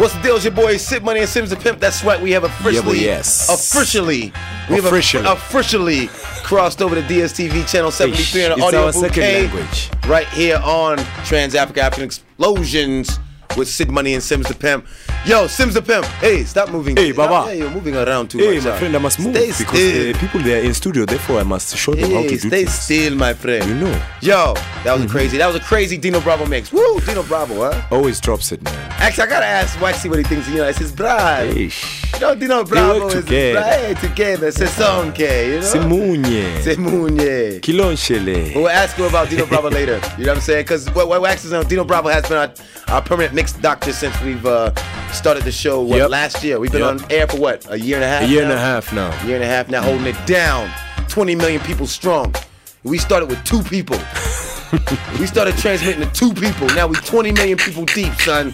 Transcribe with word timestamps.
What's 0.00 0.14
the 0.14 0.22
deal? 0.22 0.36
It's 0.36 0.46
your 0.46 0.54
boy 0.54 0.78
Sid 0.78 1.04
Money 1.04 1.20
and 1.20 1.28
Sims 1.28 1.50
the 1.50 1.56
Pimp. 1.56 1.78
That's 1.78 2.02
right. 2.02 2.18
We 2.18 2.30
have 2.30 2.44
officially, 2.44 3.00
Yeah, 3.00 3.16
yes. 3.16 3.50
officially, 3.50 4.32
we 4.70 4.78
Officially. 4.78 5.24
have 5.24 5.36
officially 5.36 6.06
crossed 6.42 6.80
over 6.80 6.94
to 6.94 7.02
DSTV 7.02 7.70
channel 7.70 7.90
73 7.90 8.46
on 8.46 8.58
the 8.58 8.64
audio 8.64 8.90
bouquet 8.92 9.42
language. 9.46 9.90
right 10.06 10.26
here 10.28 10.56
on 10.64 10.96
Trans 11.26 11.54
Africa 11.54 11.82
African 11.82 12.04
Explosions 12.04 13.18
with 13.56 13.68
Sid 13.68 13.90
Money 13.90 14.14
and 14.14 14.22
Sims 14.22 14.46
the 14.48 14.54
Pimp. 14.54 14.86
Yo, 15.26 15.46
Sims 15.46 15.74
the 15.74 15.82
Pimp. 15.82 16.04
Hey, 16.20 16.44
stop 16.44 16.70
moving. 16.70 16.96
Hey, 16.96 17.12
Baba. 17.12 17.48
Yeah, 17.48 17.64
you're 17.64 17.70
moving 17.70 17.96
around 17.96 18.28
too 18.30 18.38
Hey, 18.38 18.56
much. 18.56 18.64
my 18.64 18.78
friend, 18.78 18.94
I 18.96 18.98
must 18.98 19.18
move 19.18 19.34
Stay 19.36 19.46
because 19.48 19.66
still. 19.68 20.14
uh, 20.16 20.18
people 20.18 20.40
they 20.40 20.60
are 20.60 20.62
in 20.62 20.72
studio. 20.74 21.04
Therefore, 21.04 21.40
I 21.40 21.42
must 21.42 21.76
show 21.76 21.94
them 21.94 22.10
how 22.10 22.22
to 22.22 22.28
do 22.28 22.38
stay 22.38 22.48
things. 22.64 22.72
still, 22.72 23.14
my 23.16 23.34
friend. 23.34 23.66
You 23.68 23.74
know. 23.74 24.02
Yo, 24.22 24.54
that 24.84 24.92
was 24.94 25.04
a 25.04 25.08
crazy. 25.08 25.36
That 25.38 25.46
was 25.46 25.56
a 25.56 25.60
crazy 25.60 25.96
Dino 25.96 26.20
Bravo 26.20 26.46
mix. 26.46 26.72
Woo, 26.72 27.00
Dino 27.00 27.22
Bravo, 27.24 27.70
huh? 27.70 27.82
Always 27.90 28.20
drops 28.20 28.52
it, 28.52 28.62
man. 28.62 28.74
Actually, 28.98 29.24
I 29.24 29.30
gotta 29.30 29.46
ask 29.46 29.80
Waxy 29.80 30.08
what 30.08 30.18
he 30.18 30.24
thinks. 30.24 30.48
You 30.48 30.56
know, 30.58 30.64
it's 30.68 30.78
his 30.78 30.92
bride. 30.92 31.50
Eish. 31.54 31.96
You 32.14 32.20
know, 32.20 32.34
Dino 32.34 32.64
Bravo 32.64 33.08
is 33.08 33.24
together. 33.24 33.60
right 33.60 33.96
together. 33.98 34.50
C'est 34.52 34.66
son 34.68 35.12
que, 35.12 35.22
you 35.54 35.60
know. 35.60 35.66
Simunye. 35.66 36.62
C'est 36.62 36.76
munye. 36.76 37.60
Kilonshele. 37.60 38.54
We'll 38.54 38.68
ask 38.68 38.96
him 38.96 39.06
about 39.06 39.28
Dino 39.30 39.46
Bravo 39.46 39.70
later. 39.70 40.00
You 40.18 40.24
know 40.24 40.32
what 40.32 40.36
I'm 40.38 40.40
saying? 40.42 40.64
Because 40.64 40.88
Wax 40.94 41.44
is 41.44 41.52
on, 41.52 41.66
Dino 41.66 41.84
Bravo 41.84 42.08
has 42.08 42.26
been 42.28 42.36
our, 42.38 42.52
our 42.88 43.02
permanent 43.02 43.34
mix 43.40 43.52
doctor 43.54 43.90
since 43.90 44.20
we've 44.20 44.44
uh, 44.44 44.70
started 45.12 45.44
the 45.44 45.50
show 45.52 45.80
what, 45.80 45.96
Yep. 45.96 46.10
last 46.10 46.44
year. 46.44 46.60
We've 46.60 46.70
been 46.70 46.82
Yep. 46.82 46.90
on 46.90 47.04
air 47.10 47.26
for 47.26 47.38
what? 47.38 47.64
A 47.70 47.78
year 47.78 47.96
and 47.96 48.04
a 48.04 48.08
half? 48.08 48.22
A 48.22 48.26
year 48.26 48.42
now? 48.42 48.50
and 48.50 48.58
a 48.58 48.62
half 48.62 48.92
now. 48.92 49.10
year 49.26 49.36
and 49.36 49.44
a 49.44 49.46
half 49.46 49.68
now, 49.70 49.80
holding 49.80 50.06
it 50.06 50.26
down. 50.26 50.70
20 51.08 51.34
million 51.36 51.60
people 51.62 51.86
strong. 51.86 52.34
We 52.82 52.98
started 52.98 53.30
with 53.30 53.42
two 53.44 53.62
people. 53.62 53.96
we 55.18 55.24
started 55.26 55.56
transmitting 55.56 56.02
to 56.06 56.12
two 56.12 56.34
people. 56.34 56.66
Now 56.74 56.86
we 56.86 56.96
20 56.96 57.32
million 57.32 57.56
people 57.56 57.86
deep, 57.86 58.12
son. 58.20 58.52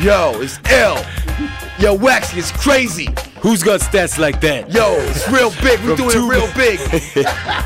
Yo, 0.00 0.32
it's 0.42 0.60
L. 0.70 1.02
Yo, 1.78 1.94
Waxy, 1.94 2.38
it's 2.38 2.52
crazy. 2.52 3.08
Who's 3.40 3.62
got 3.62 3.80
stats 3.80 4.18
like 4.18 4.42
that? 4.42 4.70
Yo, 4.70 4.94
it's 5.08 5.26
real 5.30 5.50
big. 5.62 5.80
We 5.80 5.96
doing 5.96 6.16
it 6.18 6.28
real 6.28 6.48
big. 6.64 6.78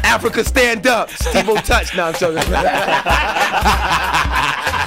Africa, 0.04 0.44
stand 0.44 0.86
up. 0.86 1.10
Steve 1.10 1.46
touch. 1.64 1.96
Now 1.96 2.06
I'm 2.08 2.14
talking. 2.14 2.38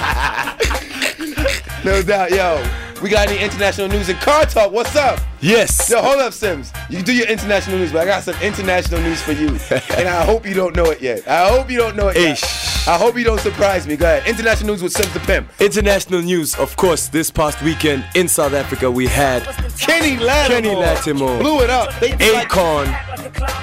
no 1.89 2.03
doubt, 2.03 2.29
yo. 2.29 2.63
We 3.01 3.09
got 3.09 3.29
any 3.29 3.41
international 3.41 3.87
news 3.87 4.09
and 4.09 4.19
car 4.19 4.45
talk? 4.45 4.71
What's 4.71 4.95
up? 4.95 5.19
Yes. 5.41 5.89
Yo, 5.89 6.01
hold 6.01 6.19
up, 6.19 6.33
Sims. 6.33 6.71
You 6.89 7.01
do 7.01 7.13
your 7.13 7.27
international 7.27 7.79
news, 7.79 7.91
but 7.91 8.01
I 8.01 8.05
got 8.05 8.23
some 8.23 8.35
international 8.43 9.01
news 9.01 9.21
for 9.21 9.31
you. 9.31 9.47
and 9.97 10.07
I 10.07 10.23
hope 10.23 10.45
you 10.45 10.53
don't 10.53 10.75
know 10.75 10.85
it 10.91 11.01
yet. 11.01 11.27
I 11.27 11.49
hope 11.49 11.71
you 11.71 11.77
don't 11.77 11.95
know 11.95 12.09
it 12.09 12.17
yet. 12.17 12.43
I 12.87 12.97
hope 12.97 13.17
you 13.17 13.23
don't 13.23 13.39
surprise 13.39 13.87
me. 13.87 13.95
Go 13.95 14.05
ahead. 14.05 14.27
International 14.27 14.73
news 14.73 14.83
with 14.83 14.91
Sims 14.91 15.11
the 15.13 15.19
Pimp. 15.21 15.49
International 15.59 16.21
news, 16.21 16.55
of 16.55 16.75
course, 16.75 17.07
this 17.07 17.31
past 17.31 17.61
weekend 17.63 18.05
in 18.15 18.27
South 18.27 18.53
Africa, 18.53 18.91
we 18.91 19.07
had 19.07 19.43
Kenny 19.79 20.17
Lattimore. 20.17 20.61
Kenny 20.61 20.75
Lattimore. 20.75 21.39
Blew 21.39 21.61
it 21.61 21.69
up. 21.69 21.97
They 21.99 22.11
did 22.11 22.33
like, 22.35 22.51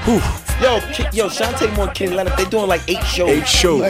Whew, 0.05 0.21
yo, 0.61 0.81
yo, 1.13 1.29
Chante 1.29 1.67
Moore 1.77 1.89
Kenny 1.89 2.15
Lattimore, 2.15 2.37
they 2.37 2.45
doing 2.51 2.67
like 2.69 2.83
eight 2.89 3.03
shows. 3.05 3.31
eight 3.31 3.47
shows. 3.49 3.81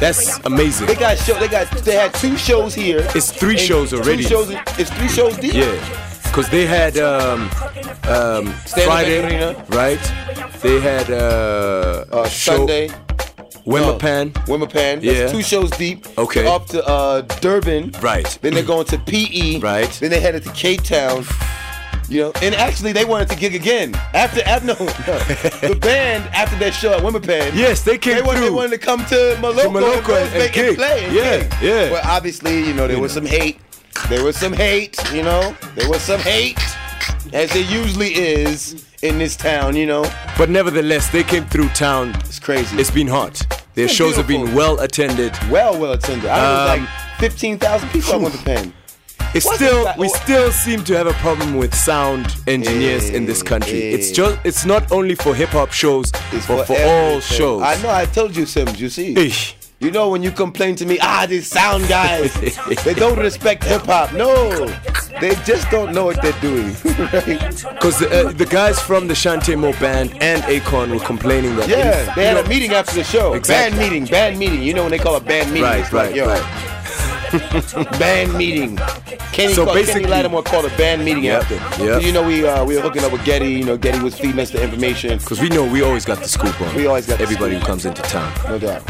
That's 0.00 0.38
amazing. 0.44 0.86
They 0.86 0.94
got 0.94 1.18
show. 1.18 1.38
They 1.38 1.48
got. 1.48 1.70
They 1.84 1.94
had 1.94 2.14
two 2.14 2.36
shows 2.36 2.74
here. 2.74 3.06
It's 3.14 3.30
three 3.32 3.50
And 3.52 3.60
shows 3.60 3.92
already. 3.92 4.22
Two 4.22 4.28
shows. 4.28 4.50
It's 4.78 4.90
three 4.90 5.08
shows 5.08 5.36
deep. 5.38 5.54
Yeah. 5.54 6.08
Because 6.24 6.48
they 6.48 6.64
had 6.64 6.96
um, 6.96 7.42
um, 8.08 8.46
Friday, 8.86 9.22
Arena. 9.22 9.64
right? 9.68 10.00
They 10.62 10.80
had 10.80 11.10
uh, 11.10 12.04
Uh, 12.10 12.28
show, 12.28 12.56
Sunday. 12.56 12.88
Wemapan. 13.66 14.32
Wimapan. 14.46 15.02
That's 15.02 15.04
Yeah. 15.04 15.26
two 15.28 15.42
shows 15.42 15.70
deep. 15.72 16.06
Okay. 16.18 16.46
Up 16.46 16.66
to 16.68 16.82
uh, 16.86 17.20
Durban. 17.40 17.92
Right. 18.00 18.26
Then 18.42 18.54
they're 18.54 18.64
going 18.64 18.86
to 18.86 18.98
PE. 18.98 19.58
Right. 19.60 19.90
Then 20.00 20.10
they 20.10 20.20
headed 20.20 20.42
to 20.44 20.50
Cape 20.52 20.82
Town. 20.82 21.24
You 22.12 22.20
know, 22.24 22.32
and 22.42 22.54
actually 22.54 22.92
they 22.92 23.04
wanted 23.06 23.28
to 23.30 23.36
gig 23.36 23.54
again 23.54 23.94
after 24.12 24.42
after 24.46 24.66
no, 24.66 24.74
no. 24.74 24.86
the 25.68 25.78
band 25.80 26.24
after 26.34 26.56
that 26.58 26.72
show 26.74 26.92
at 26.92 27.00
Wimapan. 27.02 27.54
Yes, 27.54 27.82
they 27.82 27.96
came 27.98 28.16
They 28.16 28.22
wanted, 28.22 28.40
they 28.42 28.50
wanted 28.50 28.72
to 28.72 28.78
come 28.78 29.00
to 29.06 29.36
Moloko, 29.40 29.72
Moloko 29.72 30.22
and, 30.22 30.34
and 30.42 30.56
and, 30.56 30.76
play. 30.76 31.04
And 31.06 31.14
Yeah, 31.14 31.38
gig. 31.40 31.52
yeah. 31.62 31.90
Well, 31.90 32.02
obviously, 32.04 32.58
you 32.66 32.74
know, 32.74 32.86
there 32.86 32.96
You 32.96 33.02
was 33.02 33.14
know. 33.16 33.22
some 33.22 33.26
hate. 33.26 33.58
There 34.08 34.22
was 34.24 34.36
some 34.36 34.52
hate, 34.52 34.96
you 35.12 35.22
know. 35.22 35.56
There 35.74 35.88
was 35.88 36.02
some 36.02 36.20
hate, 36.20 36.58
as 37.32 37.50
there 37.52 37.62
usually 37.62 38.12
is 38.14 38.84
in 39.02 39.18
this 39.18 39.34
town, 39.36 39.74
you 39.76 39.86
know. 39.86 40.04
But 40.36 40.50
nevertheless, 40.50 41.08
they 41.10 41.22
came 41.22 41.46
through 41.46 41.68
town. 41.70 42.10
It's 42.20 42.38
crazy. 42.38 42.76
It's 42.78 42.90
been 42.90 43.08
hot. 43.08 43.40
Their 43.74 43.86
been 43.86 43.94
shows 43.94 44.16
have 44.16 44.26
been 44.28 44.54
well 44.54 44.80
attended. 44.80 45.32
well, 45.50 45.78
well 45.80 45.92
attended. 45.92 46.28
I 46.28 46.74
Um, 46.74 46.80
was 46.82 46.88
like 46.88 47.20
15,000 47.20 47.88
people 47.90 48.14
at 48.26 48.32
Wimapan. 48.32 48.72
It's 49.34 49.46
What's 49.46 49.56
still 49.58 49.88
we 49.96 50.08
still 50.10 50.50
seem 50.52 50.84
to 50.84 50.96
have 50.96 51.06
a 51.06 51.14
problem 51.14 51.56
with 51.56 51.74
sound 51.74 52.26
engineers 52.46 53.08
in 53.08 53.24
this 53.24 53.42
country. 53.42 53.72
Hey, 53.80 53.92
It's 53.92 54.10
just 54.10 54.38
it's 54.44 54.64
not 54.66 54.92
only 54.92 55.14
for 55.14 55.34
hip 55.34 55.50
hop 55.50 55.72
shows, 55.72 56.12
It's 56.32 56.46
but 56.46 56.66
for 56.66 56.74
everything. 56.74 57.14
all 57.14 57.20
shows. 57.20 57.62
I 57.62 57.80
know. 57.82 57.90
I 57.90 58.04
told 58.06 58.36
you, 58.36 58.44
Sims. 58.46 58.80
You 58.80 58.88
see. 58.90 59.14
Ish. 59.16 59.56
You 59.80 59.90
know 59.90 60.10
when 60.10 60.22
you 60.22 60.30
complain 60.30 60.76
to 60.76 60.86
me, 60.86 60.98
ah, 61.02 61.26
these 61.28 61.48
sound 61.48 61.88
guys, 61.88 62.32
they 62.84 62.94
don't 62.94 63.18
respect 63.18 63.64
hip 63.64 63.82
hop. 63.82 64.12
No, 64.12 64.66
they 65.20 65.34
just 65.44 65.68
don't 65.70 65.92
know 65.92 66.04
what 66.04 66.20
they're 66.22 66.40
doing. 66.40 66.70
Right? 67.02 67.64
Because 67.74 67.98
the, 67.98 68.08
uh, 68.28 68.32
the 68.32 68.46
guys 68.46 68.78
from 68.78 69.08
the 69.08 69.14
Chante 69.14 69.56
Moore 69.56 69.72
band 69.80 70.10
and 70.22 70.40
Akon 70.44 70.90
were 70.92 71.04
complaining 71.04 71.56
that 71.56 71.68
Yeah, 71.68 72.14
they 72.14 72.26
had 72.26 72.36
you 72.36 72.44
a 72.44 72.48
meeting 72.48 72.72
after 72.74 72.94
the 72.94 73.02
show. 73.02 73.32
Exactly. 73.34 73.78
Band 73.78 73.90
meeting, 73.92 74.04
band 74.08 74.38
meeting. 74.38 74.62
You 74.62 74.74
know 74.74 74.82
when 74.82 74.92
they 74.92 74.98
call 74.98 75.16
a 75.16 75.20
band 75.20 75.48
meeting? 75.50 75.64
Right, 75.64 75.80
it's 75.80 75.92
like, 75.92 76.08
right, 76.10 76.14
yo, 76.14 76.26
right. 76.28 76.71
band 77.98 78.34
meeting. 78.34 78.76
Kenny, 79.32 79.54
So 79.54 79.64
called, 79.64 79.86
Kenny 79.86 80.04
Lattimore 80.06 80.42
called 80.42 80.66
a 80.66 80.76
band 80.76 81.04
meeting 81.04 81.24
Yep, 81.24 81.50
after. 81.50 81.84
yep. 81.84 82.02
You 82.02 82.12
know 82.12 82.26
we 82.26 82.46
uh, 82.46 82.64
we 82.64 82.76
were 82.76 82.82
hooking 82.82 83.02
up 83.04 83.12
with 83.12 83.24
Getty. 83.24 83.50
You 83.52 83.64
know 83.64 83.76
Getty 83.76 84.00
was 84.00 84.18
feeding 84.18 84.38
us 84.40 84.50
the 84.50 84.62
information. 84.62 85.18
Because 85.18 85.40
we 85.40 85.48
know 85.48 85.64
we 85.70 85.82
always 85.82 86.04
got 86.04 86.18
the 86.18 86.28
scoop 86.28 86.60
on 86.60 86.74
We 86.74 86.86
always 86.86 87.06
got 87.06 87.20
everybody 87.20 87.58
who 87.58 87.60
comes 87.64 87.86
into 87.86 88.02
town. 88.02 88.32
No 88.48 88.58
doubt. 88.58 88.82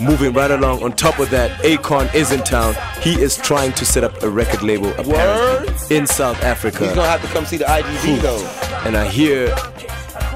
Moving 0.00 0.32
right 0.32 0.50
along, 0.50 0.82
on 0.82 0.92
top 0.94 1.18
of 1.18 1.28
that, 1.30 1.50
Akon 1.62 2.12
is 2.14 2.32
in 2.32 2.40
town. 2.42 2.74
He 3.02 3.20
is 3.20 3.36
trying 3.36 3.72
to 3.74 3.84
set 3.84 4.02
up 4.04 4.22
a 4.22 4.30
record 4.30 4.62
label 4.62 4.88
apparently 4.98 5.68
Word? 5.72 5.90
in 5.92 6.06
South 6.06 6.42
Africa. 6.42 6.84
He's 6.86 6.94
gonna 6.94 7.08
have 7.08 7.22
to 7.22 7.28
come 7.28 7.44
see 7.44 7.56
the 7.58 7.64
IDB 7.64 8.20
though. 8.22 8.42
and 8.86 8.96
I 8.96 9.06
hear 9.08 9.54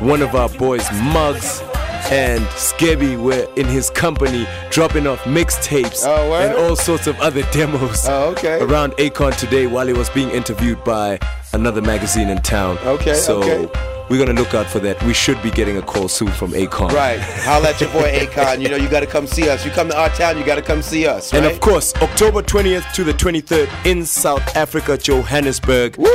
one 0.00 0.20
of 0.22 0.34
our 0.34 0.48
boys, 0.50 0.86
Muggs 0.92 1.62
and 2.10 2.42
Skebby, 2.56 3.20
were 3.20 3.46
in 3.56 3.66
his 3.66 3.90
company 3.90 4.46
dropping 4.70 5.06
off 5.06 5.20
mixtapes 5.24 6.02
Oh, 6.04 6.32
and 6.34 6.54
all 6.56 6.76
sorts 6.76 7.06
of 7.06 7.18
other 7.20 7.42
demos 7.52 8.06
Oh, 8.08 8.30
okay. 8.32 8.60
around 8.60 8.92
Akon 8.92 9.36
today 9.36 9.66
while 9.66 9.86
he 9.86 9.92
was 9.92 10.08
being 10.10 10.30
interviewed 10.30 10.82
by 10.84 11.18
another 11.52 11.80
magazine 11.82 12.28
in 12.28 12.38
town. 12.42 12.78
Okay, 12.78 13.14
so 13.14 13.38
okay. 13.42 14.06
we're 14.10 14.18
gonna 14.24 14.38
look 14.38 14.54
out 14.54 14.66
for 14.66 14.80
that. 14.80 15.02
We 15.04 15.14
should 15.14 15.40
be 15.42 15.50
getting 15.50 15.76
a 15.76 15.82
call 15.82 16.08
soon 16.08 16.28
from 16.32 16.50
Akon. 16.52 16.90
Right. 16.92 17.20
Holla 17.20 17.70
at 17.70 17.80
your 17.80 17.90
boy 17.90 18.10
Akon. 18.20 18.60
You 18.60 18.68
know 18.68 18.76
you 18.76 18.88
gotta 18.88 19.06
come 19.06 19.26
see 19.26 19.48
us. 19.48 19.64
You 19.64 19.70
come 19.70 19.88
to 19.88 19.98
our 19.98 20.08
town, 20.10 20.36
you 20.38 20.44
gotta 20.44 20.62
come 20.62 20.82
see 20.82 21.06
us. 21.06 21.32
Right? 21.32 21.42
And 21.42 21.52
of 21.52 21.60
course, 21.60 21.94
October 21.96 22.42
20th 22.42 22.92
to 22.94 23.04
the 23.04 23.12
23rd 23.12 23.68
in 23.86 24.04
South 24.04 24.56
Africa, 24.56 24.98
Johannesburg, 24.98 25.96
Woo! 25.96 26.06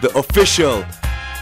the 0.00 0.10
official 0.16 0.84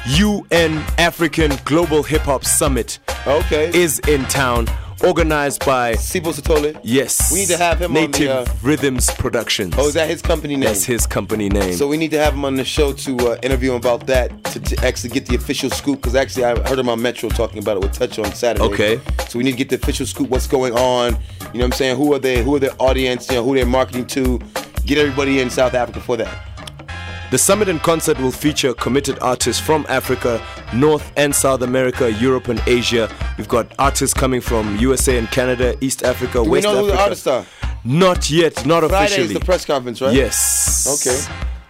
UN 0.09 0.79
African 0.99 1.53
Global 1.65 2.03
Hip 2.03 2.23
Hop 2.23 2.45
Summit 2.45 2.99
Okay. 3.27 3.71
is 3.73 4.01
in 4.01 4.25
town, 4.25 4.67
organized 5.05 5.65
by 5.65 5.93
Sipho 5.95 6.33
Sithole. 6.35 6.77
yes, 6.83 7.31
We 7.33 7.41
need 7.41 7.49
to 7.49 7.57
have 7.57 7.81
him 7.81 7.93
on 7.97 8.11
the, 8.11 8.19
Native 8.19 8.49
uh, 8.49 8.53
Rhythms 8.63 9.11
Productions. 9.13 9.75
Oh, 9.79 9.87
is 9.87 9.95
that 9.95 10.09
his 10.11 10.21
company 10.21 10.55
name? 10.57 10.65
That's 10.65 10.85
his 10.85 11.07
company 11.07 11.49
name. 11.49 11.75
So 11.75 11.87
we 11.87 11.97
need 11.97 12.11
to 12.11 12.19
have 12.19 12.35
him 12.35 12.45
on 12.45 12.57
the 12.57 12.65
show 12.65 12.93
to 12.93 13.17
uh, 13.17 13.37
interview 13.45 13.71
him 13.71 13.77
about 13.77 14.07
that 14.09 14.43
to, 14.45 14.59
to 14.61 14.85
actually 14.85 15.11
get 15.11 15.27
the 15.27 15.37
official 15.37 15.71
scoop. 15.71 16.01
Because 16.01 16.17
actually, 16.17 16.45
I 16.47 16.59
heard 16.69 16.81
him 16.81 16.89
on 16.89 17.01
Metro 17.01 17.29
talking 17.29 17.59
about 17.61 17.77
it 17.77 17.83
with 17.85 17.93
Touch 17.93 18.19
on 18.19 18.35
Saturday. 18.35 18.65
Okay. 18.65 19.01
So 19.29 19.39
we 19.39 19.45
need 19.45 19.53
to 19.53 19.57
get 19.57 19.69
the 19.69 19.77
official 19.77 20.05
scoop. 20.07 20.29
What's 20.31 20.49
going 20.49 20.73
on? 20.77 21.13
You 21.13 21.19
know 21.19 21.51
what 21.53 21.65
I'm 21.65 21.73
saying? 21.73 21.97
Who 21.97 22.13
are 22.13 22.19
they? 22.19 22.43
Who 22.43 22.57
are 22.57 22.61
their 22.61 22.75
audience? 22.81 23.29
You 23.29 23.37
know 23.37 23.45
who 23.45 23.55
they're 23.55 23.65
marketing 23.67 24.07
to? 24.09 24.41
Get 24.85 24.99
everybody 24.99 25.39
in 25.39 25.49
South 25.49 25.75
Africa 25.75 26.01
for 26.01 26.17
that. 26.17 26.52
The 27.33 27.39
summit 27.39 27.69
and 27.71 27.81
concert 27.83 28.19
will 28.21 28.31
feature 28.31 28.75
committed 28.75 29.19
artists 29.21 29.61
from 29.61 29.87
Africa, 29.89 30.39
North 30.75 31.11
and 31.17 31.35
South 31.35 31.63
America, 31.63 32.13
Europe 32.13 32.49
and 32.49 32.63
Asia. 32.67 33.09
We've 33.39 33.49
got 33.49 33.73
artists 33.79 34.13
coming 34.13 34.43
from 34.43 34.77
USA 34.77 35.17
and 35.17 35.27
Canada, 35.31 35.75
East 35.81 36.03
Africa, 36.03 36.35
Do 36.35 36.43
we 36.45 36.49
West 36.51 36.65
know 36.65 36.77
who 36.77 36.87
the 36.89 36.93
Africa. 36.93 37.03
artists 37.03 37.27
are? 37.27 37.47
Not 37.85 38.29
yet, 38.31 38.67
not 38.67 38.85
Friday 38.85 39.07
officially. 39.07 39.27
is 39.29 39.33
the 39.33 39.41
press 39.47 39.65
conference, 39.65 40.03
right? 40.03 40.15
Yes. 40.15 40.87
Okay. 41.07 41.19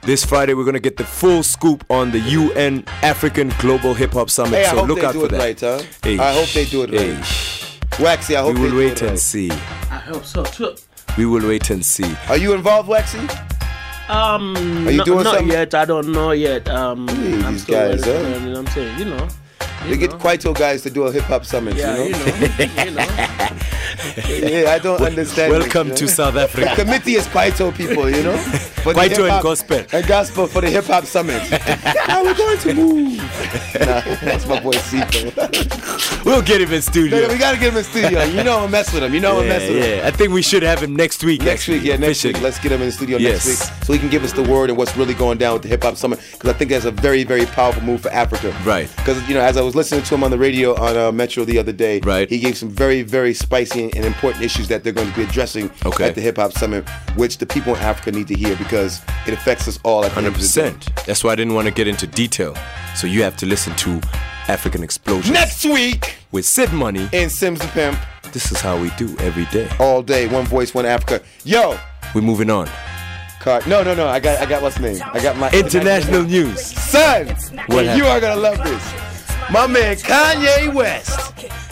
This 0.04 0.24
Friday 0.24 0.54
we're 0.54 0.64
gonna 0.64 0.80
get 0.80 0.96
the 0.96 1.04
full 1.04 1.44
scoop 1.44 1.84
on 1.88 2.10
the 2.10 2.18
UN 2.18 2.84
African 3.02 3.52
Global 3.60 3.94
Hip 3.94 4.14
Hop 4.14 4.30
Summit. 4.30 4.54
Hey, 4.56 4.64
I 4.66 4.70
so 4.70 4.78
hope 4.80 4.88
look 4.88 4.98
they 4.98 5.06
out 5.06 5.12
do 5.12 5.20
for 5.20 5.26
it 5.26 5.30
that. 5.30 5.38
right, 5.38 5.60
huh? 5.60 5.78
Eish. 6.02 6.18
I 6.18 6.32
hope 6.34 6.48
they 6.50 6.64
do 6.64 6.82
it 6.82 6.90
right. 6.90 7.22
Eish. 7.22 8.00
Waxy, 8.00 8.34
I 8.36 8.40
hope 8.42 8.48
We 8.48 8.54
they 8.54 8.60
will 8.62 8.70
do 8.72 8.78
wait 8.78 8.92
it 8.92 9.02
and 9.02 9.10
right. 9.10 9.18
see. 9.20 9.50
I 9.52 10.00
hope 10.10 10.24
so 10.24 10.42
too. 10.42 10.74
We 11.16 11.24
will 11.26 11.46
wait 11.46 11.70
and 11.70 11.84
see. 11.86 12.12
Are 12.28 12.36
you 12.36 12.52
involved, 12.52 12.88
Waxy? 12.88 13.20
Um, 14.12 14.86
Are 14.86 14.90
you 14.90 14.98
no- 14.98 15.04
doing 15.04 15.24
not 15.24 15.34
something? 15.36 15.48
yet. 15.48 15.74
I 15.74 15.84
don't 15.84 16.12
know 16.12 16.32
yet. 16.32 16.68
Um, 16.68 17.08
Hey, 17.08 17.42
I'm 17.42 17.52
these 17.52 17.62
still 17.62 17.88
guys, 17.90 18.04
huh? 18.04 18.12
you 18.12 18.50
know 18.52 18.58
I'm 18.58 18.66
saying? 18.68 18.98
You 18.98 19.04
know. 19.06 19.28
They 19.88 19.96
get 19.96 20.10
Kwaito 20.12 20.54
guys 20.56 20.82
to 20.82 20.90
do 20.90 21.04
a 21.04 21.12
hip 21.12 21.24
hop 21.24 21.44
summit, 21.44 21.74
Yeah, 21.76 21.96
you 22.02 22.10
know? 22.12 22.18
you 22.18 22.32
know. 22.48 22.84
you 22.84 22.90
know. 22.92 23.06
yeah, 24.28 24.70
I 24.70 24.78
don't 24.78 25.00
understand. 25.00 25.52
Welcome 25.52 25.88
this, 25.90 25.98
to 26.00 26.04
know? 26.06 26.10
South 26.10 26.36
Africa. 26.36 26.68
The 26.76 26.84
committee 26.84 27.14
is 27.14 27.26
Kwaito 27.26 27.74
people, 27.74 28.08
you 28.10 28.22
know? 28.22 28.36
For 28.36 28.92
the 28.92 29.00
Kwaito 29.00 29.30
and 29.30 29.42
gospel. 29.42 29.82
And 29.92 30.06
gospel 30.06 30.46
for 30.46 30.60
the 30.60 30.70
hip 30.70 30.84
hop 30.84 31.04
summit. 31.04 31.42
Now 32.08 32.22
we're 32.22 32.34
going 32.34 32.58
to 32.58 32.74
move. 32.74 33.18
Nah, 33.80 34.00
that's 34.22 34.46
my 34.46 34.60
boy 34.60 34.72
Cito. 34.72 35.30
We'll 36.24 36.42
get 36.42 36.60
him 36.60 36.72
in 36.72 36.82
studio. 36.82 37.18
Yeah, 37.18 37.28
we 37.28 37.38
gotta 37.38 37.58
get 37.58 37.72
him 37.72 37.78
in 37.78 37.84
studio. 37.84 38.22
You 38.24 38.44
know 38.44 38.60
I'm 38.60 38.70
mess 38.70 38.92
with 38.92 39.02
him. 39.02 39.12
You 39.14 39.20
know 39.20 39.40
I'm 39.40 39.48
mess 39.48 39.68
with 39.68 39.82
him. 39.82 39.98
yeah. 39.98 40.06
I 40.06 40.10
think 40.10 40.32
we 40.32 40.42
should 40.42 40.62
have 40.62 40.82
him 40.82 40.94
next 40.94 41.24
week. 41.24 41.40
Next 41.40 41.62
actually, 41.62 41.78
week, 41.78 41.86
yeah, 41.88 41.96
next 41.96 42.24
week. 42.24 42.40
Let's 42.40 42.58
get 42.58 42.72
him 42.72 42.80
in 42.80 42.86
the 42.88 42.92
studio 42.92 43.18
Yes. 43.18 43.46
next 43.46 43.70
week 43.70 43.84
so 43.86 43.92
he 43.92 43.98
can 43.98 44.08
give 44.08 44.24
us 44.24 44.32
the 44.32 44.42
word 44.42 44.70
and 44.70 44.78
what's 44.78 44.96
really 44.96 45.14
going 45.14 45.38
down 45.38 45.54
with 45.54 45.62
the 45.62 45.68
hip 45.68 45.82
hop 45.82 45.96
summit. 45.96 46.20
Because 46.32 46.50
I 46.50 46.52
think 46.54 46.70
that's 46.70 46.84
a 46.84 46.90
very, 46.90 47.24
very 47.24 47.46
powerful 47.46 47.82
move 47.82 48.00
for 48.02 48.10
Africa. 48.10 48.56
Right. 48.64 48.88
Because 48.96 49.26
you 49.28 49.34
know, 49.34 49.40
as 49.40 49.56
I 49.56 49.62
was 49.62 49.74
listening 49.74 50.02
to 50.04 50.14
him 50.14 50.22
on 50.24 50.30
the 50.30 50.38
radio 50.38 50.74
on 50.80 50.96
uh, 50.96 51.12
Metro 51.12 51.44
the 51.44 51.58
other 51.58 51.72
day, 51.72 52.00
Right. 52.00 52.28
he 52.28 52.38
gave 52.38 52.56
some 52.56 52.68
very, 52.70 53.02
very 53.02 53.34
spicy 53.34 53.81
and 53.90 54.04
important 54.04 54.44
issues 54.44 54.68
that 54.68 54.84
they're 54.84 54.92
going 54.92 55.08
to 55.10 55.16
be 55.16 55.22
addressing 55.22 55.70
Okay. 55.84 56.08
at 56.08 56.14
the 56.14 56.20
hip 56.20 56.36
hop 56.36 56.52
summit, 56.52 56.88
which 57.16 57.38
the 57.38 57.46
people 57.46 57.74
in 57.74 57.80
Africa 57.82 58.12
need 58.12 58.28
to 58.28 58.34
hear 58.34 58.54
because 58.56 59.00
it 59.26 59.34
affects 59.34 59.66
us 59.68 59.78
all. 59.82 60.04
At 60.04 60.12
Hundred 60.12 60.28
of 60.28 60.34
the 60.34 60.40
day. 60.40 60.70
percent. 60.72 61.06
That's 61.06 61.24
why 61.24 61.32
I 61.32 61.36
didn't 61.36 61.54
want 61.54 61.66
to 61.68 61.74
get 61.74 61.86
into 61.88 62.06
detail. 62.06 62.54
So 62.94 63.06
you 63.06 63.22
have 63.22 63.36
to 63.38 63.46
listen 63.46 63.74
to 63.76 64.00
African 64.48 64.82
Explosion 64.82 65.32
Next 65.34 65.64
week 65.64 66.16
with 66.32 66.44
Sid 66.44 66.72
Money. 66.72 67.08
and 67.12 67.30
Sims 67.30 67.60
the 67.60 67.68
Pimp, 67.68 67.98
This 68.32 68.52
is 68.52 68.60
how 68.60 68.76
we 68.80 68.90
do 68.98 69.16
every 69.18 69.46
day. 69.46 69.68
all 69.78 70.02
day, 70.02 70.26
one 70.28 70.44
voice, 70.46 70.74
one 70.74 70.84
Africa. 70.86 71.20
Yo, 71.44 71.78
We're 72.14 72.20
moving 72.22 72.50
on. 72.50 72.68
card. 73.40 73.66
No, 73.66 73.82
no, 73.82 73.94
no. 73.94 74.06
I 74.08 74.20
got, 74.20 74.38
I 74.40 74.46
got 74.46 74.62
what's 74.62 74.78
name? 74.78 75.00
I 75.12 75.20
got 75.22 75.36
my 75.36 75.50
International 75.50 76.22
news. 76.22 76.60
son. 76.64 77.26
What 77.66 77.96
you 77.96 78.04
are 78.06 78.20
gonna 78.20 78.40
love 78.40 78.58
this. 78.62 79.11
My 79.50 79.66
man 79.66 79.96
Kanye 79.96 80.72
West 80.72 81.18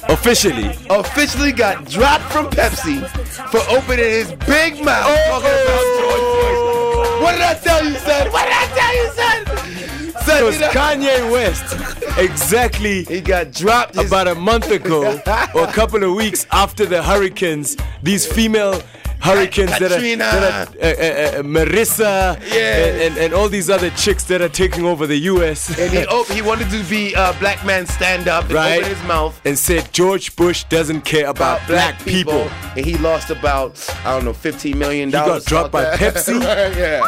Officially, 0.08 0.70
officially 0.90 1.52
got 1.52 1.88
dropped 1.88 2.24
from 2.32 2.46
Pepsi 2.46 3.06
for 3.50 3.60
opening 3.70 4.04
his 4.04 4.32
big 4.46 4.82
mouth 4.84 5.06
oh! 5.06 5.26
talking 5.28 5.46
about 5.62 5.84
George 6.00 6.26
Bush. 6.40 7.22
What 7.22 7.32
did 7.32 7.42
I 7.42 7.54
tell 7.62 7.84
you, 7.84 7.94
son? 7.94 8.32
What 8.32 8.44
did 8.44 8.52
I 8.52 8.66
tell 8.74 8.96
you, 8.96 9.10
son? 9.12 10.22
Son, 10.24 10.42
it 10.42 10.44
was 10.44 10.54
you 10.56 10.60
know- 10.62 10.70
Kanye 10.70 11.30
West. 11.30 12.18
Exactly 12.18 13.04
he 13.04 13.20
got 13.20 13.52
dropped 13.52 13.94
his, 13.94 14.06
about 14.08 14.26
a 14.26 14.34
month 14.34 14.70
ago 14.70 15.20
or 15.54 15.64
a 15.64 15.72
couple 15.72 16.02
of 16.02 16.14
weeks 16.14 16.46
after 16.50 16.84
the 16.84 17.02
hurricanes, 17.02 17.76
these 18.02 18.26
female 18.26 18.82
hurricanes 19.20 19.70
that 19.78 19.82
are, 19.82 19.88
Katrina. 19.96 20.24
that 20.24 20.68
are 20.68 20.78
uh, 20.80 21.38
uh, 21.38 21.40
uh, 21.40 21.42
Marissa 21.42 22.40
Yeah. 22.52 22.84
and, 22.86 23.02
and, 23.02 23.18
and 23.18 23.34
all 23.34 23.48
these 23.48 23.68
other 23.70 23.90
chicks 23.90 24.24
that 24.24 24.40
are 24.40 24.48
taking 24.48 24.84
over 24.86 25.06
the 25.06 25.18
US. 25.32 25.68
and 25.78 25.92
he, 25.92 26.04
op- 26.06 26.26
he 26.28 26.42
wanted 26.42 26.70
to 26.70 26.82
be 26.84 27.12
a 27.14 27.34
black 27.38 27.64
man 27.64 27.86
stand 27.86 28.28
up 28.28 28.44
and 28.44 28.52
Right. 28.54 28.78
open 28.78 28.90
his 28.94 29.02
mouth 29.04 29.40
and 29.44 29.58
said 29.58 29.92
George 29.92 30.34
Bush 30.36 30.64
doesn't 30.64 31.02
care 31.02 31.28
about, 31.28 31.58
about 31.58 31.68
black, 31.68 31.98
people. 32.04 32.48
and 32.76 32.84
he 32.84 32.96
lost 32.98 33.30
about 33.30 33.72
I 34.04 34.14
don't 34.14 34.24
know 34.24 34.32
15 34.32 34.78
million 34.78 35.10
dollars. 35.10 35.44
He 35.44 35.50
got 35.50 35.70
dropped 35.70 35.72
by 35.72 35.84
Pepsi? 35.96 36.40
yeah. 36.76 37.00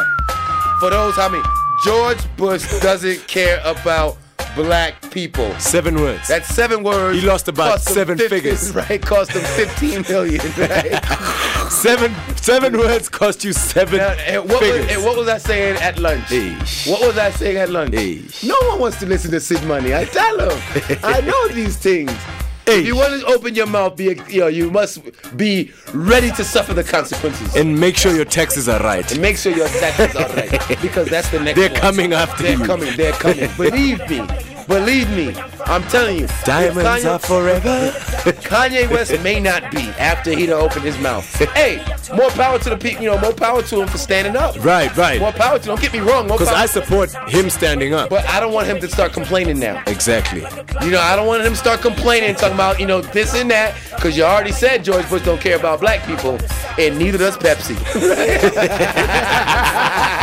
For 0.79 0.89
those, 0.89 1.17
I 1.17 1.29
mean, 1.29 1.43
George 1.85 2.35
Bush 2.37 2.63
doesn't 2.81 3.27
care 3.27 3.61
about 3.65 4.17
black 4.55 5.09
people. 5.11 5.53
Seven 5.59 5.95
words. 5.95 6.27
That's 6.27 6.47
seven 6.47 6.83
words. 6.83 7.19
He 7.19 7.25
lost 7.27 7.47
about 7.47 7.81
seven 7.81 8.17
50 8.17 8.29
figures. 8.35 8.73
Right, 8.75 9.01
cost 9.01 9.31
him 9.31 9.43
15 9.43 10.01
million. 10.09 10.41
Right? 10.57 10.99
seven 11.71 12.13
seven 12.35 12.77
words 12.77 13.09
cost 13.09 13.43
you 13.43 13.51
seven 13.53 13.97
Now, 13.97 14.09
and, 14.11 14.41
what 14.49 14.61
was, 14.61 14.69
figures. 14.71 14.91
and 14.95 15.03
what 15.05 15.17
was 15.17 15.27
I 15.27 15.37
saying 15.37 15.77
at 15.81 15.97
lunch? 15.99 16.25
Eesh. 16.25 16.89
What 16.91 17.01
was 17.07 17.17
I 17.17 17.31
saying 17.31 17.57
at 17.57 17.69
lunch? 17.69 17.91
Eesh. 17.93 18.43
No 18.47 18.55
one 18.69 18.79
wants 18.79 18.99
to 18.99 19.05
listen 19.05 19.31
to 19.31 19.39
Sid 19.39 19.63
Money. 19.65 19.93
I 19.95 20.05
tell 20.05 20.37
them. 20.37 20.61
I 21.03 21.21
know 21.21 21.47
these 21.49 21.77
things. 21.77 22.11
If 22.65 22.85
you 22.85 22.95
want 22.95 23.19
to 23.19 23.25
open 23.27 23.55
your 23.55 23.67
mouth, 23.67 23.97
be 23.97 24.19
you 24.29 24.39
know 24.41 24.47
you 24.47 24.71
must 24.71 25.01
be 25.35 25.71
ready 25.93 26.31
to 26.31 26.43
suffer 26.43 26.73
the 26.73 26.83
consequences. 26.83 27.55
and 27.55 27.79
make 27.79 27.97
sure 27.97 28.15
your 28.15 28.25
taxes 28.25 28.69
are 28.69 28.81
right. 28.81 29.09
And 29.11 29.21
make 29.21 29.37
sure 29.37 29.53
your 29.55 29.67
taxes 29.67 30.15
are 30.15 30.29
right 30.35 30.81
because 30.81 31.09
that's 31.09 31.29
the 31.29 31.39
next. 31.39 31.59
They're 31.59 31.71
one. 31.71 31.79
coming 31.81 32.13
after 32.13 32.49
you. 32.49 32.57
They're 32.57 32.67
coming. 32.67 32.95
They're 32.95 33.11
coming. 33.13 33.49
Believe 33.57 33.99
me. 34.09 34.25
Believe 34.67 35.09
me. 35.09 35.35
I'm 35.65 35.83
telling 35.83 36.19
you. 36.19 36.27
Diamonds 36.43 36.83
Kanye- 36.83 37.11
are 37.11 37.19
forever. 37.19 37.91
Kanye 38.41 38.89
West 38.89 39.21
may 39.23 39.39
not 39.39 39.71
be 39.71 39.79
after 39.99 40.31
he 40.31 40.45
done 40.45 40.61
opened 40.61 40.85
his 40.85 40.97
mouth. 40.99 41.25
hey, 41.53 41.83
more 42.15 42.29
power 42.31 42.59
to 42.59 42.69
the 42.69 42.77
people. 42.77 43.03
You 43.03 43.11
know, 43.11 43.19
more 43.19 43.33
power 43.33 43.61
to 43.61 43.81
him 43.81 43.87
for 43.87 43.97
standing 43.97 44.35
up. 44.35 44.55
right, 44.63 44.95
right. 44.95 45.19
More 45.19 45.31
power 45.31 45.59
to. 45.59 45.65
Don't 45.65 45.81
get 45.81 45.93
me 45.93 45.99
wrong. 45.99 46.27
Because. 46.27 46.47
I 46.49 46.65
support 46.65 47.13
him 47.29 47.49
standing 47.49 47.93
up. 47.93 48.09
but 48.09 48.25
I 48.27 48.39
don't 48.39 48.53
want 48.53 48.67
him 48.67 48.79
to 48.79 48.87
start 48.87 49.13
complaining 49.13 49.59
now. 49.59 49.81
Exactly. 49.87 50.41
You 50.81 50.91
know, 50.91 51.01
I 51.01 51.15
don't 51.15 51.27
want 51.27 51.43
him 51.43 51.53
to 51.53 51.57
start 51.57 51.81
complaining, 51.81 52.35
talking 52.35 52.55
about 52.55 52.79
you 52.79 52.85
know 52.85 53.01
this 53.01 53.35
and 53.35 53.49
that, 53.51 53.75
because 53.95 54.17
you 54.17 54.23
already 54.23 54.51
said 54.51 54.83
George 54.83 55.07
Bush 55.09 55.23
don't 55.23 55.41
care 55.41 55.57
about 55.57 55.79
black 55.79 56.05
people, 56.05 56.37
and 56.77 56.97
neither 56.97 57.17
does 57.17 57.37
Pepsi. 57.37 57.73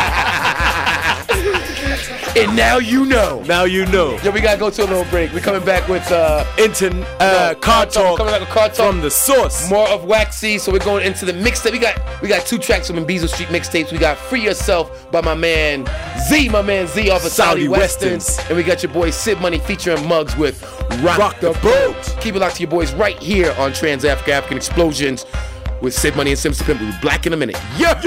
and 2.41 2.55
now 2.55 2.77
you 2.77 3.05
know. 3.05 3.41
Now 3.43 3.63
you 3.65 3.85
know. 3.87 4.17
Yo, 4.23 4.31
we 4.31 4.41
gotta 4.41 4.59
go 4.59 4.69
to 4.69 4.83
a 4.83 4.85
little 4.85 5.05
break. 5.05 5.31
We're 5.33 5.39
coming 5.41 5.63
back 5.63 5.87
with 5.87 6.09
uh, 6.11 6.45
Inter 6.57 6.89
uh, 7.19 7.53
No, 7.53 7.59
car 7.59 7.85
Talk, 7.85 8.17
coming 8.17 8.33
back 8.33 8.41
with 8.41 8.49
Car 8.49 8.67
Talk. 8.69 8.75
from 8.91 9.01
the 9.01 9.11
source. 9.11 9.69
more 9.69 9.87
of 9.89 10.05
Waxy. 10.05 10.57
So 10.57 10.71
we're 10.71 10.79
going 10.79 11.05
into 11.05 11.25
the 11.25 11.33
mixtape. 11.33 11.71
We 11.71 11.79
got 11.79 11.99
we 12.21 12.27
got 12.27 12.45
two 12.45 12.57
tracks 12.57 12.87
from 12.87 13.05
Bezo 13.05 13.27
Street 13.27 13.49
mixtapes. 13.49 13.91
We 13.91 13.97
got 13.97 14.17
Free 14.17 14.41
Yourself 14.43 15.11
by 15.11 15.21
my 15.21 15.35
man 15.35 15.85
Z, 16.27 16.49
my 16.49 16.61
man 16.61 16.87
Z 16.87 17.09
off 17.09 17.25
of 17.25 17.31
Saudi, 17.31 17.61
Saudi 17.61 17.67
Westerns. 17.67 18.27
Westerns. 18.27 18.49
And 18.49 18.57
we 18.57 18.63
got 18.63 18.81
your 18.83 18.91
boy 18.91 19.11
Sid 19.11 19.39
Money 19.39 19.59
featuring 19.59 20.07
Muggs 20.07 20.35
with 20.35 20.61
Rock, 21.03 21.17
Rock 21.17 21.39
the 21.39 21.53
the 21.53 21.59
Boat. 21.59 21.95
Boat. 21.95 22.17
Keep 22.21 22.35
it 22.35 22.39
locked 22.39 22.55
to 22.55 22.61
your 22.61 22.71
boys 22.71 22.93
right 22.93 23.17
here 23.19 23.53
on 23.57 23.73
Trans 23.73 24.03
Africa 24.05 24.33
African 24.33 24.57
Explosions 24.57 25.25
with 25.81 25.93
Sid 25.93 26.15
Money 26.15 26.31
and 26.31 26.39
Simpson 26.39 26.65
Pimp. 26.65 26.79
We'll 26.81 26.91
be 26.91 26.97
black 27.01 27.25
in 27.25 27.33
a 27.33 27.37
minute. 27.37 27.57
Yeah. 27.77 27.99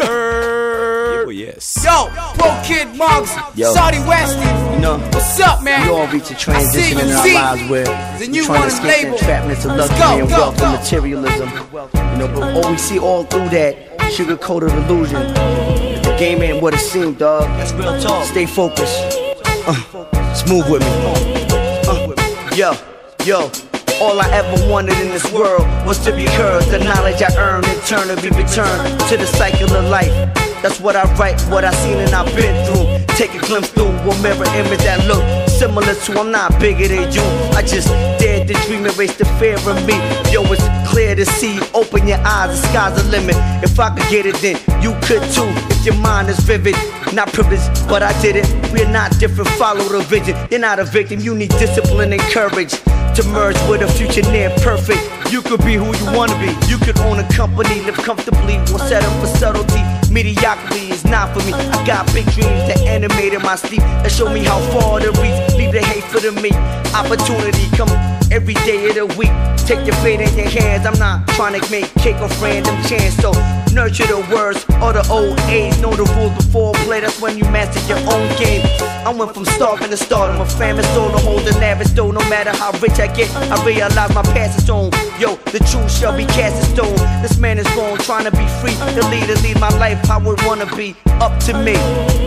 Oh, 1.27 1.31
yes. 1.31 1.83
Yo, 1.85 2.09
Pro 2.37 2.61
Kid 2.65 2.95
Mugs, 2.97 3.33
Yo. 3.57 3.73
Saudi 3.73 3.99
Weston. 4.01 4.75
You 4.75 4.81
know, 4.81 4.99
What's 5.13 5.41
up, 5.41 5.63
man? 5.63 5.87
we 5.87 5.95
all 5.95 6.07
reach 6.09 6.31
a 6.31 6.35
transition 6.35 6.99
in 6.99 7.11
our 7.11 7.27
lives 7.57 7.71
where 7.71 7.85
The 7.85 8.27
we're 8.27 8.31
new 8.31 8.45
trying 8.45 8.61
one 8.61 8.69
to 8.69 8.75
is 8.75 8.79
escape 8.79 9.11
the 9.11 9.17
entrapments 9.17 9.65
of 9.71 9.77
luxury 9.79 9.99
go, 9.99 10.19
and 10.19 10.29
go, 10.29 10.37
wealth 10.37 10.59
go. 10.59 10.65
and 10.67 10.75
materialism. 10.81 11.49
You 11.49 12.19
know, 12.19 12.29
but 12.35 12.43
all 12.65 12.71
we 12.71 12.77
see 12.77 12.99
all 12.99 13.25
through 13.25 13.49
that 13.51 14.13
sugar-coated 14.13 14.71
illusion. 14.73 15.23
The 15.33 16.17
game 16.19 16.43
ain't 16.43 16.63
what 16.63 16.75
it 16.75 16.81
seemed, 16.81 17.19
dog. 17.19 17.43
That's 17.59 17.73
real 17.73 17.99
talk. 18.01 18.27
Stay 18.27 18.45
focused. 18.47 18.95
Uh, 19.67 20.35
smooth 20.35 20.71
with 20.71 20.83
me. 20.83 20.89
Uh, 21.89 22.55
yo, 22.55 22.75
yo. 23.25 23.51
All 24.01 24.21
I 24.21 24.29
ever 24.33 24.69
wanted 24.71 24.99
in 25.01 25.09
this 25.09 25.31
world 25.33 25.63
was 25.87 26.05
to 26.05 26.15
be 26.15 26.25
cursed. 26.27 26.71
The 26.73 26.81
knowledge 26.81 27.23
I 27.23 27.33
earned 27.39 27.65
in 27.67 27.79
turn 27.83 28.09
to 28.09 28.17
be 28.21 28.29
returned 28.29 29.01
to 29.09 29.17
the 29.17 29.25
cycle 29.27 29.73
of 29.73 29.85
life. 29.89 30.11
That's 30.65 30.81
what 30.81 30.97
I 30.97 31.05
write, 31.17 31.39
what 31.53 31.63
I 31.63 31.71
seen 31.85 31.99
and 31.99 32.15
I've 32.15 32.25
been 32.35 32.57
through. 32.65 33.17
Take 33.17 33.35
a 33.35 33.39
glimpse 33.47 33.69
through 33.69 33.85
a 33.85 34.23
mirror 34.23 34.49
image 34.57 34.81
that 34.89 35.05
look 35.07 35.21
similar 35.51 35.93
to 35.93 36.19
I'm 36.19 36.31
not 36.31 36.59
bigger 36.59 36.89
than 36.89 37.13
you. 37.13 37.21
I 37.53 37.61
just 37.61 37.89
dared 38.19 38.49
to 38.49 38.55
dream, 38.65 38.87
erase 38.87 39.15
the 39.15 39.27
fear 39.37 39.57
of 39.57 39.77
me. 39.85 39.93
Yo, 40.33 40.41
it's 40.49 40.65
clear 40.91 41.15
to 41.17 41.27
see. 41.27 41.61
Open 41.75 42.09
your 42.09 42.17
eyes, 42.25 42.63
the 42.63 42.69
sky's 42.69 42.97
the 42.97 43.05
limit. 43.11 43.37
If 43.63 43.79
I 43.79 43.91
could 43.91 44.09
get 44.09 44.25
it, 44.25 44.37
then 44.37 44.57
you 44.81 44.97
could 45.05 45.21
too. 45.37 45.53
If 45.69 45.85
your 45.85 45.97
mind 45.97 46.31
is 46.31 46.41
vivid, 46.41 46.77
not 47.13 47.31
privileged, 47.35 47.69
but 47.87 48.03
I 48.03 48.19
did 48.23 48.37
it. 48.37 48.49
We're 48.73 48.89
not 48.89 49.13
different, 49.21 49.51
follow 49.61 49.85
the 49.85 50.01
vision. 50.01 50.35
You're 50.51 50.61
not 50.61 50.79
a 50.79 50.85
victim, 50.85 51.21
you 51.21 51.35
need 51.35 51.51
discipline 51.51 52.11
and 52.15 52.23
courage 52.33 52.73
to 53.15 53.23
merge 53.29 53.57
with 53.69 53.81
a 53.83 53.87
future 53.87 54.29
near 54.33 54.51
perfect. 54.59 55.01
You 55.31 55.41
could 55.41 55.65
be 55.65 55.75
who 55.75 55.87
you 55.87 56.07
wanna 56.17 56.35
be. 56.39 56.51
You 56.67 56.79
could 56.79 56.99
own 57.01 57.21
a 57.21 57.29
company, 57.29 57.81
live 57.83 57.97
comfortably, 57.97 58.57
won't 58.57 58.83
settle 58.83 59.11
for 59.21 59.27
subtlety. 59.27 59.83
Mediocrity 60.11 60.91
is 60.91 61.05
not 61.05 61.33
for 61.33 61.45
me. 61.47 61.53
I 61.53 61.87
got 61.87 62.07
big 62.13 62.25
dreams 62.33 62.65
that 62.69 62.81
animated 62.81 63.43
my 63.43 63.57
sleep 63.57 63.83
that 64.03 64.11
show 64.11 64.29
me 64.29 64.43
how 64.43 64.59
far 64.73 64.99
to 65.01 65.11
reach. 65.23 65.39
Leave 65.57 65.73
the 65.73 65.83
hate 65.83 66.05
for 66.05 66.19
the 66.19 66.33
me. 66.33 66.51
Opportunity 66.95 67.69
come 67.77 67.89
every 68.35 68.55
day 68.67 68.89
of 68.89 68.95
the 68.97 69.07
week. 69.17 69.31
Take 69.65 69.87
your 69.87 69.95
fate 70.03 70.21
in 70.21 70.37
your 70.37 70.49
hands. 70.49 70.85
I'm 70.85 70.99
not 70.99 71.27
trying 71.29 71.59
to 71.59 71.71
make 71.71 71.87
cake 71.95 72.17
off 72.17 72.43
random 72.43 72.75
chance. 72.83 73.15
So 73.17 73.31
nurture 73.73 74.07
the 74.07 74.27
words 74.35 74.67
or 74.83 74.93
the 74.93 75.07
old 75.09 75.39
age. 75.49 75.79
Know 75.81 75.95
the 75.95 76.05
rules 76.19 76.35
before 76.35 76.75
play. 76.85 77.01
That's 77.01 77.21
when 77.23 77.39
you 77.39 77.45
master 77.45 77.81
your 77.87 78.03
own 78.13 78.27
game. 78.37 78.67
I 79.07 79.15
went 79.15 79.33
from 79.33 79.45
starving 79.45 79.91
to 79.91 79.97
stardom. 79.97 80.41
A 80.41 80.47
famous 80.47 80.87
soul 80.95 81.11
to 81.11 81.19
hold 81.19 81.43
the 81.43 81.53
lavish 81.59 81.91
dough. 81.91 82.11
No 82.11 82.21
matter 82.29 82.51
how 82.51 82.73
rich 82.83 82.99
I 82.99 83.07
get, 83.15 83.31
I 83.37 83.65
realize 83.65 84.13
my 84.15 84.23
past 84.35 84.59
is 84.59 84.69
on. 84.69 84.91
Yo, 85.21 85.37
the 85.55 85.61
truth 85.71 85.91
shall 85.91 86.17
be 86.17 86.27
cast 86.27 86.57
in 86.59 86.77
stone. 86.77 87.23
This 87.23 87.39
man 87.39 87.59
is 87.59 87.67
wrong, 87.77 87.97
trying 87.99 88.25
to 88.25 88.33
be 88.33 88.47
free. 88.61 88.75
The 88.99 89.07
leader 89.09 89.41
lead 89.43 89.61
my 89.61 89.71
life 89.79 89.99
how 90.09 90.19
I 90.19 90.35
wanna 90.47 90.67
be. 90.75 90.97
Up 91.23 91.39
to 91.45 91.55
me. 91.55 92.24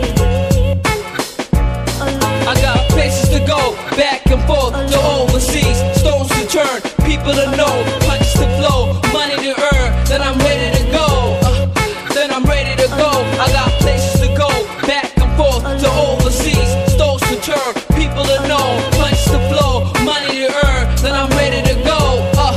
I 2.78 2.86
places 2.90 3.28
to 3.30 3.40
go, 3.40 3.74
back 3.96 4.26
and 4.30 4.42
forth 4.46 4.72
to 4.72 4.98
overseas, 5.02 5.78
stones 5.98 6.30
to 6.30 6.46
turn, 6.46 6.78
people 7.02 7.34
to 7.34 7.46
know, 7.56 7.74
punches 8.06 8.34
to 8.34 8.46
flow, 8.58 8.94
money 9.12 9.34
to 9.34 9.52
earn. 9.74 9.88
Then 10.06 10.22
I'm 10.22 10.38
ready 10.38 10.68
to 10.78 10.84
go. 10.92 11.06
Uh, 11.42 11.66
then 12.14 12.30
I'm 12.30 12.44
ready 12.44 12.74
to 12.82 12.88
go. 12.94 13.10
I 13.42 13.50
got 13.50 13.70
places 13.82 14.20
to 14.22 14.28
go, 14.38 14.50
back 14.86 15.10
and 15.18 15.30
forth 15.36 15.64
to 15.82 15.90
overseas, 16.06 16.70
stones 16.94 17.22
to 17.30 17.36
turn, 17.42 17.72
people 17.98 18.22
to 18.22 18.38
know, 18.46 18.66
punches 18.94 19.26
to 19.34 19.40
flow, 19.50 19.90
money 20.04 20.46
to 20.46 20.50
earn. 20.66 20.84
Then 21.02 21.14
I'm 21.14 21.30
ready 21.34 21.60
to 21.70 21.74
go. 21.82 21.98
Uh, 22.38 22.54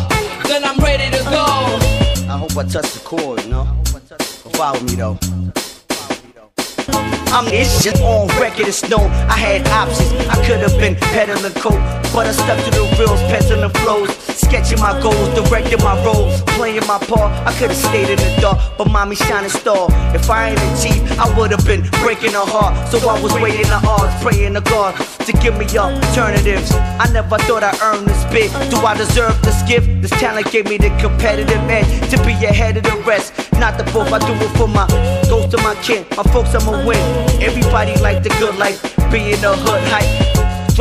then 0.48 0.64
I'm 0.64 0.78
ready 0.78 1.10
to 1.18 1.24
go. 1.24 1.42
touched 2.72 2.94
the 2.94 3.02
chord, 3.04 3.44
you 3.44 3.50
know. 3.50 3.66
Follow 4.54 4.80
me 4.82 4.96
though. 4.96 5.41
I'm 7.34 7.48
it's 7.48 7.82
just 7.82 8.02
on 8.04 8.28
record, 8.42 8.68
it's 8.68 8.84
known 8.90 9.10
I 9.32 9.38
had 9.38 9.66
options. 9.70 10.12
I 10.28 10.36
could 10.46 10.60
have 10.60 10.78
been 10.78 10.96
peddling 10.96 11.54
coke, 11.54 11.80
but 12.12 12.28
I 12.28 12.32
stuck 12.32 12.60
to 12.66 12.72
the 12.72 12.84
reels, 13.00 13.22
penciling 13.32 13.72
flows, 13.80 14.12
sketching 14.52 14.82
my 14.82 14.92
goals, 15.02 15.30
directing 15.34 15.82
my 15.82 15.96
roles, 16.04 16.42
playing 16.60 16.86
my 16.86 17.00
part. 17.00 17.32
I 17.48 17.54
could 17.58 17.72
have 17.72 17.78
stayed 17.78 18.10
in 18.10 18.18
the 18.18 18.42
dark, 18.42 18.60
but 18.78 18.92
mommy 18.92 19.16
shining 19.16 19.50
star. 19.50 19.88
If 20.14 20.30
I 20.30 20.50
ain't 20.50 20.60
achieved, 20.72 21.10
I 21.14 21.26
would 21.38 21.52
have 21.52 21.66
been 21.66 21.88
breaking 22.04 22.34
her 22.34 22.44
heart. 22.44 22.76
So 22.92 22.98
I 23.08 23.16
was 23.22 23.34
waiting 23.36 23.70
the 23.72 23.80
odds, 23.88 24.12
praying 24.22 24.56
to 24.56 24.62
God 24.62 25.00
to 25.26 25.32
give 25.32 25.56
me 25.58 25.66
alternatives. 25.78 26.70
I 26.74 27.10
never 27.14 27.38
thought 27.48 27.64
I 27.64 27.72
earned 27.82 28.08
this 28.08 28.24
bit. 28.26 28.52
Do 28.70 28.78
I 28.86 28.94
deserve 28.98 29.42
this 29.42 29.64
gift? 29.64 29.88
This 30.02 30.12
talent 30.12 30.52
gave 30.52 30.66
me 30.68 30.78
the 30.78 30.90
competitive 31.00 31.64
edge 31.72 31.88
to 32.12 32.18
be 32.26 32.34
ahead 32.44 32.76
of 32.76 32.84
the 32.84 32.98
rest. 33.08 33.32
Not 33.54 33.78
the 33.78 33.86
both, 33.96 34.12
I 34.12 34.20
do 34.20 34.34
it 34.34 34.52
for 34.58 34.68
my 34.68 34.86
ghost 35.30 35.52
to 35.52 35.58
my 35.64 35.76
kin. 35.76 36.06
My 36.18 36.24
folks, 36.24 36.54
I'ma 36.56 36.86
win. 36.86 37.00
Everybody 37.42 37.96
like 38.02 38.22
the 38.22 38.30
good 38.42 38.58
life, 38.58 38.82
being 39.12 39.42
a 39.46 39.56
hood 39.56 39.84
hype. 39.88 40.31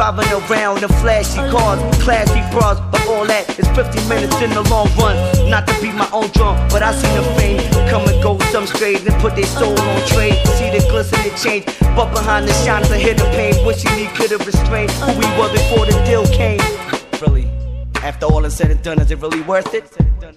Driving 0.00 0.32
around 0.32 0.82
in 0.82 0.88
flashy 1.04 1.44
cars, 1.52 1.78
classy 2.02 2.40
bras, 2.56 2.80
but 2.90 3.06
all 3.06 3.26
that 3.26 3.44
is 3.58 3.68
50 3.76 4.00
minutes 4.08 4.32
in 4.40 4.48
the 4.48 4.62
long 4.72 4.88
run. 4.96 5.12
Not 5.50 5.66
to 5.68 5.76
be 5.82 5.92
my 5.92 6.08
own 6.10 6.32
drum, 6.32 6.56
but 6.72 6.82
I 6.82 6.96
seen 6.96 7.12
the 7.12 7.22
fame 7.36 7.60
come 7.90 8.08
and 8.08 8.16
go. 8.22 8.38
Some 8.48 8.66
straight 8.66 9.04
and 9.06 9.12
put 9.20 9.36
their 9.36 9.44
soul 9.44 9.78
on 9.78 10.00
trade. 10.08 10.40
See 10.56 10.72
the 10.72 10.80
glisten 10.88 11.20
and 11.20 11.36
change, 11.36 11.66
but 11.94 12.14
behind 12.14 12.48
the 12.48 12.54
shine 12.64 12.80
is 12.80 12.90
a 12.90 12.96
hidden 12.96 13.28
pain. 13.36 13.52
Wishing 13.66 13.92
he 13.92 14.06
could 14.16 14.30
have 14.30 14.40
restrained 14.46 14.90
who 15.04 15.12
we 15.20 15.26
were 15.36 15.52
before 15.52 15.84
the 15.84 15.92
deal 16.08 16.24
came. 16.32 16.64
Really, 17.20 17.44
after 18.00 18.24
all 18.24 18.46
is 18.46 18.56
said 18.56 18.70
and 18.70 18.82
done, 18.82 19.02
is 19.02 19.10
it 19.10 19.18
really 19.20 19.42
worth 19.42 19.74
it? 19.74 19.84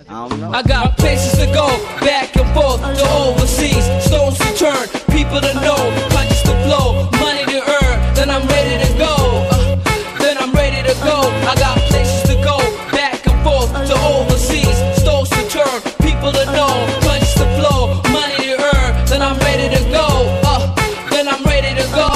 I 0.10 0.28
don't 0.28 0.42
know. 0.42 0.52
I 0.52 0.62
got 0.64 0.98
places 0.98 1.40
to 1.40 1.46
go, 1.56 1.72
back 2.04 2.36
and 2.36 2.52
forth 2.52 2.82
to 2.84 3.06
overseas, 3.16 3.88
stones 4.04 4.38
to 4.40 4.50
turn, 4.60 4.88
people 5.16 5.40
to 5.40 5.54
know, 5.64 5.80
punches 6.12 6.44
to 6.44 6.54
flow, 6.68 7.08
go. 11.04 11.20
I 11.48 11.56
got 11.56 11.78
places 11.92 12.24
to 12.30 12.36
go, 12.44 12.58
back 12.92 13.26
and 13.28 13.38
forth 13.44 13.72
to 13.72 13.96
overseas, 14.08 14.78
stones 15.00 15.30
to 15.30 15.42
turn, 15.50 15.80
people 16.02 16.32
to 16.32 16.46
know, 16.56 16.74
punches 17.02 17.34
to 17.36 17.48
flow, 17.60 18.02
money 18.12 18.38
to 18.52 18.58
earn. 18.76 18.92
Then 19.08 19.22
I'm 19.22 19.38
ready 19.40 19.68
to 19.76 19.82
go. 19.92 20.08
Uh, 20.44 20.74
then 21.12 21.28
I'm 21.28 21.44
ready 21.44 21.72
to 21.82 21.88
go. 21.94 22.10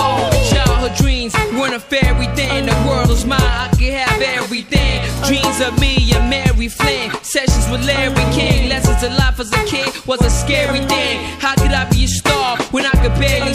Childhood 0.52 0.96
dreams 0.98 1.34
weren't 1.54 1.76
a 1.76 1.80
fairy 1.80 2.28
thing. 2.36 2.66
The 2.66 2.76
world 2.88 3.12
is 3.12 3.26
mine. 3.26 3.42
I 3.42 3.70
could 3.78 3.94
have 3.94 4.22
everything. 4.22 5.04
Dreams 5.28 5.60
of 5.62 5.80
me 5.80 6.12
and 6.16 6.30
Mary 6.30 6.68
Flynn. 6.68 7.12
Sessions 7.24 7.70
with 7.70 7.86
Larry 7.86 8.26
King. 8.34 8.70
Lessons 8.70 9.04
in 9.04 9.16
life 9.18 9.40
as 9.40 9.52
a 9.52 9.64
kid 9.66 9.88
was 10.06 10.22
a 10.22 10.30
scary 10.30 10.80
thing. 10.86 11.20
How 11.40 11.54
could 11.56 11.72
I 11.72 11.86
be 11.90 12.06
a 12.06 12.08
star 12.08 12.58
when 12.72 12.86
I 12.86 12.92
could 13.02 13.14
barely 13.20 13.54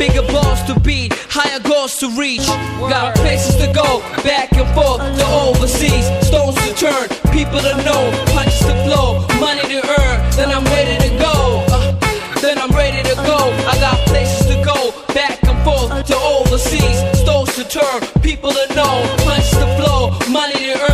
bigger 0.00 0.26
balls 0.32 0.62
to 0.64 0.80
beat. 0.80 1.12
Higher 1.28 1.60
goals 1.60 1.98
to 1.98 2.08
reach. 2.16 2.46
Got 2.88 3.14
places 3.16 3.56
to 3.56 3.70
go. 3.70 4.00
Back 4.24 4.50
and 4.56 4.66
forth 4.74 5.04
to 5.20 5.26
overseas. 5.44 6.06
Stones 6.26 6.56
to 6.64 6.72
turn. 6.74 7.06
People 7.36 7.60
to 7.60 7.76
know. 7.84 8.02
Punches 8.32 8.64
to 8.64 8.74
flow. 8.88 9.20
Money 9.38 9.60
to 9.74 9.80
earn. 10.00 10.16
Then 10.38 10.48
I'm 10.56 10.64
ready 10.72 10.96
to 11.06 11.10
go. 11.20 11.34
Uh, 11.68 11.92
then 12.40 12.56
I'm 12.58 12.70
ready 12.70 13.02
to 13.10 13.14
go. 13.28 13.38
I 13.72 13.76
got 13.86 13.98
places 14.08 14.46
to 14.46 14.56
go. 14.64 14.78
Back 15.12 15.36
and 15.44 15.58
forth 15.66 15.92
to 16.06 16.16
overseas. 16.16 16.98
Stones 17.20 17.54
to 17.56 17.64
turn. 17.68 18.00
People 18.22 18.52
to 18.52 18.74
know. 18.74 18.94
Punches 19.28 19.50
to 19.60 19.68
flow. 19.76 20.16
Money 20.32 20.72
to 20.72 20.80
earn. 20.80 20.89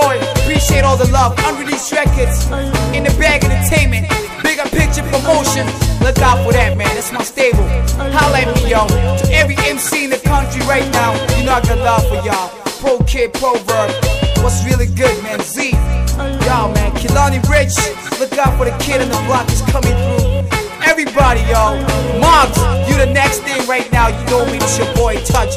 Boy, 0.00 0.20
appreciate 0.42 0.84
all 0.84 0.96
the 0.96 1.08
love. 1.10 1.34
Unreleased 1.46 1.92
records, 1.92 2.46
in 2.94 3.02
the 3.04 3.14
bag 3.18 3.44
entertainment, 3.44 4.06
bigger 4.42 4.66
picture 4.70 5.06
promotion. 5.10 5.66
Look 6.00 6.18
out 6.18 6.38
for 6.44 6.52
that, 6.52 6.76
man. 6.76 6.90
That's 6.94 7.12
my 7.12 7.22
stable. 7.22 7.66
Holla 8.14 8.38
at 8.42 8.48
me, 8.56 8.70
yo. 8.70 8.86
To 8.86 9.24
every 9.32 9.56
MC 9.58 10.04
in 10.04 10.10
the 10.10 10.22
country 10.22 10.62
right 10.66 10.86
now, 10.92 11.14
you 11.36 11.44
know 11.44 11.54
I 11.58 11.62
got 11.62 11.78
love 11.78 12.04
for 12.06 12.20
y'all. 12.22 12.48
Pro 12.80 12.98
Kid 13.04 13.32
Proverb, 13.34 13.90
what's 14.42 14.64
really 14.64 14.86
good, 14.86 15.14
man? 15.22 15.40
Z, 15.40 15.72
y'all, 16.46 16.70
man. 16.72 16.90
Kilani 16.98 17.42
Rich, 17.50 17.74
look 18.20 18.32
out 18.38 18.56
for 18.56 18.64
the 18.64 18.76
kid 18.78 19.02
on 19.02 19.08
the 19.08 19.20
block 19.26 19.48
is 19.50 19.62
coming 19.62 19.94
through. 19.98 20.46
Everybody, 20.86 21.42
yo. 21.50 21.74
Moms, 22.22 22.56
you 22.88 22.96
the 22.96 23.10
next 23.12 23.40
thing 23.42 23.66
right 23.66 23.90
now. 23.92 24.08
You 24.08 24.24
know 24.30 24.46
me, 24.46 24.58
it's 24.58 24.78
your 24.78 24.90
boy 24.94 25.16
Touch. 25.24 25.54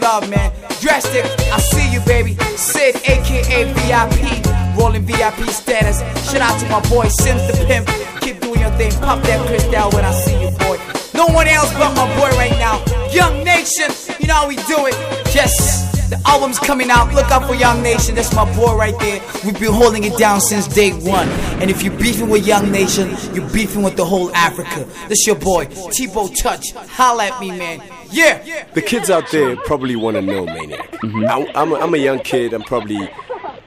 Love, 0.00 0.28
man. 0.30 0.52
Drastic, 0.80 1.24
I 1.52 1.58
see 1.58 1.90
you, 1.92 2.00
baby. 2.00 2.34
Sid, 2.56 2.96
aka 2.96 3.72
VIP. 3.72 4.46
Rolling 4.78 5.02
VIP 5.02 5.48
status. 5.50 5.98
Shout 6.30 6.40
out 6.40 6.58
to 6.60 6.68
my 6.68 6.80
boy 6.88 7.08
Sims 7.08 7.46
the 7.48 7.64
Pimp. 7.66 7.88
Keep 8.20 8.40
doing 8.40 8.60
your 8.60 8.70
thing. 8.72 8.92
Pop 9.00 9.22
that 9.22 9.46
crystal 9.48 9.90
when 9.90 10.04
I 10.04 10.12
see 10.12 10.40
you, 10.40 10.50
boy. 10.58 10.78
No 11.14 11.26
one 11.26 11.48
else 11.48 11.72
but 11.74 11.94
my 11.96 12.06
boy 12.16 12.30
right 12.36 12.56
now. 12.58 12.82
Young 13.10 13.42
Nation, 13.42 13.90
you 14.20 14.28
know 14.28 14.34
how 14.34 14.48
we 14.48 14.56
do 14.56 14.86
it. 14.86 14.94
Yes. 15.34 15.97
The 16.08 16.20
album's 16.24 16.58
coming 16.58 16.90
out. 16.90 17.12
Look 17.12 17.30
out 17.30 17.46
for 17.46 17.54
Young 17.54 17.82
Nation. 17.82 18.14
That's 18.14 18.34
my 18.34 18.50
boy 18.56 18.74
right 18.76 18.98
there. 18.98 19.20
We've 19.44 19.60
been 19.60 19.72
holding 19.72 20.04
it 20.04 20.16
down 20.16 20.40
since 20.40 20.66
day 20.66 20.92
one. 20.92 21.28
And 21.60 21.70
if 21.70 21.82
you're 21.82 21.98
beefing 21.98 22.30
with 22.30 22.46
Young 22.46 22.72
Nation, 22.72 23.14
you're 23.34 23.48
beefing 23.50 23.82
with 23.82 23.96
the 23.96 24.06
whole 24.06 24.34
Africa. 24.34 24.86
This 25.08 25.26
your 25.26 25.36
boy, 25.36 25.66
Tebow 25.66 26.34
Touch. 26.34 26.72
Holla 26.72 27.26
at 27.26 27.38
me, 27.40 27.50
man. 27.50 27.82
Yeah. 28.10 28.64
The 28.72 28.80
kids 28.80 29.10
out 29.10 29.30
there 29.30 29.54
probably 29.56 29.96
want 29.96 30.16
to 30.16 30.22
know 30.22 30.46
Maniac. 30.46 30.90
Mm-hmm. 30.92 31.26
I, 31.26 31.52
I'm, 31.54 31.72
a, 31.72 31.74
I'm 31.74 31.92
a 31.92 31.98
young 31.98 32.20
kid. 32.20 32.54
I'm 32.54 32.62
probably 32.62 33.10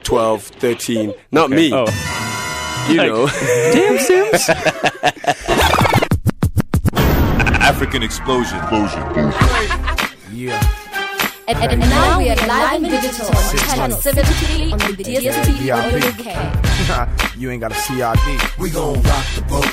12, 0.02 0.42
13. 0.42 1.14
Not 1.30 1.50
me. 1.50 1.70
Oh. 1.72 1.86
You 2.90 2.96
know. 2.96 3.26
Damn, 3.72 3.98
Sims. 3.98 4.48
African 7.62 8.02
explosion. 8.02 8.58
And, 11.54 11.72
and 11.72 11.80
now 11.80 12.18
we 12.18 12.30
are 12.30 12.36
live 12.46 12.82
in 12.82 12.90
digital 12.90 13.26
on 13.26 13.56
channel 13.76 13.98
73 13.98 14.72
on 14.72 14.78
the 14.78 15.04
DSP 15.04 15.68
UK. 16.18 17.36
you 17.36 17.50
ain't 17.50 17.60
got 17.60 17.72
a 17.72 17.74
CRD. 17.74 18.58
We 18.58 18.70
gon' 18.70 19.02
rock 19.02 19.26
the 19.34 19.42
boat. 19.42 19.66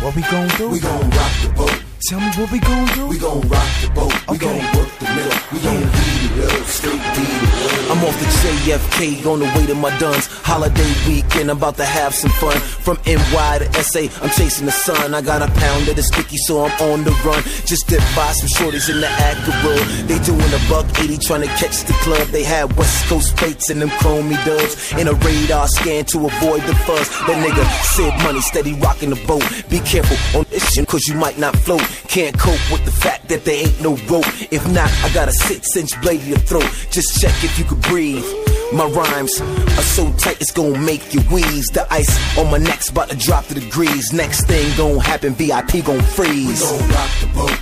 What 0.00 0.14
we 0.14 0.22
gon' 0.22 0.48
do? 0.56 0.68
We 0.68 0.78
gon' 0.78 1.10
rock 1.10 1.32
the 1.42 1.52
boat. 1.56 1.87
Tell 2.06 2.20
me 2.20 2.26
what 2.36 2.52
we 2.52 2.60
gon' 2.60 2.86
do? 2.94 3.06
We 3.08 3.18
gon' 3.18 3.40
rock 3.48 3.68
the 3.82 3.90
boat. 3.92 4.14
We 4.30 4.38
gon' 4.38 4.58
work 4.76 4.88
the 5.00 5.04
middle. 5.16 5.38
We 5.52 5.58
gon' 5.58 5.80
lead 5.80 6.30
the 6.38 6.46
lead 6.46 7.02
the. 7.16 7.48
I'm 7.90 8.04
off 8.04 8.18
the 8.20 8.26
JFK 8.26 9.26
on 9.26 9.40
the 9.40 9.46
way 9.46 9.66
to 9.66 9.74
my 9.74 9.96
duns. 9.98 10.26
Holiday 10.44 10.92
weekend, 11.08 11.50
I'm 11.50 11.56
about 11.56 11.76
to 11.78 11.84
have 11.84 12.14
some 12.14 12.30
fun. 12.32 12.56
From 12.60 12.98
NY 13.04 13.58
to 13.58 13.82
SA, 13.82 14.06
I'm 14.22 14.30
chasing 14.30 14.66
the 14.66 14.72
sun. 14.72 15.14
I 15.14 15.22
got 15.22 15.42
a 15.42 15.50
pound 15.58 15.88
of 15.88 15.96
the 15.96 16.02
sticky, 16.02 16.36
so 16.46 16.66
I'm 16.66 16.70
on 16.82 17.02
the 17.02 17.10
run. 17.24 17.42
Just 17.64 17.88
dip 17.88 18.00
by 18.14 18.30
some 18.32 18.48
shorties 18.48 18.88
in 18.92 19.00
the 19.00 19.08
Acura. 19.08 20.06
They 20.06 20.18
doing 20.22 20.52
a 20.52 20.60
buck 20.68 20.86
80, 21.00 21.16
trying 21.18 21.40
to 21.42 21.48
catch 21.58 21.82
the 21.82 21.94
club. 22.04 22.28
They 22.28 22.44
had 22.44 22.76
West 22.76 23.06
Coast 23.06 23.34
plates 23.36 23.70
and 23.70 23.82
them 23.82 23.90
chromey 23.98 24.36
dubs. 24.44 24.92
In 24.92 25.08
a 25.08 25.14
radar 25.14 25.66
scan 25.66 26.04
to 26.12 26.26
avoid 26.26 26.62
the 26.62 26.74
fuzz. 26.86 27.08
That 27.26 27.42
nigga 27.42 27.64
said 27.96 28.12
money, 28.22 28.40
steady 28.42 28.74
rocking 28.74 29.10
the 29.10 29.20
boat. 29.26 29.42
Be 29.70 29.80
careful 29.80 30.38
on 30.38 30.44
this 30.50 30.62
shit, 30.72 30.86
cause 30.86 31.02
you 31.08 31.14
might 31.16 31.38
not 31.38 31.56
float. 31.56 31.87
Can't 32.08 32.36
cope 32.38 32.60
with 32.70 32.84
the 32.84 32.90
fact 32.90 33.28
that 33.28 33.44
there 33.44 33.66
ain't 33.66 33.80
no 33.80 33.96
rope. 34.08 34.26
If 34.50 34.66
not, 34.72 34.90
I 35.04 35.12
got 35.12 35.28
a 35.28 35.32
six 35.32 35.76
inch 35.76 35.90
blade 36.02 36.20
in 36.22 36.28
your 36.28 36.38
throat. 36.38 36.68
Just 36.90 37.20
check 37.20 37.34
if 37.44 37.58
you 37.58 37.64
could 37.64 37.82
breathe. 37.82 38.24
My 38.72 38.86
rhymes 38.86 39.40
are 39.40 39.82
so 39.96 40.12
tight 40.14 40.40
it's 40.40 40.50
gonna 40.52 40.78
make 40.78 41.14
you 41.14 41.20
wheeze. 41.32 41.66
The 41.68 41.86
ice 41.92 42.12
on 42.38 42.50
my 42.50 42.58
neck's 42.58 42.90
about 42.90 43.08
to 43.10 43.16
drop 43.16 43.46
to 43.46 43.54
degrees. 43.54 44.12
Next 44.12 44.46
thing 44.46 44.76
gon' 44.76 44.98
happen, 45.00 45.32
VIP 45.34 45.84
gon' 45.84 46.00
freeze. 46.02 46.60
We 46.60 46.78
gon' 46.78 46.88
rock 46.90 47.10
the 47.20 47.26
boat. 47.34 47.58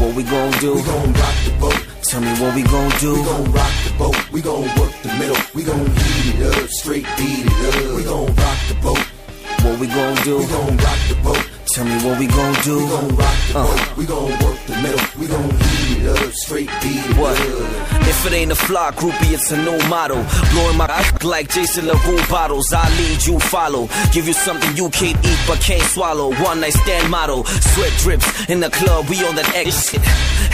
What 0.00 0.14
we 0.14 0.22
gon' 0.24 0.50
do? 0.60 0.74
We 0.74 0.82
gon' 0.82 1.12
rock 1.12 1.34
the 1.44 1.56
boat. 1.60 1.86
Tell 2.02 2.20
me 2.20 2.32
what 2.40 2.54
we 2.54 2.62
gon' 2.64 2.90
do. 3.00 3.14
We 3.14 3.22
gon' 3.22 3.52
rock 3.52 3.72
the 3.84 3.94
boat, 3.98 4.32
we 4.32 4.40
gon' 4.42 4.62
work 4.78 4.92
the 5.02 5.08
middle, 5.18 5.36
we 5.54 5.64
gon' 5.64 5.86
heat 5.86 6.34
it 6.34 6.62
up, 6.62 6.68
straight 6.68 7.06
beat 7.16 7.46
it 7.46 7.86
up. 7.88 7.96
We 7.96 8.04
gon' 8.04 8.26
rock 8.26 8.58
the 8.68 8.74
boat, 8.82 8.98
What 9.64 9.78
we 9.80 9.86
gon' 9.86 10.16
do? 10.16 10.36
we 10.38 10.46
gon' 10.46 10.76
rock 10.76 10.98
the 11.08 11.14
boat, 11.24 11.48
Tell 11.72 11.86
me 11.86 11.96
what 12.04 12.18
we 12.18 12.26
gon' 12.26 12.54
do. 12.64 12.76
we 12.76 12.86
gon' 12.90 13.16
rock 13.16 13.36
the 13.52 13.58
Uh. 13.58 13.64
boat, 13.66 13.96
we 13.96 14.04
gon' 14.04 14.30
work 14.44 14.58
the 14.66 14.76
middle, 14.82 15.00
we 15.18 15.26
gon' 15.26 15.50
heat 15.50 16.02
it 16.02 16.08
up, 16.26 16.32
straight 16.34 16.68
beat 16.82 16.96
it 16.96 17.16
What? 17.16 17.32
up. 17.40 18.08
If 18.12 18.26
it 18.26 18.32
ain't 18.34 18.52
a 18.52 18.54
fly 18.54 18.90
groupie, 18.90 19.32
it's 19.32 19.50
a 19.52 19.56
new 19.56 19.78
model. 19.88 20.22
Blowing 20.52 20.76
my 20.76 20.84
eye 20.86 21.10
like 21.24 21.48
Jason 21.50 21.86
LaRue 21.86 22.20
bottles. 22.28 22.72
I 22.74 22.88
lead, 22.98 23.24
you 23.26 23.38
follow. 23.40 23.88
Give 24.12 24.26
you 24.28 24.34
something 24.34 24.76
you 24.76 24.90
can't 24.90 25.16
eat 25.24 25.38
but 25.46 25.60
can't 25.60 25.82
swallow. 25.94 26.28
One 26.42 26.60
night 26.60 26.74
stand 26.74 27.10
model. 27.10 27.44
Sweat 27.44 27.92
drips 28.02 28.26
in 28.50 28.60
the 28.60 28.68
club, 28.70 29.08
we 29.08 29.24
on 29.26 29.34
that 29.36 29.48
X 29.54 29.88
shit. 29.90 30.02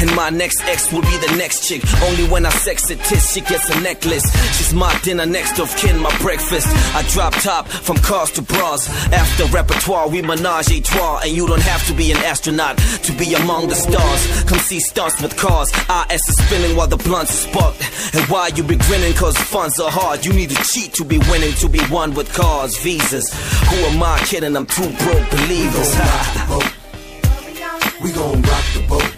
And 0.00 0.14
my 0.14 0.30
next 0.30 0.60
ex 0.66 0.92
will 0.92 1.02
be 1.02 1.16
the 1.26 1.34
next 1.37 1.66
chick. 1.66 1.82
Only 2.02 2.28
when 2.28 2.46
I 2.46 2.50
sex 2.50 2.88
it, 2.90 3.00
tis, 3.04 3.32
she 3.32 3.40
gets 3.40 3.68
a 3.70 3.80
necklace. 3.80 4.22
She's 4.56 4.72
my 4.72 4.96
dinner, 5.02 5.26
next 5.26 5.58
of 5.58 5.75
kin, 5.76 5.98
my 5.98 6.16
breakfast. 6.18 6.68
I 6.94 7.02
drop 7.14 7.32
top 7.34 7.66
from 7.66 7.96
cars 7.96 8.30
to 8.32 8.42
bras. 8.42 8.88
After 9.12 9.44
repertoire, 9.46 10.08
we 10.08 10.22
menage 10.22 10.70
a 10.70 10.80
trois. 10.80 11.07
And 11.16 11.32
you 11.32 11.46
don't 11.46 11.62
have 11.62 11.86
to 11.86 11.94
be 11.94 12.12
an 12.12 12.18
astronaut 12.18 12.76
to 12.78 13.12
be 13.12 13.34
among 13.34 13.68
the 13.68 13.74
stars. 13.74 14.44
Come 14.44 14.58
see 14.58 14.80
stars 14.80 15.20
with 15.22 15.36
cars. 15.36 15.70
IS 16.10 16.20
is 16.28 16.36
spinning 16.46 16.76
while 16.76 16.86
the 16.86 16.96
blunts 16.96 17.32
is 17.32 17.40
sparked. 17.40 17.80
And 18.14 18.24
why 18.28 18.48
you 18.48 18.62
be 18.62 18.76
grinning? 18.76 19.14
Cause 19.14 19.36
funds 19.38 19.80
are 19.80 19.90
hard. 19.90 20.24
You 20.24 20.32
need 20.32 20.50
to 20.50 20.62
cheat 20.64 20.92
to 20.94 21.04
be 21.04 21.18
winning, 21.30 21.54
to 21.54 21.68
be 21.68 21.80
one 21.86 22.14
with 22.14 22.32
cars, 22.32 22.76
visas. 22.78 23.26
Who 23.70 23.76
am 23.88 24.02
I 24.02 24.18
kidding? 24.24 24.56
I'm 24.56 24.66
too 24.66 24.90
broke 25.04 25.30
believers. 25.30 25.90
We 28.02 28.12
gon' 28.12 28.42
rock 28.42 28.64
the 28.74 28.84
boat. 28.88 29.14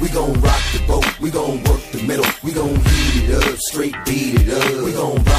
We 0.00 0.08
gon' 0.08 0.32
rock 0.40 0.62
the 0.72 0.84
boat. 0.86 1.20
We 1.20 1.30
gon' 1.30 1.62
work 1.64 1.82
the 1.90 2.02
middle. 2.06 2.26
We 2.44 2.52
gon' 2.52 2.76
heat 2.76 3.30
it 3.30 3.34
up, 3.34 3.58
straight 3.58 3.96
beat 4.04 4.34
it 4.40 4.48
up. 4.50 4.84
We 4.84 4.92
gon' 4.92 5.16
rock 5.24 5.37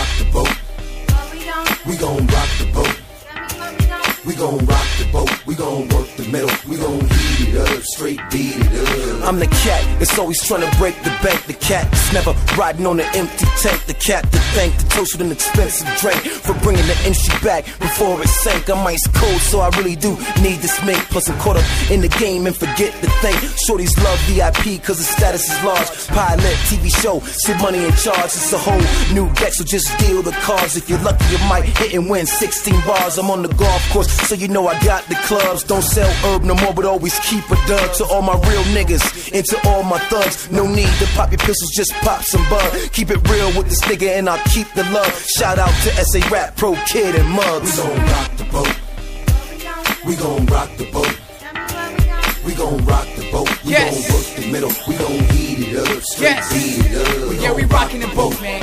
I'm 9.29 9.37
the 9.37 9.45
cat 9.61 9.85
that's 9.99 10.17
always 10.17 10.41
trying 10.41 10.65
to 10.65 10.77
break 10.79 10.97
the 11.03 11.13
bank. 11.21 11.45
The 11.45 11.53
cat 11.53 11.85
that's 11.85 12.11
never 12.11 12.33
riding 12.57 12.87
on 12.87 12.99
an 12.99 13.05
empty 13.13 13.45
tank. 13.61 13.85
The 13.85 13.93
cat 13.93 14.25
that 14.25 14.41
thank 14.57 14.73
the 14.73 14.89
toast 14.89 15.13
with 15.13 15.21
an 15.21 15.31
expensive 15.31 15.85
drink 16.01 16.17
for 16.25 16.57
bringing 16.65 16.81
the 16.89 16.97
industry 17.05 17.37
back 17.45 17.65
before 17.77 18.19
it 18.19 18.27
sank. 18.27 18.67
I'm 18.71 18.81
ice 18.87 19.05
cold, 19.13 19.39
so 19.41 19.59
I 19.59 19.69
really 19.77 19.95
do 19.95 20.17
need 20.41 20.65
this 20.65 20.83
mink. 20.83 20.97
Plus, 21.13 21.29
I'm 21.29 21.37
caught 21.37 21.57
up 21.57 21.91
in 21.91 22.01
the 22.01 22.09
game 22.17 22.47
and 22.47 22.55
forget 22.55 22.89
the 23.05 23.09
thing. 23.21 23.37
Shorties 23.69 23.93
love 24.01 24.17
VIP 24.25 24.81
cause 24.81 24.97
the 24.97 25.05
status 25.05 25.45
is 25.45 25.61
large. 25.61 25.85
Pilot, 26.09 26.57
TV 26.65 26.89
show, 26.89 27.19
Sid 27.19 27.61
Money 27.61 27.85
in 27.85 27.93
charge. 28.01 28.33
It's 28.33 28.51
a 28.51 28.57
whole 28.57 28.81
new 29.13 29.29
deck, 29.35 29.53
so 29.53 29.63
just 29.63 29.93
deal 30.01 30.23
the 30.23 30.33
cards. 30.41 30.75
If 30.75 30.89
you're 30.89 31.05
lucky, 31.05 31.29
you 31.29 31.37
might 31.45 31.69
hit 31.77 31.93
and 31.93 32.09
win 32.09 32.25
16 32.25 32.73
bars. 32.81 33.19
I'm 33.19 33.29
on 33.29 33.43
the 33.43 33.53
golf 33.53 33.89
course, 33.93 34.09
so 34.09 34.33
you 34.33 34.47
know 34.47 34.65
I 34.65 34.73
got 34.81 35.05
the 35.05 35.21
clubs. 35.29 35.61
Don't 35.61 35.85
sell 35.85 36.09
herb 36.25 36.41
no 36.41 36.55
more, 36.55 36.73
but 36.73 36.85
always 36.85 37.13
keep 37.19 37.45
a 37.51 37.57
dub. 37.69 37.93
To 37.99 38.05
all 38.05 38.23
my 38.23 38.33
real 38.49 38.65
niggas 38.73 39.18
and 39.33 39.45
to 39.45 39.57
all 39.67 39.83
my 39.83 39.99
thugs. 40.09 40.49
No 40.51 40.65
need 40.67 40.89
to 40.99 41.05
pop 41.15 41.31
your 41.31 41.39
pistols, 41.39 41.71
just 41.75 41.93
pop 42.05 42.23
some 42.23 42.47
bud. 42.49 42.91
Keep 42.91 43.11
it 43.11 43.27
real 43.29 43.47
with 43.57 43.67
this 43.69 43.81
nigga 43.83 44.17
and 44.17 44.29
I'll 44.29 44.43
keep 44.49 44.67
the 44.73 44.83
love. 44.91 45.13
Shout 45.27 45.59
out 45.59 45.73
to 45.83 45.89
SA 46.05 46.19
Rap, 46.29 46.55
Pro 46.55 46.75
Kid, 46.87 47.15
and 47.15 47.29
Mugs. 47.29 47.77
We 47.77 47.85
gon' 47.85 48.05
rock 48.07 48.37
the 48.37 48.45
boat. 48.51 48.75
We 50.05 50.15
gon' 50.15 50.45
rock 50.47 50.69
the 50.77 50.85
boat. 50.91 51.19
We 52.45 52.53
gon' 52.55 52.85
rock 52.85 53.07
the 53.15 53.29
boat. 53.31 53.49
We 53.65 53.71
Yes. 53.71 54.07
gon' 54.07 54.15
work 54.15 54.25
the 54.35 54.51
middle. 54.51 54.71
We 54.87 54.95
gon' 54.95 55.19
heat 55.35 55.59
it 55.69 55.77
up, 55.77 56.01
straight 56.03 56.29
Yes. 56.35 56.53
beat 56.53 56.85
it 56.85 56.95
up. 57.07 57.41
Yeah, 57.41 57.51
we 57.53 57.63
rocking 57.65 57.99
the 58.01 58.07
boat, 58.07 58.39
man. 58.41 58.61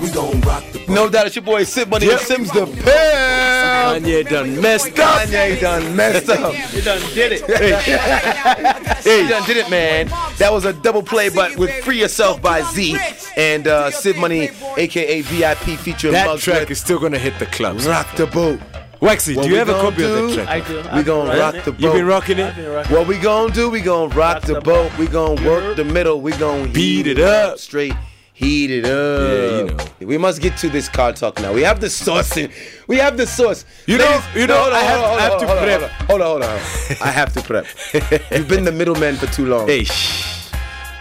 We 0.00 0.08
gon' 0.10 0.40
rock 0.42 0.64
the 0.72 0.78
boat. 0.78 0.88
No 0.88 1.08
doubt 1.10 1.26
it's 1.26 1.36
your 1.36 1.42
boy 1.44 1.64
Sid 1.64 1.90
Money 1.90 2.06
Yep. 2.06 2.20
Sims 2.20 2.50
the 2.52 2.64
Pimp. 2.66 2.86
Kanye 2.86 4.28
done 4.28 4.60
messed 4.60 4.98
up. 4.98 5.20
Kanye 5.28 5.60
done 5.60 5.94
messed 5.96 6.28
up. 6.30 6.54
You 6.72 6.80
done 6.82 7.02
did 7.12 7.32
it. 7.32 7.42
He 9.02 9.28
done 9.28 9.46
did 9.46 9.56
it, 9.56 9.70
man. 9.70 10.08
That 10.38 10.52
was 10.52 10.64
a 10.64 10.72
double 10.72 11.02
play, 11.02 11.28
but 11.28 11.56
with 11.56 11.70
Free 11.84 12.00
Yourself 12.00 12.40
by 12.42 12.62
Z 12.62 12.96
and 13.36 13.66
uh, 13.66 13.90
Sid 13.90 14.16
Money, 14.16 14.50
aka 14.76 15.20
VIP 15.22 15.78
featuring 15.78 16.12
That 16.12 16.26
Muggs 16.26 16.42
track 16.42 16.60
with 16.60 16.70
is 16.72 16.80
still 16.80 16.98
gonna 16.98 17.18
hit 17.18 17.38
the 17.38 17.46
clubs. 17.46 17.86
Rock 17.86 18.14
the 18.16 18.26
Boat. 18.26 18.60
Waxy, 19.00 19.34
What 19.34 19.44
do 19.44 19.48
you 19.48 19.54
we 19.54 19.58
have 19.58 19.70
a 19.70 19.72
gonna 19.72 19.90
copy 19.90 20.02
of 20.04 20.10
do? 20.10 20.26
that 20.28 20.34
track? 20.44 20.48
I 20.48 20.60
do. 20.68 20.96
We 20.96 21.02
gonna 21.02 21.38
rock 21.38 21.64
the 21.64 21.72
boat. 21.72 21.80
You've 21.80 21.92
been 21.94 22.04
rocking 22.06 22.38
it? 22.38 22.54
Been 22.54 22.70
rocking 22.70 22.96
What 22.96 23.06
we 23.06 23.16
gonna 23.18 23.52
do? 23.54 23.70
We 23.70 23.80
gonna 23.80 24.14
rock 24.14 24.42
the 24.42 24.60
boat. 24.60 24.92
We 24.98 25.06
gonna 25.06 25.42
work 25.48 25.76
the 25.76 25.84
middle. 25.84 26.20
We 26.20 26.32
gonna 26.32 26.68
Beat 26.68 27.06
it 27.06 27.18
up. 27.18 27.58
straight. 27.58 27.94
Heat 28.40 28.70
it 28.70 28.84
up. 28.86 29.20
Yeah, 29.28 29.58
you 29.58 29.64
know. 29.66 30.06
We 30.06 30.16
must 30.16 30.40
get 30.40 30.56
to 30.58 30.70
this 30.70 30.88
car 30.88 31.12
talk 31.12 31.38
now. 31.42 31.52
We 31.52 31.60
have 31.62 31.78
the 31.80 31.90
sauce. 31.90 32.38
In, 32.38 32.50
we 32.86 32.96
have 32.96 33.18
the 33.18 33.26
sauce. 33.26 33.66
You 33.86 33.98
know- 33.98 34.22
you 34.34 34.46
know, 34.46 34.70
I 34.70 34.78
have- 34.80 35.00
on, 35.04 35.18
I 35.18 35.22
have 35.22 35.32
hold 35.32 35.40
to 35.42 35.48
on, 35.50 35.58
on, 35.58 35.64
prep. 35.64 35.90
Hold 36.08 36.20
on, 36.22 36.26
hold 36.26 36.42
on, 36.44 36.48
hold. 36.58 37.02
I 37.02 37.10
have 37.10 37.32
to 37.34 37.42
prep. 37.42 37.66
You've 38.30 38.48
been 38.48 38.64
the 38.64 38.72
middleman 38.72 39.16
for 39.16 39.26
too 39.26 39.44
long. 39.46 39.66
Hey, 39.66 39.84
shh. 39.84 40.50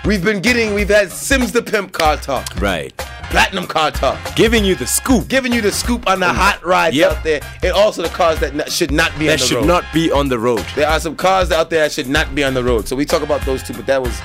We've 0.05 0.23
been 0.23 0.41
getting. 0.41 0.73
We've 0.73 0.89
had 0.89 1.11
Sims 1.11 1.51
the 1.53 1.61
Pimp 1.61 1.93
car 1.93 2.17
talk, 2.17 2.45
Right. 2.59 2.91
Platinum 3.29 3.67
car 3.67 3.91
talk, 3.91 4.17
Giving 4.35 4.65
you 4.65 4.73
the 4.75 4.87
scoop. 4.87 5.27
giving 5.27 5.53
you 5.53 5.61
the 5.61 5.71
scoop 5.71 6.09
on 6.09 6.19
the 6.19 6.25
mm. 6.25 6.33
hot 6.33 6.65
rides 6.65 6.95
Yep. 6.95 7.11
out 7.11 7.23
there, 7.23 7.41
and 7.61 7.71
also 7.73 8.01
the 8.01 8.09
cars 8.09 8.39
that 8.39 8.55
not, 8.55 8.71
should 8.71 8.91
not 8.91 9.11
be 9.19 9.27
on 9.29 9.33
That 9.33 9.39
the 9.39 9.45
should 9.45 9.57
road. 9.57 9.67
not 9.67 9.83
be 9.93 10.11
on 10.11 10.27
the 10.29 10.39
road. 10.39 10.65
There 10.75 10.89
are 10.89 10.99
some 10.99 11.15
cars 11.15 11.51
out 11.51 11.69
there 11.69 11.81
that 11.83 11.91
should 11.91 12.09
not 12.09 12.33
be 12.33 12.43
on 12.43 12.53
the 12.55 12.63
road. 12.63 12.87
So 12.87 12.95
we 12.95 13.05
talk 13.05 13.21
about 13.21 13.41
those 13.45 13.61
two, 13.61 13.73
but 13.75 13.85
that 13.85 14.01
was 14.01 14.19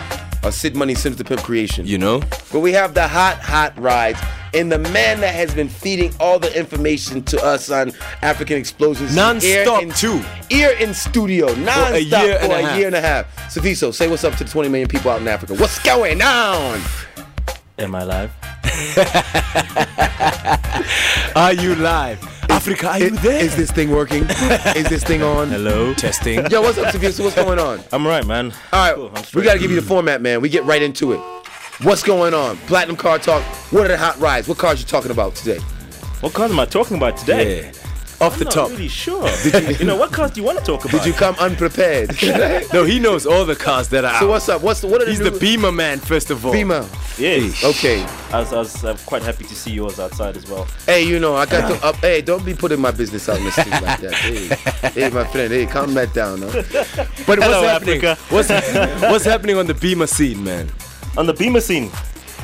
a 0.44 0.52
Sid 0.52 0.76
Money 0.76 0.94
Sims 0.94 1.16
the 1.16 1.24
Pimp 1.24 1.42
creation. 1.42 1.86
You 1.86 1.98
know? 1.98 2.20
But 2.52 2.60
we 2.60 2.72
have 2.72 2.94
the 2.94 3.08
hot, 3.08 3.38
hot 3.38 3.76
rides. 3.78 4.20
And 4.52 4.70
the 4.70 4.78
man 4.78 5.20
that 5.20 5.34
has 5.34 5.52
been 5.54 5.68
feeding 5.68 6.12
all 6.20 6.38
the 6.38 6.56
information 6.56 7.22
to 7.24 7.42
us 7.44 7.70
on 7.70 7.92
African 8.22 8.56
explosions 8.56 9.16
Non-stop, 9.16 9.82
ear 9.82 9.88
in, 9.88 9.94
too. 9.94 10.22
Ear 10.50 10.70
in 10.78 10.94
studio, 10.94 11.46
non-stop 11.54 11.92
a 11.94 12.02
year 12.02 12.38
for 12.38 12.44
and 12.44 12.52
a 12.52 12.58
a 12.58 12.62
half. 12.62 12.78
year 12.78 12.86
and 12.86 12.94
a 12.96 13.00
half. 13.00 13.36
Sifiso, 13.52 13.92
say 13.92 14.06
what's 14.08 14.22
up 14.22 14.34
to 14.36 14.44
the 14.44 14.50
20 14.50 14.68
million 14.68 14.88
people 14.88 15.10
out 15.10 15.20
in 15.20 15.26
Africa. 15.26 15.54
What's 15.54 15.82
going 15.82 16.22
on? 16.22 16.80
Am 17.78 17.94
I 17.96 18.04
live? 18.04 18.30
Are 21.36 21.52
you 21.52 21.74
live? 21.74 22.20
Africa, 22.64 22.88
are 22.88 22.98
you 22.98 23.10
there? 23.10 23.44
Is 23.44 23.54
this 23.56 23.70
thing 23.70 23.90
working? 23.90 24.22
Is 24.74 24.88
this 24.88 25.04
thing 25.04 25.22
on? 25.22 25.50
Hello. 25.50 25.92
testing? 25.92 26.46
Yo, 26.46 26.62
what's 26.62 26.78
up, 26.78 26.94
Sifiso? 26.94 27.22
What's 27.22 27.36
going 27.36 27.58
on? 27.58 27.80
I'm 27.92 28.06
right, 28.06 28.24
man. 28.24 28.54
All 28.72 28.88
right, 28.88 28.94
Cool, 28.94 29.12
we 29.34 29.42
got 29.42 29.52
to 29.52 29.58
give 29.58 29.70
you 29.70 29.78
the 29.78 29.86
format, 29.86 30.22
man. 30.22 30.40
We 30.40 30.48
get 30.48 30.64
right 30.64 30.80
into 30.80 31.12
it. 31.12 31.18
What's 31.82 32.02
going 32.02 32.32
on? 32.32 32.56
Platinum 32.56 32.96
Car 32.96 33.18
Talk. 33.18 33.42
What 33.70 33.84
are 33.84 33.88
the 33.88 33.98
hot 33.98 34.18
rides? 34.18 34.48
What 34.48 34.56
cars 34.56 34.80
you 34.80 34.86
talking 34.86 35.10
about 35.10 35.34
today? 35.34 35.58
What 36.20 36.32
cars 36.32 36.52
am 36.52 36.58
I 36.58 36.64
talking 36.64 36.96
about 36.96 37.18
today? 37.18 37.66
Yeah. 37.66 37.83
Off 38.20 38.38
the 38.38 38.44
I'm 38.46 38.50
top. 38.50 38.70
not 38.70 38.78
really 38.78 38.88
sure. 38.88 39.28
you, 39.78 39.84
know 39.84 39.96
what 39.96 40.12
cars 40.12 40.30
do 40.30 40.40
you 40.40 40.46
want 40.46 40.58
to 40.58 40.64
talk 40.64 40.84
about? 40.84 40.92
Did 41.02 41.06
you 41.06 41.12
come 41.12 41.34
unprepared? 41.36 42.10
No, 42.72 42.84
he 42.84 42.98
knows 42.98 43.26
all 43.26 43.44
the 43.44 43.54
cars 43.56 43.88
that 43.88 44.04
are 44.04 44.18
so 44.18 44.26
out. 44.26 44.30
what's 44.30 44.48
up? 44.48 44.62
What's 44.62 44.80
the, 44.80 44.86
what 44.88 45.00
are 45.02 45.04
the 45.04 45.10
He's 45.10 45.20
new- 45.20 45.30
the 45.30 45.38
Beamer 45.38 45.70
man, 45.72 45.98
first 45.98 46.30
of 46.30 46.44
all. 46.44 46.52
Beamer? 46.52 46.86
Yes. 47.18 47.62
Okay. 47.64 48.02
I 48.32 48.40
was, 48.40 48.52
I 48.52 48.58
was 48.58 48.84
uh, 48.84 48.96
quite 49.06 49.22
happy 49.22 49.44
to 49.44 49.54
see 49.54 49.70
yours 49.72 50.00
outside 50.00 50.36
as 50.36 50.48
well. 50.48 50.66
Hey, 50.86 51.02
you 51.06 51.18
know 51.20 51.34
I 51.36 51.46
got 51.46 51.68
to 51.68 51.86
up. 51.86 51.96
Hey, 51.96 52.20
don't 52.22 52.44
be 52.44 52.54
putting 52.54 52.80
my 52.80 52.90
business 52.90 53.28
out 53.28 53.38
in 53.38 53.44
the 53.44 53.50
street 53.52 53.70
like 53.82 54.00
that. 54.00 54.14
Hey, 54.14 54.90
hey, 54.90 55.10
my 55.10 55.24
friend. 55.24 55.52
Hey, 55.52 55.66
calm 55.66 55.94
that 55.94 56.12
down. 56.14 56.42
Huh? 56.42 56.50
But 57.26 57.38
what's 57.38 57.42
Hello, 57.44 57.62
happening? 57.62 58.04
Africa. 58.04 58.34
What's, 58.34 58.48
what's 59.02 59.24
happening 59.24 59.56
on 59.56 59.66
the 59.66 59.74
Beamer 59.74 60.06
scene, 60.06 60.42
man? 60.42 60.70
On 61.16 61.26
the 61.26 61.34
Beamer 61.34 61.60
scene, 61.60 61.90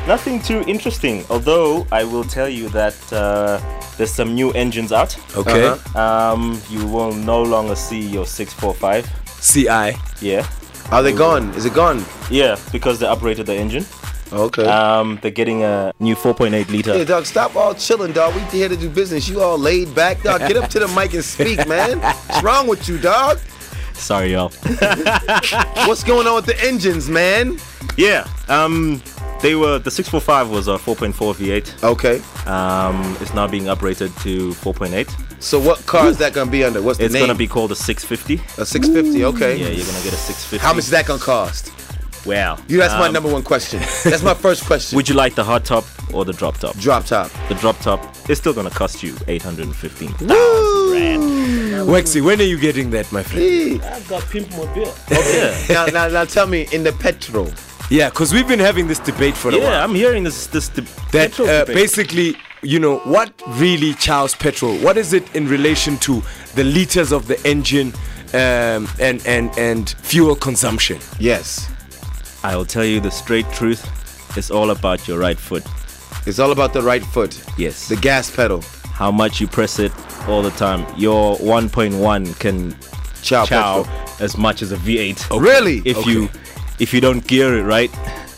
nothing 0.07 0.41
too 0.41 0.65
interesting. 0.67 1.25
Although 1.31 1.87
I 1.93 2.05
will 2.05 2.25
tell 2.25 2.49
you 2.49 2.69
that 2.71 2.97
uh, 3.13 3.61
there's 3.97 4.13
some 4.13 4.35
new 4.35 4.51
engines 4.53 4.93
out. 4.93 5.17
Okay. 5.37 5.67
Uh-huh. 5.67 6.33
Um, 6.35 6.61
you 6.71 6.87
will 6.87 7.13
no 7.13 7.43
longer 7.43 7.75
see 7.75 8.01
your 8.01 8.27
645. 8.27 9.09
CI. 9.41 9.99
Yeah. 10.21 10.49
Are 10.91 11.03
they 11.03 11.13
gone? 11.13 11.51
Is 11.55 11.67
it 11.67 11.75
gone? 11.75 12.05
Yeah, 12.31 12.59
because 12.73 12.99
they 12.99 13.07
upgraded 13.07 13.47
the 13.47 13.55
engine. 13.55 13.85
Okay. 14.33 14.65
Um, 14.65 15.19
they're 15.23 15.31
getting 15.31 15.65
a 15.65 15.93
new 15.99 16.15
4.8 16.15 16.69
liter. 16.71 16.93
Hey, 16.93 17.05
dog, 17.05 17.27
stop 17.27 17.57
all 17.57 17.75
chilling, 17.75 18.13
dog. 18.13 18.35
We 18.35 18.41
here 18.43 18.69
to 18.69 18.77
do 18.77 18.89
business. 18.89 19.29
You 19.29 19.41
all 19.41 19.59
laid 19.59 19.95
back, 19.95 20.23
dog. 20.23 20.41
Get 20.41 20.57
up 20.57 20.71
to 20.71 20.79
the 20.79 20.89
mic 20.89 21.15
and 21.15 21.25
speak, 21.25 21.67
man. 21.69 22.01
What's 22.01 22.43
wrong 22.43 22.69
with 22.69 22.89
you, 22.89 22.99
dog? 22.99 23.39
Sorry, 23.95 24.33
y'all. 24.33 24.49
What's 25.87 26.05
going 26.05 26.27
on 26.27 26.37
with 26.37 26.47
the 26.47 26.57
engines, 26.63 27.09
man? 27.09 27.59
yeah. 27.97 28.27
Um, 28.49 29.03
they 29.43 29.55
were 29.55 29.79
the 29.79 29.91
645 29.91 30.51
was 30.51 30.69
a 30.69 30.73
4.4 30.73 31.35
V8. 31.35 31.83
Okay. 31.85 32.21
Um, 32.51 33.17
it's 33.21 33.33
now 33.35 33.47
being 33.47 33.65
upgraded 33.65 34.11
to 34.23 34.51
4.8. 34.51 35.43
So 35.43 35.59
what 35.59 35.85
car 35.87 36.07
is 36.09 36.19
that 36.19 36.33
gonna 36.35 36.51
be 36.51 36.63
under? 36.65 36.83
What's 36.83 36.99
the 36.99 37.07
It's 37.07 37.15
name? 37.15 37.23
gonna 37.27 37.35
be 37.39 37.47
called 37.49 37.73
a 37.73 37.75
650. 37.77 38.35
a 38.61 38.67
650. 38.67 39.25
Okay. 39.25 39.57
Yeah, 39.57 39.69
you're 39.69 39.87
gonna 39.87 40.03
get 40.05 40.13
a 40.13 40.17
650. 40.17 40.59
How 40.59 40.73
much 40.75 40.85
is 40.85 40.91
that 40.91 41.07
gonna 41.07 41.21
cost? 41.21 41.73
Wow. 42.27 42.59
You. 42.69 42.77
That's 42.77 42.93
my 42.95 43.07
Um, 43.07 43.15
number 43.15 43.31
one 43.33 43.43
question. 43.43 43.81
That's 44.05 44.23
my 44.23 44.35
first 44.35 44.67
question. 44.67 44.95
Would 44.97 45.09
you 45.09 45.15
like 45.15 45.35
the 45.35 45.43
hard 45.45 45.65
top 45.65 45.85
or 46.13 46.27
the 46.27 46.35
drop 46.35 46.59
top? 46.59 46.77
Drop 46.77 47.07
top. 47.07 47.31
The 47.49 47.55
drop 47.55 47.79
top 47.81 48.15
is 48.29 48.37
still 48.37 48.53
gonna 48.53 48.69
cost 48.69 49.03
you 49.03 49.17
815. 49.27 50.29
Waxy, 51.87 52.21
when 52.21 52.39
are 52.41 52.45
you 52.45 52.59
getting 52.59 52.91
that, 52.91 53.11
my 53.11 53.23
friend? 53.23 53.83
I've 53.83 54.07
got 54.07 54.23
pimp 54.29 54.51
mobile. 54.51 54.93
now, 55.71 55.87
now, 55.87 56.09
now, 56.09 56.25
tell 56.27 56.47
me 56.47 56.69
in 56.73 56.85
the 56.85 56.93
petrol. 56.93 57.51
Yeah, 57.91 58.09
because 58.09 58.33
we've 58.33 58.47
been 58.47 58.61
having 58.61 58.87
this 58.87 59.01
debate 59.01 59.37
for 59.37 59.49
a 59.49 59.53
while. 59.53 59.63
Yeah, 59.63 59.83
I'm 59.85 59.95
hearing 59.95 60.23
this 60.25 60.47
this 60.47 60.69
de- 60.69 60.83
that 60.83 61.31
petrol 61.33 61.49
uh, 61.49 61.61
debate. 61.61 61.75
basically, 61.75 62.37
you 62.63 62.79
know, 62.79 62.99
what 62.99 63.33
really 63.59 63.95
chows 63.95 64.35
petrol? 64.35 64.77
What 64.79 64.97
is 64.97 65.13
it 65.13 65.35
in 65.35 65.49
relation 65.49 65.97
to 65.99 66.23
the 66.55 66.63
liters 66.63 67.11
of 67.13 67.27
the 67.27 67.37
engine 67.45 67.93
um, 68.33 68.89
and 69.01 69.21
and 69.27 69.51
and 69.59 69.91
fuel 70.03 70.37
consumption? 70.37 71.01
Yes. 71.19 71.69
I 72.45 72.57
will 72.57 72.65
tell 72.65 72.85
you 72.85 73.01
the 73.01 73.11
straight 73.11 73.51
truth. 73.53 73.83
It's 74.39 74.51
all 74.53 74.71
about 74.71 75.09
your 75.09 75.19
right 75.19 75.39
foot. 75.39 75.65
It's 76.27 76.39
all 76.39 76.53
about 76.53 76.73
the 76.73 76.83
right 76.83 77.05
foot. 77.05 77.43
Yes. 77.59 77.89
The 77.89 77.97
gas 77.97 78.31
pedal. 78.35 78.63
How 78.95 79.11
much 79.11 79.41
you 79.41 79.49
press 79.49 79.79
it 79.81 79.93
all 80.29 80.43
the 80.43 80.51
time. 80.53 80.87
Your 80.97 81.37
1.1 81.39 82.39
can 82.39 82.77
Chow 83.23 83.45
chow 83.45 83.85
as 84.21 84.37
much 84.37 84.63
as 84.63 84.73
a 84.73 84.77
V8. 84.77 85.41
Really? 85.41 85.83
If 85.85 85.99
Okay. 85.99 86.11
you 86.11 86.29
if 86.81 86.93
you 86.95 87.01
don't 87.01 87.27
gear 87.27 87.57
it 87.59 87.63
right. 87.63 87.91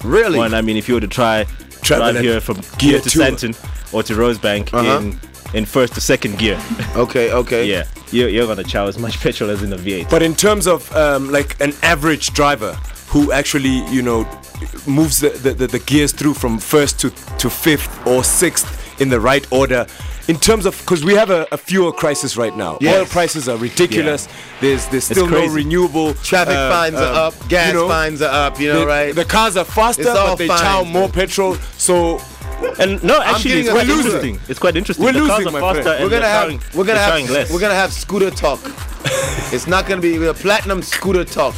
Really? 0.05 0.39
One, 0.39 0.53
I 0.55 0.63
mean, 0.63 0.77
if 0.77 0.89
you 0.89 0.95
were 0.95 1.01
to 1.01 1.09
try 1.09 1.47
Travel 1.83 2.13
drive 2.13 2.23
here 2.23 2.41
from 2.41 2.57
gear 2.79 2.93
gear 2.93 3.01
to. 3.01 3.09
Sandton 3.19 3.55
or 3.95 4.03
to 4.03 4.15
Rosebank 4.15 4.73
Uh-huh. 4.75 4.99
in 5.01 5.21
in 5.55 5.65
first 5.67 5.95
to 5.95 6.01
second 6.01 6.39
gear. 6.39 6.59
Okay, 6.97 7.33
okay. 7.33 7.67
yeah, 7.67 7.85
you're, 8.11 8.29
you're 8.29 8.47
gonna 8.47 8.65
chow 8.65 8.87
as 8.87 8.99
much 8.99 9.21
petrol 9.25 9.51
as 9.51 9.63
in 9.63 9.73
a 9.73 9.77
V8. 9.77 10.09
But 10.11 10.23
in 10.23 10.35
terms 10.35 10.67
of 10.67 10.91
um, 10.97 11.31
like 11.31 11.61
an 11.61 11.73
average 11.83 12.33
driver 12.33 12.73
who 13.09 13.33
actually, 13.33 13.85
you 13.91 14.01
know, 14.03 14.27
moves 14.87 15.19
the, 15.19 15.31
the, 15.31 15.53
the, 15.53 15.67
the 15.67 15.79
gears 15.81 16.13
through 16.13 16.35
from 16.35 16.59
first 16.59 16.99
to, 17.01 17.11
to 17.39 17.51
fifth 17.51 18.07
or 18.07 18.25
sixth 18.25 18.67
in 19.01 19.09
the 19.11 19.21
right 19.21 19.47
order. 19.53 19.87
In 20.29 20.37
terms 20.37 20.67
of, 20.67 20.79
because 20.81 21.05
we 21.05 21.15
have 21.15 21.31
a, 21.31 21.47
a 21.51 21.57
fuel 21.57 21.91
crisis 21.93 22.37
right 22.37 22.57
now. 22.57 22.79
Yes. 22.81 22.97
Oil 22.97 23.07
prices 23.07 23.49
are 23.49 23.57
ridiculous. 23.57 24.29
There's 24.61 24.87
there's 24.87 25.05
still 25.05 25.29
no 25.29 25.47
renewable. 25.49 26.15
Traffic 26.15 26.55
uh, 26.57 26.71
fines 26.71 26.95
um, 26.97 27.03
are 27.03 27.15
up. 27.27 27.49
Gas 27.49 27.69
you 27.69 27.81
know, 27.81 27.89
fines 27.89 28.23
are 28.23 28.31
up. 28.47 28.61
You 28.61 28.69
know, 28.73 28.81
the, 28.81 28.87
right? 28.87 29.15
The 29.15 29.25
cars 29.25 29.57
are 29.57 29.65
faster, 29.65 30.05
but 30.05 30.37
they 30.37 30.47
chow 30.47 30.83
fines, 30.83 30.93
more 30.93 31.09
petrol. 31.09 31.55
So 31.77 32.21
And 32.79 33.03
no, 33.03 33.21
actually, 33.21 33.51
getting 33.51 33.61
it's 33.65 33.69
a 33.69 33.73
quite 33.73 33.87
loser. 33.89 34.09
interesting. 34.09 34.41
It's 34.49 34.59
quite 34.61 34.77
interesting. 34.77 35.05
We're 35.05 35.13
the 35.13 35.27
cars 35.27 35.47
are 35.47 35.51
my 35.51 35.61
faster 35.61 35.83
friend. 35.83 35.97
and 36.03 36.05
we're 36.05 36.11
gonna 36.11 36.29
have 36.29 36.51
chowing- 36.51 36.75
we're 36.77 36.85
gonna 36.85 36.99
have 37.01 37.31
less. 37.31 37.53
we're 37.53 37.61
gonna 37.61 37.75
have 37.75 37.93
scooter 37.93 38.31
talk. 38.31 38.61
it's 39.53 39.67
not 39.67 39.87
gonna 39.89 40.01
be 40.01 40.25
a 40.25 40.35
platinum 40.35 40.83
scooter 40.83 41.25
talk. 41.25 41.55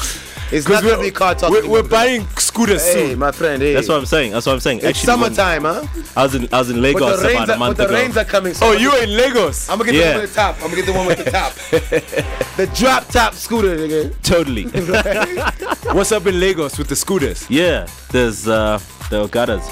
It's 0.55 0.69
not 0.69 0.83
gonna 0.83 1.03
be 1.03 1.11
car 1.11 1.35
talk. 1.35 1.51
we're, 1.51 1.69
we're 1.69 1.83
buying 1.83 2.27
scooters 2.38 2.85
Hey, 2.85 3.11
soon. 3.11 3.19
my 3.19 3.33
friend. 3.33 3.61
Hey. 3.62 3.75
That's 3.75 3.88
what 3.88 3.99
I'm 3.99 4.07
saying. 4.07 4.33
That's 4.33 4.47
what 4.47 4.53
I'm 4.53 4.61
saying. 4.61 4.79
It's 4.79 4.87
Actually, 4.87 5.23
when 5.23 5.35
summertime, 5.35 5.62
huh? 5.64 5.87
I 6.17 6.23
was 6.23 6.35
in 6.35 6.49
I 6.53 6.59
was 6.59 6.71
in 6.71 6.77
But 6.77 6.83
Lagos 6.83 7.21
the 7.21 7.27
rains 7.29 7.45
about 7.45 7.49
a 7.49 7.53
are, 7.55 7.59
but 7.71 7.77
the 7.77 7.85
ago. 7.87 7.95
rains 7.95 8.17
are 8.17 8.25
coming. 8.25 8.55
So 8.55 8.67
Oh, 8.67 8.73
I'm 8.73 8.79
you 8.81 8.90
gonna- 8.90 9.03
in 9.03 9.17
Lagos? 9.17 9.69
I'm 9.69 9.79
gonna 9.79 9.93
get 9.93 9.99
Yeah. 10.01 10.09
the 10.12 10.12
one 10.14 10.23
with 10.23 10.31
the 10.35 10.40
top. 10.40 10.55
I'm 10.57 10.61
gonna 10.71 10.77
get 10.77 10.87
the 10.87 10.93
one 10.93 11.07
with 11.07 11.25
the 11.25 11.31
top. 11.31 11.53
the 12.57 12.67
drop 12.75 13.09
top 13.09 13.35
scooter, 13.35 13.77
nigga. 13.77 14.14
totally. 14.23 14.64
What's 15.95 16.12
up 16.12 16.27
in 16.27 16.38
Lagos 16.40 16.79
with 16.79 16.88
the 16.88 16.97
scooters? 16.97 17.47
yeah, 17.51 17.87
there's 18.11 18.47
uh, 18.49 18.79
the 19.11 19.27
Okadas. 19.29 19.62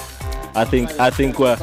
I 0.55 0.65
think 0.65 0.91
I 0.99 1.09
think 1.09 1.39
we're 1.39 1.57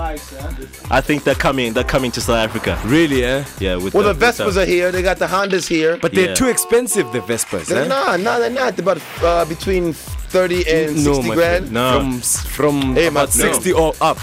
I 0.90 1.00
think 1.00 1.22
they're 1.24 1.34
coming. 1.34 1.72
They're 1.72 1.84
coming 1.84 2.10
to 2.12 2.20
South 2.20 2.36
Africa. 2.38 2.78
Really, 2.84 3.24
eh? 3.24 3.44
Yeah, 3.60 3.76
with 3.76 3.94
Well, 3.94 4.02
the 4.02 4.08
with 4.10 4.20
Vespas 4.20 4.56
are 4.60 4.64
here. 4.66 4.90
They 4.90 5.02
got 5.02 5.18
the 5.18 5.26
Hondas 5.26 5.68
here. 5.68 5.96
But 5.96 6.12
they're 6.12 6.30
Yeah. 6.30 6.34
too 6.34 6.48
expensive, 6.48 7.10
the 7.12 7.20
Vespas. 7.20 7.66
they're 7.66 7.84
eh? 7.84 7.88
not. 7.88 8.20
No, 8.20 8.40
they're 8.40 8.50
not. 8.50 8.76
They're 8.76 8.82
about 8.82 9.00
uh, 9.22 9.44
between 9.44 9.92
thirty 9.92 10.66
and 10.68 11.04
no, 11.04 11.14
sixty 11.14 11.30
grand. 11.34 11.70
No. 11.72 11.98
From 12.00 12.18
s- 12.18 12.44
from 12.46 12.94
Hey, 12.94 13.06
about 13.06 13.34
no. 13.36 13.44
60 13.52 13.72
or 13.72 13.94
up. 14.00 14.18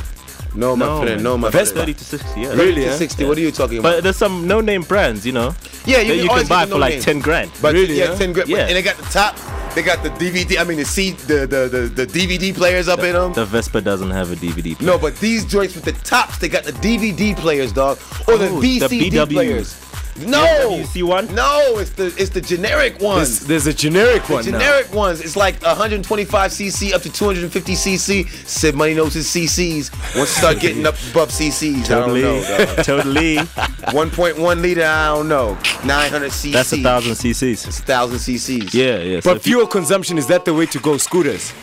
No, 0.56 0.76
my 0.76 0.86
No, 0.86 1.02
friend. 1.02 1.24
No, 1.24 1.38
my 1.38 1.50
That's 1.50 1.72
friend. 1.72 1.88
30 1.88 1.94
to 1.94 2.04
60. 2.06 2.42
Yeah. 2.42 2.54
Really, 2.54 2.84
to 2.84 2.90
eh? 2.90 2.96
60. 2.96 3.26
What 3.26 3.38
are 3.38 3.42
you 3.42 3.52
talking 3.52 3.78
about? 3.80 3.94
But 3.96 4.04
there's 4.04 4.16
some 4.18 4.48
no-name 4.48 4.82
brands, 4.84 5.26
you 5.26 5.32
know, 5.34 5.54
yeah, 5.86 6.00
you 6.00 6.28
can 6.28 6.48
buy 6.48 6.64
get 6.66 6.70
the 6.70 6.76
for 6.76 6.80
like 6.80 6.90
no-name. 6.94 7.02
10 7.02 7.20
grand. 7.20 7.52
But 7.62 7.74
Really, 7.74 7.98
yeah, 8.00 8.08
huh? 8.08 8.16
ten 8.18 8.34
grand. 8.34 8.50
Yeah. 8.50 8.68
And 8.68 8.76
they 8.76 8.82
got 8.82 8.98
the 8.98 9.04
top. 9.04 9.36
They 9.76 9.84
got 9.84 10.02
the 10.02 10.10
DVD. 10.10 10.60
I 10.60 10.64
mean, 10.64 10.78
the 10.80 10.86
C, 10.86 11.12
the 11.12 11.46
the 11.46 11.70
the, 11.70 12.06
the 12.06 12.08
DVD 12.08 12.54
players 12.56 12.88
up 12.88 13.00
in 13.00 13.14
them. 13.14 13.32
The 13.34 13.46
Vespa 13.46 13.80
doesn't 13.82 14.10
have 14.10 14.32
a 14.32 14.36
DVD. 14.36 14.76
player. 14.76 14.88
No, 14.92 14.98
but 14.98 15.16
these 15.18 15.46
joints 15.46 15.76
with 15.76 15.84
the 15.86 15.92
tops, 15.92 16.40
they 16.40 16.50
got 16.50 16.64
the 16.64 16.72
DVD 16.74 17.36
players, 17.38 17.72
dog, 17.74 18.00
or 18.28 18.38
the 18.40 18.48
Oh, 18.50 18.60
the 18.60 18.80
VCD 18.80 19.12
BW. 19.12 19.32
players. 19.34 19.76
No, 20.20 20.40
BWC 20.84 21.04
one? 21.04 21.34
No, 21.36 21.78
it's 21.78 21.92
the 21.92 22.08
it's 22.18 22.30
the 22.32 22.42
generic 22.42 22.94
There's, 22.94 23.04
ones. 23.04 23.46
there's 23.48 23.68
a 23.68 23.74
generic 23.74 24.24
The 24.26 24.34
one 24.34 24.44
generic 24.44 24.92
ones. 24.94 25.22
It's 25.22 25.36
like 25.36 25.62
125 25.62 26.52
cc 26.52 26.94
up 26.94 27.02
to 27.04 27.12
250 27.12 27.74
cc. 27.74 28.28
Sid 28.48 28.76
Money 28.76 28.96
knows 28.96 29.14
his 29.14 29.28
CCs. 29.28 29.92
Once 30.16 30.18
you 30.18 30.26
start 30.26 30.60
getting 30.60 30.86
up 30.86 30.96
above 31.12 31.30
CCs, 31.30 31.86
Totally, 31.86 32.26
I 32.26 32.42
don't 32.42 32.44
know. 32.68 32.76
dog. 32.76 32.86
totally. 32.86 33.36
1.1 33.38 34.62
liter, 34.62 34.84
I 34.86 35.08
don't 35.16 35.28
know. 35.30 35.54
900 35.86 36.32
cc. 36.32 36.52
That's 36.54 36.74
a 36.74 36.78
thousand 36.82 37.14
CCs. 37.14 37.68
It's 37.68 37.80
a 37.80 37.84
thousand 37.84 38.18
cc's. 38.18 38.74
Yeah, 38.74 38.98
yeah. 39.00 39.14
now. 39.16 39.20
so 39.22 39.34
But 39.34 39.46
you- 39.46 39.52
fuel 39.54 39.68
consumption, 39.68 40.18
is 40.18 40.28
that 40.28 40.46
the 40.46 40.54
way 40.54 40.66
to 40.68 40.80
go, 40.80 40.98
scooters? 40.98 41.54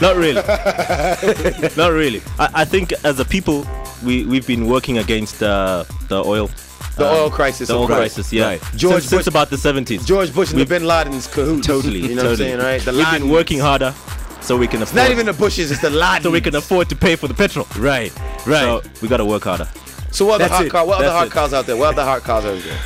Not 0.00 0.16
really. 0.16 0.34
Not 1.76 1.92
really. 1.92 2.22
I, 2.38 2.48
I 2.54 2.64
think 2.64 2.92
as 3.04 3.20
a 3.20 3.24
people, 3.24 3.66
we 4.04 4.24
we've 4.24 4.46
been 4.46 4.66
working 4.66 4.98
against 4.98 5.42
uh, 5.42 5.84
the 6.08 6.22
oil. 6.24 6.50
The 6.96 7.08
um, 7.08 7.16
oil 7.16 7.30
crisis. 7.30 7.68
The 7.68 7.74
oil 7.76 7.86
crisis, 7.86 8.32
yeah. 8.32 8.44
Right. 8.46 8.62
George 8.76 8.94
since, 9.02 9.08
since 9.08 9.20
Bush- 9.20 9.26
about 9.28 9.50
the 9.50 9.56
70s. 9.56 10.04
George 10.06 10.32
Bush 10.34 10.50
and 10.50 10.58
We've- 10.58 10.68
the 10.68 10.74
Bin 10.80 10.86
Laden's 10.86 11.26
cahoots. 11.26 11.66
Totally, 11.66 12.00
You 12.00 12.14
know 12.14 12.22
totally. 12.22 12.28
what 12.28 12.30
I'm 12.30 12.36
saying, 12.36 12.58
right? 12.58 12.80
The 12.82 12.92
We've 12.92 13.10
been 13.12 13.28
working 13.30 13.58
harder 13.60 13.94
so 14.40 14.56
we 14.56 14.66
can 14.66 14.82
afford. 14.82 14.96
Not 14.96 15.10
even 15.10 15.26
the 15.26 15.32
Bushes, 15.32 15.70
it's 15.70 15.80
the 15.80 15.88
Ladens. 15.90 16.22
so 16.24 16.30
we 16.30 16.40
can 16.40 16.54
afford 16.56 16.88
to 16.90 16.96
pay 16.96 17.16
for 17.16 17.28
the 17.28 17.34
petrol. 17.34 17.66
Right, 17.78 18.12
right. 18.46 18.60
So 18.62 18.82
we 19.00 19.08
gotta 19.08 19.24
work 19.24 19.44
harder. 19.44 19.68
So 20.10 20.26
what 20.26 20.34
other 20.34 20.44
That's 20.44 20.54
hot 20.54 20.66
it. 20.66 20.70
car? 20.70 20.86
What 20.86 20.98
other 21.00 21.10
hot 21.10 21.30
cars 21.30 21.54
out 21.54 21.64
there? 21.66 21.76
What 21.76 21.94
other 21.94 22.04
hot 22.04 22.22
cars 22.22 22.44
out 22.44 22.58
there? 22.62 22.76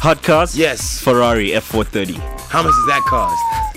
Hot 0.00 0.22
cars? 0.22 0.54
Yes. 0.56 1.00
Ferrari 1.00 1.50
F430. 1.52 2.18
How 2.50 2.62
much 2.62 2.72
does 2.72 2.86
that 2.86 3.02
cost? 3.06 3.73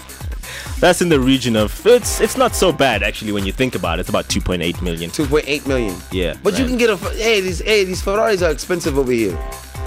That's 0.79 1.01
in 1.01 1.09
the 1.09 1.19
region 1.19 1.55
of 1.55 1.85
it's 1.87 2.21
it's 2.21 2.37
not 2.37 2.53
so 2.55 2.71
bad 2.71 3.01
actually 3.01 3.31
when 3.31 3.45
you 3.45 3.51
think 3.51 3.73
about 3.75 3.97
it. 3.97 4.01
It's 4.01 4.09
about 4.09 4.25
2.8 4.27 4.81
million. 4.81 5.09
2.8 5.09 5.65
million. 5.67 5.95
Yeah. 6.11 6.35
But 6.43 6.59
you 6.59 6.65
can 6.65 6.77
get 6.77 6.89
a 6.89 6.97
hey 6.97 7.41
these 7.41 7.59
hey 7.61 7.83
these 7.83 8.01
Ferraris 8.01 8.41
are 8.43 8.51
expensive 8.51 8.97
over 8.97 9.11
here. 9.11 9.31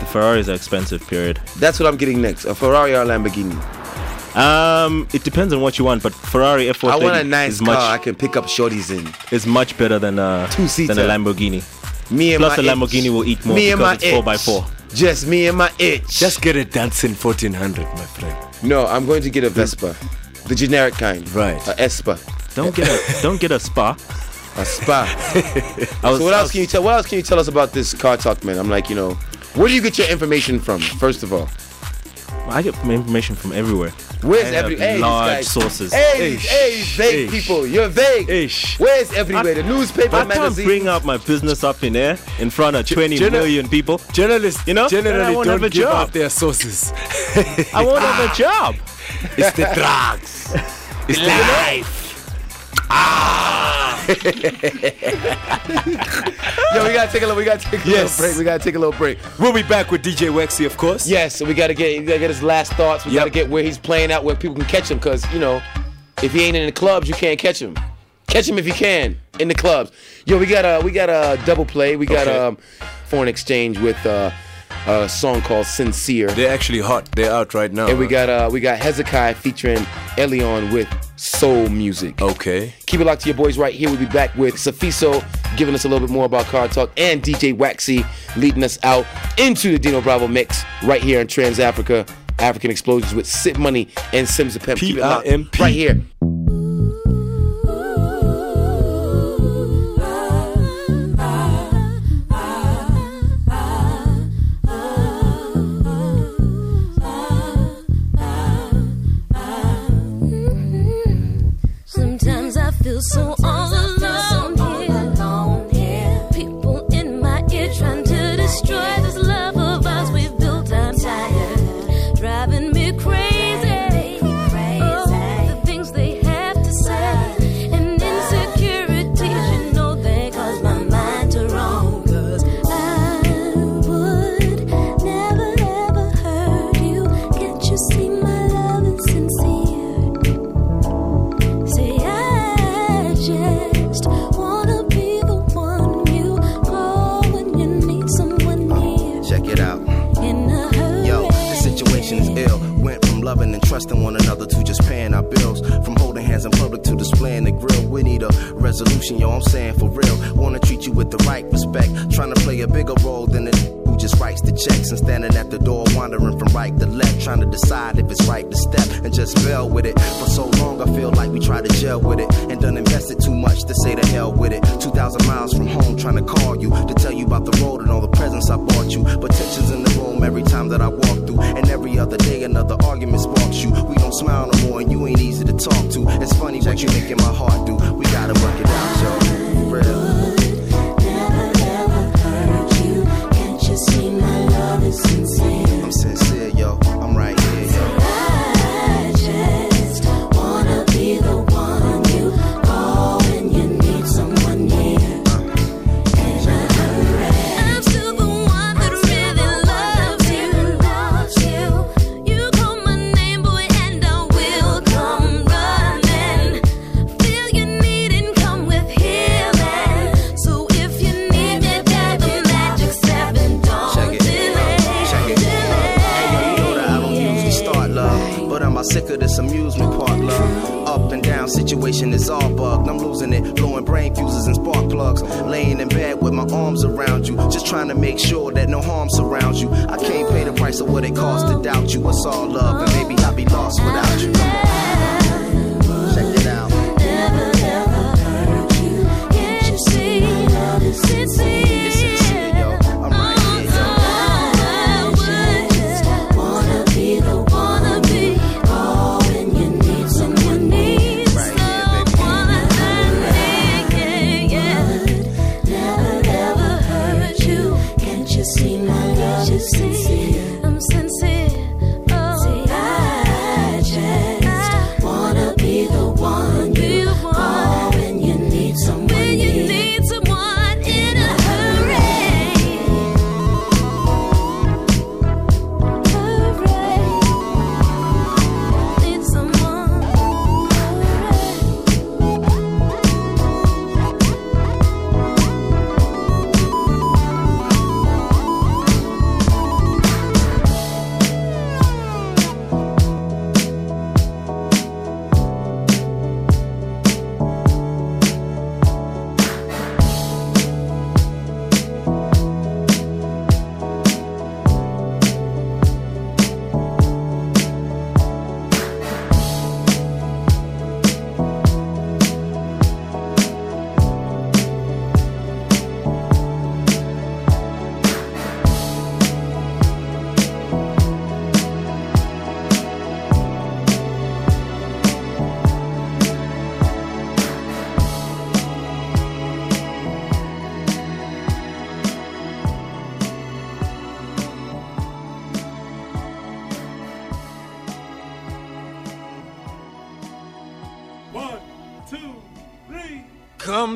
the 0.00 0.06
Ferraris 0.06 0.48
are 0.48 0.54
expensive. 0.54 1.06
Period. 1.06 1.38
That's 1.58 1.78
what 1.78 1.86
I'm 1.88 1.96
getting 1.96 2.20
next. 2.20 2.44
A 2.44 2.54
Ferrari 2.54 2.94
or 2.94 3.02
a 3.02 3.06
Lamborghini. 3.06 3.56
Um, 4.36 5.08
it 5.12 5.24
depends 5.24 5.52
on 5.52 5.60
what 5.60 5.78
you 5.78 5.84
want, 5.84 6.02
but 6.02 6.12
Ferrari 6.14 6.66
F430 6.66 6.90
I 6.90 6.96
want 6.96 7.16
a 7.16 7.24
nice 7.24 7.52
is 7.54 7.58
car 7.60 7.66
much 7.74 7.78
I 7.78 7.98
can 7.98 8.14
pick 8.14 8.36
up 8.36 8.44
shorties 8.44 8.90
in. 8.96 9.12
is 9.34 9.44
much 9.46 9.76
better 9.76 9.98
than 9.98 10.18
a 10.20 10.48
Two-seater. 10.52 10.94
than 10.94 11.10
a 11.10 11.12
Lamborghini. 11.12 11.62
Me 12.12 12.34
and 12.34 12.40
Plus, 12.40 12.56
my 12.56 12.62
the 12.62 12.68
Lamborghini 12.68 13.06
itch. 13.06 13.10
will 13.10 13.24
eat 13.24 13.44
more 13.44 13.56
me 13.56 13.70
and 13.72 13.80
my 13.80 13.96
because 13.96 14.22
it's 14.38 14.46
4x4. 14.48 14.94
Just 14.94 15.26
me 15.26 15.46
and 15.48 15.58
my 15.58 15.70
itch. 15.78 16.18
Just 16.18 16.42
get 16.42 16.54
a 16.56 16.64
dancing 16.64 17.14
1400, 17.14 17.84
my 17.84 17.96
friend. 18.06 18.36
no, 18.62 18.86
I'm 18.86 19.04
going 19.06 19.22
to 19.22 19.30
get 19.30 19.42
a 19.44 19.50
Vespa, 19.50 19.96
the 20.50 20.54
generic 20.56 20.94
kind. 20.94 21.22
Right. 21.32 21.56
A 21.68 21.72
Espa, 21.74 22.18
Don't 22.54 22.74
get 22.74 22.88
a 22.88 23.22
don't 23.22 23.40
get 23.40 23.52
a 23.52 23.60
Spa. 23.60 23.92
a 24.58 24.64
Spa. 24.64 25.06
Was, 26.02 26.18
so 26.18 26.24
what 26.24 26.34
else 26.34 26.42
was- 26.42 26.50
can 26.52 26.60
you 26.60 26.66
tell? 26.66 26.82
What 26.82 26.94
else 26.96 27.06
can 27.06 27.16
you 27.18 27.22
tell 27.22 27.38
us 27.38 27.48
about 27.48 27.72
this 27.72 27.94
car 27.94 28.16
talk, 28.16 28.42
man? 28.44 28.58
I'm 28.58 28.68
like, 28.68 28.90
you 28.90 28.96
know, 28.96 29.14
where 29.54 29.68
do 29.68 29.74
you 29.74 29.80
get 29.80 29.96
your 29.96 30.08
information 30.08 30.58
from? 30.58 30.80
First 30.80 31.22
of 31.22 31.32
all, 31.32 31.48
I 32.48 32.60
get 32.62 32.74
my 32.84 32.94
information 32.94 33.36
from 33.36 33.52
everywhere. 33.52 33.92
where's 34.22 34.52
I 34.52 34.56
every 34.56 34.76
hey, 34.76 34.98
large 34.98 35.44
sources. 35.44 35.92
Hey, 35.94 36.34
Ish, 36.34 36.48
hey, 36.48 36.82
vague 36.96 37.28
ish. 37.28 37.30
people, 37.46 37.64
you're 37.66 37.88
vague. 37.88 38.28
Ish. 38.28 38.78
Where's 38.80 39.12
everywhere? 39.12 39.54
the 39.54 39.62
newspaper, 39.62 40.16
I 40.16 40.24
can't 40.24 40.28
magazine. 40.28 40.66
bring 40.66 40.88
out 40.88 41.04
my 41.04 41.16
business 41.18 41.62
up 41.62 41.84
in 41.84 41.92
there 41.92 42.18
in 42.40 42.50
front 42.50 42.74
of 42.76 42.86
20 42.88 43.16
Jenna- 43.18 43.30
million 43.38 43.68
people. 43.68 44.00
Journalists, 44.12 44.66
You 44.66 44.74
know, 44.74 44.88
generally 44.88 45.32
don't 45.34 45.46
have 45.46 45.60
give 45.70 45.84
job. 45.84 45.94
out 46.08 46.12
their 46.12 46.28
sources. 46.28 46.92
I 47.72 47.84
won't 47.86 48.02
have 48.02 48.30
a 48.30 48.34
job. 48.44 48.74
It's 49.36 49.52
the 49.56 49.70
drugs. 49.74 50.52
It's 51.08 51.18
the 51.18 51.26
life. 51.26 51.96
Ah. 52.92 54.04
Yo, 56.74 56.86
we 56.86 56.92
gotta 56.92 57.10
take 57.12 57.22
a 57.22 57.26
little. 57.26 57.36
We 57.36 57.44
gotta 57.44 57.58
take 57.70 57.84
a 57.84 57.88
Yes. 57.88 58.18
little 58.18 58.26
break. 58.32 58.38
We 58.38 58.44
gotta 58.44 58.62
take 58.64 58.74
a 58.74 58.78
little 58.78 58.92
break. 58.98 59.18
We'll 59.38 59.52
be 59.52 59.62
back 59.62 59.90
with 59.90 60.02
DJ 60.02 60.30
Waxy, 60.32 60.64
of 60.64 60.76
course. 60.76 61.06
Yes, 61.08 61.40
we 61.40 61.54
gotta 61.54 61.74
get. 61.74 62.00
We 62.00 62.04
gotta 62.06 62.18
get 62.18 62.30
his 62.30 62.42
last 62.42 62.72
thoughts. 62.74 63.04
We 63.04 63.12
Yep. 63.12 63.20
gotta 63.20 63.30
get 63.30 63.48
where 63.48 63.62
he's 63.62 63.78
playing 63.78 64.10
out, 64.12 64.24
where 64.24 64.34
people 64.34 64.56
can 64.56 64.64
catch 64.66 64.90
him. 64.90 64.98
Cause 64.98 65.24
you 65.32 65.38
know, 65.38 65.62
if 66.22 66.32
he 66.32 66.44
ain't 66.44 66.56
in 66.56 66.66
the 66.66 66.72
clubs, 66.72 67.08
you 67.08 67.14
can't 67.14 67.38
catch 67.38 67.60
him. 67.60 67.76
Catch 68.26 68.48
him 68.48 68.58
if 68.58 68.66
you 68.66 68.72
can 68.72 69.16
in 69.38 69.48
the 69.48 69.54
clubs. 69.54 69.90
Yo, 70.26 70.38
we 70.38 70.46
got 70.46 70.64
a 70.64 70.80
we 70.84 70.90
got 70.90 71.08
a 71.08 71.38
double 71.44 71.64
play. 71.64 71.96
We 71.96 72.06
got 72.06 72.26
Okay. 72.26 72.38
um 72.38 72.58
foreign 73.06 73.28
exchange 73.28 73.78
with 73.78 74.04
uh, 74.06 74.30
a 74.86 75.08
song 75.08 75.40
called 75.42 75.66
Sincere. 75.66 76.28
They're 76.28 76.52
actually 76.52 76.80
hot. 76.80 77.10
They're 77.12 77.32
out 77.32 77.54
right 77.54 77.72
now. 77.72 77.88
And 77.88 77.98
we 77.98 78.06
got 78.06 78.28
uh 78.28 78.48
we 78.50 78.60
got 78.60 78.78
Hezekiah 78.78 79.34
featuring 79.34 79.78
Elion 80.16 80.72
with 80.72 80.88
soul 81.16 81.68
music. 81.68 82.20
Okay. 82.20 82.72
Keep 82.86 83.00
it 83.00 83.04
locked 83.04 83.22
to 83.22 83.28
your 83.28 83.36
boys 83.36 83.58
right 83.58 83.74
here. 83.74 83.88
We'll 83.88 83.98
be 83.98 84.06
back 84.06 84.34
with 84.36 84.54
Sifiso 84.54 85.24
giving 85.56 85.74
us 85.74 85.84
a 85.84 85.88
little 85.88 86.06
bit 86.06 86.12
more 86.12 86.24
about 86.24 86.46
car 86.46 86.68
talk 86.68 86.90
and 86.96 87.22
DJ 87.22 87.56
Waxy 87.56 88.04
leading 88.36 88.64
us 88.64 88.78
out 88.82 89.06
into 89.38 89.72
the 89.72 89.78
Dino 89.78 90.00
Bravo 90.00 90.28
mix 90.28 90.62
right 90.82 91.02
here 91.02 91.20
in 91.20 91.26
Trans 91.26 91.58
Africa. 91.58 92.06
African 92.38 92.70
Explosions 92.70 93.14
with 93.14 93.26
Sid 93.26 93.58
Money 93.58 93.88
and 94.14 94.26
Sims 94.26 94.54
the 94.54 94.60
Pimp. 94.60 94.80
Keep 94.80 94.96
it 94.96 95.00
locked 95.02 95.24
P.I.M.P.. 95.24 95.62
right 95.62 95.74
here. 95.74 96.00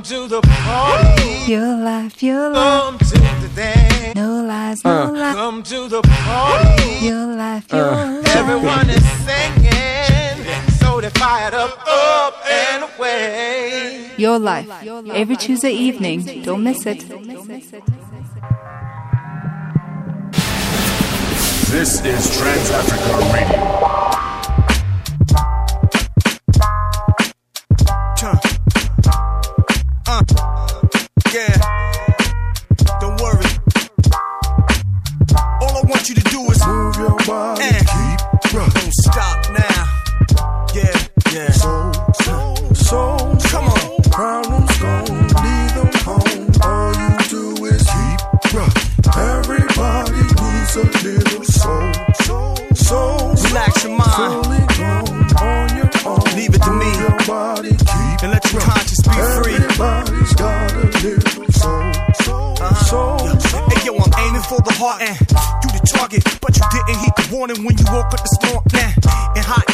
to 0.04 0.28
the 0.28 0.42
party. 0.42 1.50
Your 1.50 1.76
life, 1.76 2.22
your 2.22 2.50
life. 2.50 2.82
Come 2.82 2.98
to 2.98 3.18
the 3.40 3.50
dance. 3.56 4.14
No 4.14 4.42
lies, 4.42 4.84
no 4.84 4.90
uh. 4.90 5.10
lies. 5.10 5.34
Come 5.34 5.62
to 5.62 5.88
the 5.88 6.02
party. 6.02 7.06
Your 7.06 7.26
life, 7.34 7.72
your 7.72 7.84
uh. 7.84 8.20
life. 8.20 8.36
Everyone 8.36 8.90
is 8.90 9.02
singing, 9.24 10.44
so 10.72 11.00
they 11.00 11.08
fired 11.08 11.54
up, 11.54 11.82
up 11.88 12.34
and 12.46 12.84
away. 12.84 14.10
Your 14.18 14.38
life, 14.38 14.68
every 14.84 15.36
Tuesday 15.36 15.72
evening. 15.72 16.42
Don't 16.42 16.62
miss 16.62 16.84
it. 16.84 17.00
This 21.70 22.04
is 22.04 22.36
Trans 22.36 22.70
Africa 22.70 23.32
Radio. 23.32 24.33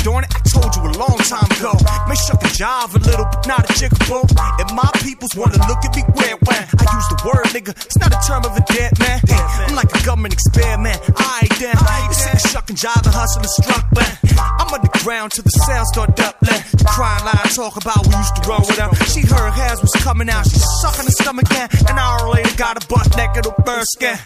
It, 0.00 0.32
I 0.34 0.40
told 0.48 0.72
you 0.76 0.82
a 0.82 0.94
long 0.96 1.18
time 1.28 1.50
ago. 1.60 1.76
Make 2.08 2.20
sure 2.20 2.36
can 2.36 2.50
jive 2.56 2.94
a 2.94 2.98
little, 2.98 3.26
but 3.26 3.46
not 3.46 3.68
a 3.68 3.72
jiggle. 3.78 4.24
And 4.58 4.68
my 4.72 4.90
peoples 5.04 5.34
wanna 5.36 5.60
look 5.68 5.84
at 5.84 5.94
me 5.94 6.02
weird 6.16 6.40
when 6.48 6.62
I 6.80 6.84
use 6.96 7.08
the 7.12 7.20
word 7.26 7.46
nigga. 7.52 7.76
It's 7.84 7.98
not 7.98 8.12
a 8.12 8.20
term 8.26 8.44
of 8.44 8.56
a 8.56 8.64
dead 8.72 8.98
man. 8.98 9.20
Hey, 9.26 9.40
I'm 9.68 9.74
like 9.74 9.92
a 9.94 10.04
government 10.04 10.34
experiment. 10.34 10.98
I. 11.16 11.40
You 11.60 12.16
say 12.16 12.32
the 12.32 12.48
shuck 12.48 12.68
and 12.70 12.78
jive 12.78 13.06
and 13.06 13.14
hustle 13.14 13.42
and 13.42 13.50
struck, 13.50 13.86
man. 13.94 14.18
I'm 14.58 14.66
underground 15.00 15.32
till 15.32 15.44
the 15.44 15.50
sound 15.50 15.86
start 15.88 16.14
doubling. 16.16 16.60
Crying 16.86 17.24
line 17.24 17.48
talk 17.56 17.76
about 17.76 18.06
we 18.06 18.14
used 18.16 18.36
to 18.36 18.42
roll 18.48 18.60
with 18.60 18.76
her. 18.76 18.90
She 19.08 19.20
heard 19.24 19.52
hers 19.52 19.80
was 19.80 19.92
coming 20.04 20.28
out. 20.28 20.44
She 20.44 20.58
sucking 20.82 21.04
her 21.04 21.16
stomach 21.22 21.48
in. 21.52 21.68
An 21.88 21.96
hour 21.98 22.28
later, 22.28 22.54
got 22.56 22.76
a 22.76 22.86
butt 22.86 23.08
naked 23.16 23.46
or 23.46 23.54
burn 23.64 23.84
skin. 23.96 24.16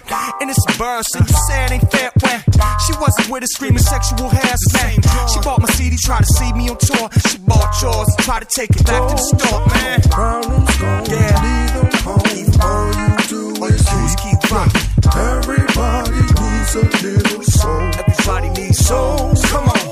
And 0.41 0.51
it's 0.51 0.59
a 0.75 0.79
burst, 0.79 1.15
and 1.15 1.29
you 1.29 1.37
say 1.49 1.65
it 1.65 1.71
ain't 1.79 1.91
fair 1.93 2.11
when 2.23 2.43
she 2.87 2.93
wasn't 2.99 3.31
with 3.31 3.45
a 3.45 3.49
screaming 3.49 3.83
sexual 3.83 4.29
harassment. 4.29 5.05
She 5.31 5.39
bought 5.41 5.61
my 5.61 5.69
CD, 5.79 5.97
tried 6.03 6.25
to 6.27 6.33
see 6.39 6.53
me 6.55 6.69
on 6.71 6.79
tour. 6.79 7.09
She 7.31 7.39
bought 7.39 7.71
yours, 7.83 8.09
tried 8.21 8.43
to 8.43 8.49
take 8.51 8.71
it 8.71 8.85
back 8.87 9.03
to 9.09 9.15
the 9.15 9.23
store, 9.23 9.67
man. 9.71 10.01
Problems 10.11 10.77
gone, 10.79 11.05
Yeah. 11.07 11.43
leave. 11.43 11.65
All 12.05 12.87
you 12.93 13.17
do 13.29 13.65
is 13.65 13.87
keep, 14.19 14.41
keep. 14.43 15.15
Everybody 15.15 16.21
needs 16.21 16.75
a 16.75 16.85
little 17.03 17.43
soul. 17.43 17.91
Everybody 17.95 18.49
needs 18.61 18.79
soul. 18.87 19.35
Come 19.49 19.69
on. 19.69 19.84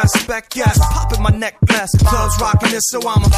Dressed, 0.00 0.28
back 0.28 0.56
yes, 0.56 0.78
popping 0.92 1.22
my 1.22 1.30
necklace. 1.30 1.90
Clubs 2.04 2.40
rocking 2.40 2.72
it, 2.72 2.82
so 2.82 3.00
I'm 3.06 3.22
a 3.22 3.28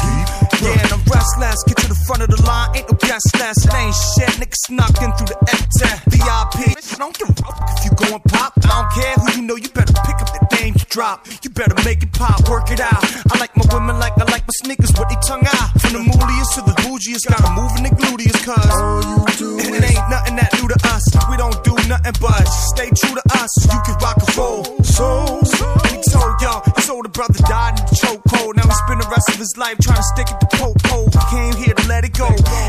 yeah, 0.61 0.79
and 0.79 0.91
I'm 0.93 1.03
restless. 1.11 1.63
Get 1.67 1.77
to 1.77 1.87
the 1.87 1.99
front 2.07 2.23
of 2.23 2.29
the 2.29 2.41
line, 2.43 2.75
ain't 2.75 2.89
no 2.89 2.97
guest 2.97 3.27
less. 3.39 3.57
It 3.65 3.73
ain't 3.73 3.95
shit, 3.95 4.31
niggas 4.39 4.61
snuck 4.67 4.95
in 5.01 5.11
through 5.13 5.31
the 5.33 5.39
F10 5.43 5.95
VIP. 6.11 6.77
I 6.93 6.97
don't 6.97 7.17
give 7.17 7.29
a 7.29 7.33
fuck 7.33 7.57
if 7.77 7.85
you 7.85 7.91
going 7.95 8.21
pop. 8.29 8.53
I 8.63 8.69
don't 8.69 8.91
care 8.95 9.15
who 9.15 9.41
you 9.41 9.43
know, 9.47 9.55
you 9.55 9.69
better 9.69 9.93
pick 10.07 10.17
up 10.23 10.31
the 10.31 10.41
name 10.55 10.73
you 10.77 10.85
drop. 10.89 11.27
You 11.43 11.49
better 11.49 11.75
make 11.83 12.03
it 12.03 12.11
pop, 12.13 12.47
work 12.49 12.71
it 12.71 12.79
out. 12.79 13.03
I 13.31 13.39
like 13.39 13.55
my 13.55 13.65
women 13.73 13.99
like 13.99 14.13
I 14.17 14.25
like 14.31 14.43
my 14.47 14.55
sneakers 14.63 14.93
with 14.95 15.09
they 15.09 15.19
tongue 15.25 15.45
out. 15.45 15.69
From 15.81 15.93
the 15.93 16.03
mooliest 16.03 16.55
to 16.55 16.61
the 16.63 16.75
bougiest, 16.85 17.27
gotta 17.27 17.51
move 17.51 17.71
in 17.77 17.83
the 17.83 17.93
gluteus, 17.93 18.39
cuz 18.39 19.67
it 19.67 19.83
ain't 19.83 20.07
nothing 20.09 20.35
that 20.37 20.51
new 20.55 20.67
to 20.67 20.79
us. 20.95 21.03
We 21.29 21.35
don't 21.37 21.59
do 21.63 21.75
nothing 21.87 22.15
but 22.21 22.45
stay 22.71 22.89
true 22.95 23.15
to 23.15 23.23
us. 23.41 23.51
You 23.67 23.79
can 23.83 23.95
rock 23.99 24.17
and 24.17 24.37
roll. 24.37 24.63
soul, 24.83 25.32
brother 27.27 27.47
died 27.47 27.79
in 27.79 27.85
the 27.85 27.95
chokehold. 27.95 28.55
Now 28.55 28.67
he 28.67 28.71
spent 28.71 29.01
the 29.01 29.07
rest 29.09 29.29
of 29.29 29.35
his 29.35 29.57
life 29.57 29.77
trying 29.79 29.97
to 29.97 30.03
stick 30.03 30.27
it 30.29 30.39
to 30.39 30.47
popo. 30.57 31.09
He 31.09 31.19
came 31.31 31.55
here 31.55 31.73
to 31.73 31.87
let 31.87 32.03
it 32.03 32.13
go, 32.13 32.27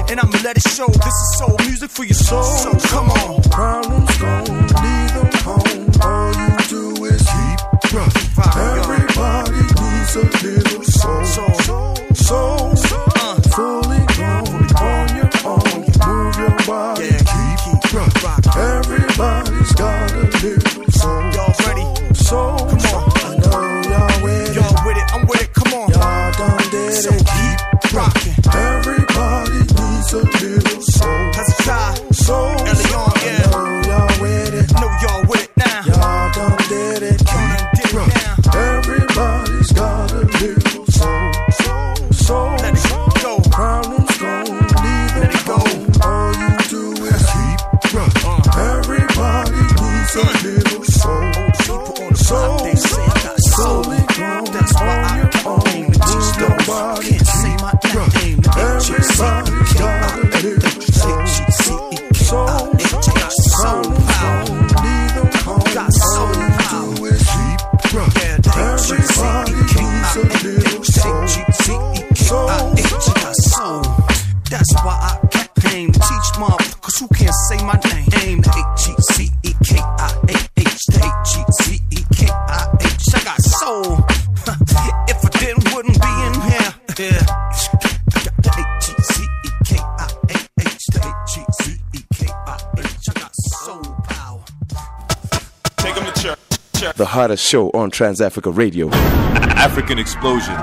and 0.08 0.20
I'ma 0.20 0.38
let 0.44 0.56
it 0.56 0.62
show. 0.62 0.86
This 0.86 1.16
is 1.24 1.38
soul 1.38 1.56
music 1.66 1.90
for 1.90 2.04
your 2.04 2.14
soul. 2.14 2.42
So 2.42 2.70
come 2.88 3.10
on. 3.10 3.42
Problems 3.50 4.16
gone, 4.18 4.44
leave 4.84 5.12
them 5.14 5.30
home. 5.42 5.90
All 6.02 6.30
you 6.38 6.50
do 6.68 7.04
is 7.04 7.22
keep 7.22 7.58
rocking. 7.92 8.30
Everybody 8.54 9.62
needs 9.80 10.16
a 10.16 10.24
little 10.46 10.84
soul. 10.84 11.24
Soul. 11.24 11.53
The 97.34 97.38
hottest 97.38 97.50
show 97.50 97.68
on 97.70 97.90
Trans 97.90 98.20
Africa 98.20 98.48
Radio. 98.52 98.88
African 98.92 99.98
explosion. 99.98 100.54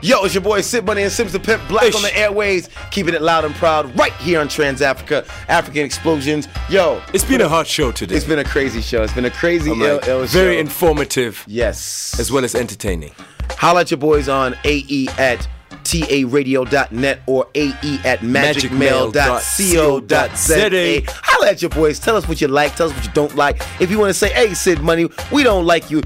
Yo, 0.00 0.22
it's 0.24 0.32
your 0.32 0.44
boy 0.44 0.60
Sid 0.60 0.86
Money 0.86 1.02
and 1.02 1.10
Sims 1.10 1.32
the 1.32 1.40
Pimp 1.40 1.66
Black 1.66 1.92
on 1.92 2.02
the 2.02 2.16
airways, 2.16 2.68
keeping 2.92 3.14
it 3.14 3.20
loud 3.20 3.44
and 3.44 3.52
proud 3.56 3.98
right 3.98 4.12
here 4.12 4.38
on 4.38 4.46
Trans 4.46 4.80
Africa, 4.80 5.24
African 5.48 5.84
Explosions. 5.84 6.46
Yo, 6.70 7.02
It's 7.12 7.24
been 7.24 7.40
a 7.40 7.48
hot 7.48 7.66
show 7.66 7.90
today. 7.90 8.14
it's 8.14 8.24
been 8.24 8.38
a 8.38 8.44
crazy 8.44 8.80
show. 8.80 9.02
It's 9.02 9.12
been 9.12 9.24
a 9.24 9.30
crazy, 9.30 9.72
I'm 9.72 9.82
ill, 9.82 9.96
like, 9.96 10.06
ill 10.06 10.24
very 10.26 10.54
show. 10.54 10.60
informative 10.60 11.42
yes. 11.48 12.16
as 12.20 12.30
well 12.30 12.44
as 12.44 12.54
entertaining. 12.54 13.10
Holla 13.50 13.80
at 13.80 13.90
your 13.90 13.98
boys 13.98 14.28
on 14.28 14.54
AE 14.64 15.08
at 15.18 15.47
taradio.net 15.88 17.20
or 17.26 17.46
AE 17.54 18.00
at 18.04 18.20
magicmail.co.za. 18.20 21.12
Holla 21.24 21.50
at 21.50 21.62
your 21.62 21.70
boys. 21.70 21.98
Tell 21.98 22.16
us 22.16 22.28
what 22.28 22.40
you 22.40 22.48
like. 22.48 22.76
Tell 22.76 22.88
us 22.88 22.94
what 22.94 23.04
you 23.04 23.12
don't 23.12 23.34
like. 23.34 23.62
If 23.80 23.90
you 23.90 23.98
want 23.98 24.10
to 24.10 24.14
say, 24.14 24.28
hey, 24.30 24.54
Sid 24.54 24.80
Money, 24.80 25.08
we 25.32 25.42
don't 25.42 25.64
like 25.64 25.90
you. 25.90 26.02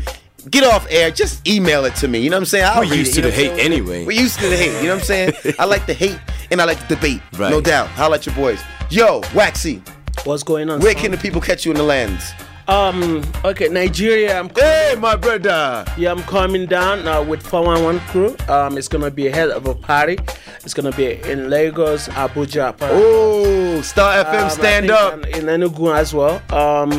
Get 0.51 0.65
off 0.65 0.87
air. 0.91 1.11
Just 1.11 1.47
email 1.49 1.85
it 1.85 1.95
to 1.97 2.09
me. 2.09 2.21
You 2.21 2.31
know 2.31 2.37
what 2.37 2.43
I'm 2.43 2.47
saying? 2.47 2.65
I'll 2.65 2.81
We're 2.81 2.95
used 2.95 3.17
it, 3.17 3.23
to 3.23 3.29
the 3.29 3.33
hate 3.33 3.59
anyway. 3.61 4.05
We're 4.05 4.21
used 4.21 4.39
to 4.41 4.49
the 4.49 4.57
hate. 4.57 4.75
You 4.83 4.89
know 4.89 4.95
what 4.95 5.01
I'm 5.01 5.07
saying? 5.07 5.33
I 5.59 5.65
like 5.65 5.87
the 5.87 5.95
hate 5.95 6.19
and 6.51 6.61
I 6.61 6.65
like 6.65 6.81
the 6.89 6.95
debate. 6.95 7.21
Right. 7.37 7.51
No 7.51 7.61
doubt. 7.61 7.89
Holla 7.89 8.17
at 8.17 8.27
your 8.27 8.35
boys. 8.35 8.61
Yo, 8.91 9.23
Waxy, 9.35 9.83
What's 10.25 10.43
going 10.43 10.69
on? 10.71 10.81
where 10.81 10.93
son? 10.93 11.03
can 11.03 11.11
the 11.13 11.17
people 11.17 11.41
catch 11.41 11.65
you 11.65 11.71
in 11.73 11.77
the 11.77 11.83
lands? 11.85 12.33
Um. 12.69 13.23
Okay, 13.45 13.69
Nigeria. 13.69 14.39
I'm. 14.39 14.49
Hey, 14.55 14.95
my 14.99 15.17
brother. 15.17 15.85
Yeah, 15.97 16.13
I'm 16.13 16.23
coming 16.23 16.67
down 16.67 17.07
uh, 17.09 17.23
with 17.23 17.43
411 17.45 18.01
crew. 18.09 18.37
Um, 18.49 18.79
it's 18.79 18.89
gonna 18.89 19.11
be 19.11 19.27
a 19.27 19.33
hell 19.35 19.51
of 19.51 19.67
a 19.67 19.75
party. 19.75 20.17
It's 20.65 20.73
gonna 20.75 20.93
be 20.93 21.21
in 21.29 21.51
Lagos, 21.51 22.09
Abuja. 22.09 22.75
Oh, 22.83 23.81
Star 23.83 24.25
FM, 24.25 24.39
Um, 24.39 24.45
I 24.45 24.49
stand 24.49 24.91
up. 24.91 25.15
in 25.27 25.47
Enugu 25.47 25.93
as 25.95 26.15
well. 26.15 26.41
Um, 26.53 26.93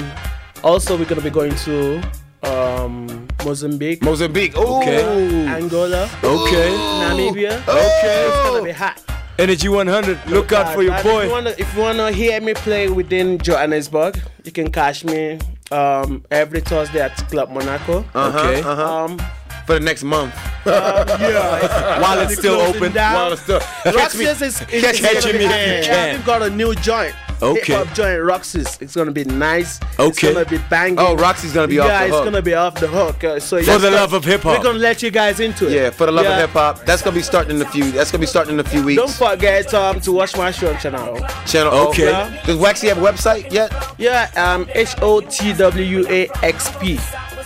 also 0.63 0.97
we're 0.97 1.05
gonna 1.05 1.21
be 1.21 1.29
going 1.29 1.55
to 1.55 2.01
um 2.43 3.25
Mozambique, 3.45 4.01
Mozambique. 4.03 4.53
Oh, 4.57 4.81
Okay. 4.81 5.01
Angola, 5.47 6.09
Okay. 6.23 6.69
Namibia. 7.03 7.61
Okay. 7.67 8.27
It's 8.27 8.49
gonna 8.49 8.63
be 8.63 8.71
hot. 8.71 9.01
Energy 9.39 9.67
100. 9.69 10.19
Look 10.27 10.51
out 10.51 10.67
Uh, 10.67 10.73
for 10.75 10.83
your 10.83 11.01
boy. 11.01 11.21
If 11.21 11.25
you, 11.25 11.31
wanna, 11.31 11.49
if 11.57 11.75
you 11.75 11.81
wanna 11.81 12.11
hear 12.11 12.39
me 12.41 12.53
play 12.53 12.87
within 12.89 13.37
Johannesburg, 13.39 14.19
you 14.43 14.51
can 14.51 14.69
catch 14.71 15.03
me 15.05 15.39
um, 15.73 16.23
every 16.31 16.61
Thursday 16.61 17.01
at 17.01 17.15
Club 17.29 17.49
Monaco. 17.49 18.05
Uh-huh, 18.13 18.39
Okay. 18.39 18.61
uh-huh. 18.61 19.03
Um, 19.05 19.17
For 19.65 19.73
the 19.73 19.79
next 19.79 20.03
month. 20.03 20.33
yeah, 20.65 21.99
While 22.01 22.19
it's 22.21 22.37
still 22.37 22.55
closing 22.57 22.75
open. 22.83 22.91
down. 22.93 23.15
While 23.15 23.33
it's 23.33 23.41
still- 23.41 23.59
Rock 23.85 23.95
Catch 23.95 24.15
me- 24.17 24.25
says 24.25 24.41
it's, 24.41 24.61
it's, 24.61 25.01
catch 25.01 25.01
me 25.01 25.31
if 25.31 25.41
you 25.41 25.47
can. 25.47 25.83
Yeah, 25.83 26.11
we've 26.15 26.25
got 26.25 26.41
a 26.41 26.49
new 26.49 26.75
joint. 26.75 27.15
Okay. 27.41 27.73
Hip 27.73 27.87
hop 27.87 27.95
joint 27.95 28.23
Roxy's. 28.23 28.77
It's 28.81 28.95
gonna 28.95 29.11
be 29.11 29.23
nice. 29.25 29.79
Okay. 29.99 30.09
It's 30.09 30.21
gonna 30.21 30.45
be 30.45 30.57
banging. 30.69 30.99
Oh, 30.99 31.15
Roxy's 31.15 31.53
gonna 31.53 31.67
be 31.67 31.75
yeah, 31.75 31.83
off 31.83 31.87
the 31.87 31.93
hook. 31.93 32.09
Yeah, 32.09 32.17
it's 32.17 32.25
gonna 32.25 32.41
be 32.41 32.53
off 32.53 32.75
the 32.75 32.87
hook. 32.87 33.23
Uh, 33.23 33.39
so 33.39 33.61
For 33.63 33.79
the 33.79 33.91
love 33.91 34.13
of 34.13 34.23
hip 34.25 34.41
hop. 34.41 34.57
We're 34.57 34.63
gonna 34.63 34.79
let 34.79 35.01
you 35.01 35.11
guys 35.11 35.39
into 35.39 35.67
it. 35.67 35.73
Yeah, 35.73 35.89
for 35.89 36.05
the 36.05 36.11
love 36.11 36.25
Yeah. 36.25 36.35
of 36.35 36.39
hip 36.41 36.49
hop. 36.51 36.85
That's 36.85 37.01
gonna 37.01 37.15
be 37.15 37.21
starting 37.21 37.55
in 37.55 37.61
a 37.61 37.69
few. 37.69 37.91
That's 37.91 38.11
gonna 38.11 38.21
be 38.21 38.27
starting 38.27 38.53
in 38.55 38.59
a 38.59 38.63
few 38.63 38.83
weeks. 38.83 39.01
Don't 39.01 39.11
forget 39.11 39.73
um, 39.73 39.99
to 40.01 40.11
watch 40.11 40.35
my 40.37 40.51
show 40.51 40.71
on 40.71 40.79
channel. 40.79 41.19
Channel. 41.45 41.73
Okay. 41.89 42.09
O. 42.09 42.45
Does 42.45 42.57
Waxy 42.57 42.87
have 42.87 42.97
a 42.97 43.01
website 43.01 43.51
yet? 43.51 43.71
Yeah, 43.97 44.29
um, 44.35 44.67
H 44.73 44.95
O 45.01 45.21
T 45.21 45.53
W 45.53 46.05
A 46.09 46.27
X 46.43 46.69
P 46.79 46.99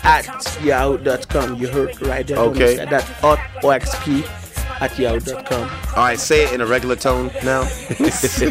at 0.04 0.26
yahoo.com. 0.64 1.56
You 1.56 1.68
heard 1.68 2.02
right 2.02 2.26
there. 2.26 2.38
Okay. 2.38 2.76
That 2.86 3.04
hot 3.04 3.40
OXP 3.62 4.26
at 4.80 4.98
yahoo.com. 4.98 5.70
All 5.96 6.04
right, 6.04 6.20
say 6.20 6.46
it 6.46 6.54
in 6.54 6.62
a 6.62 6.66
regular 6.66 6.96
tone 6.96 7.32
now. 7.44 7.64
say 7.64 8.48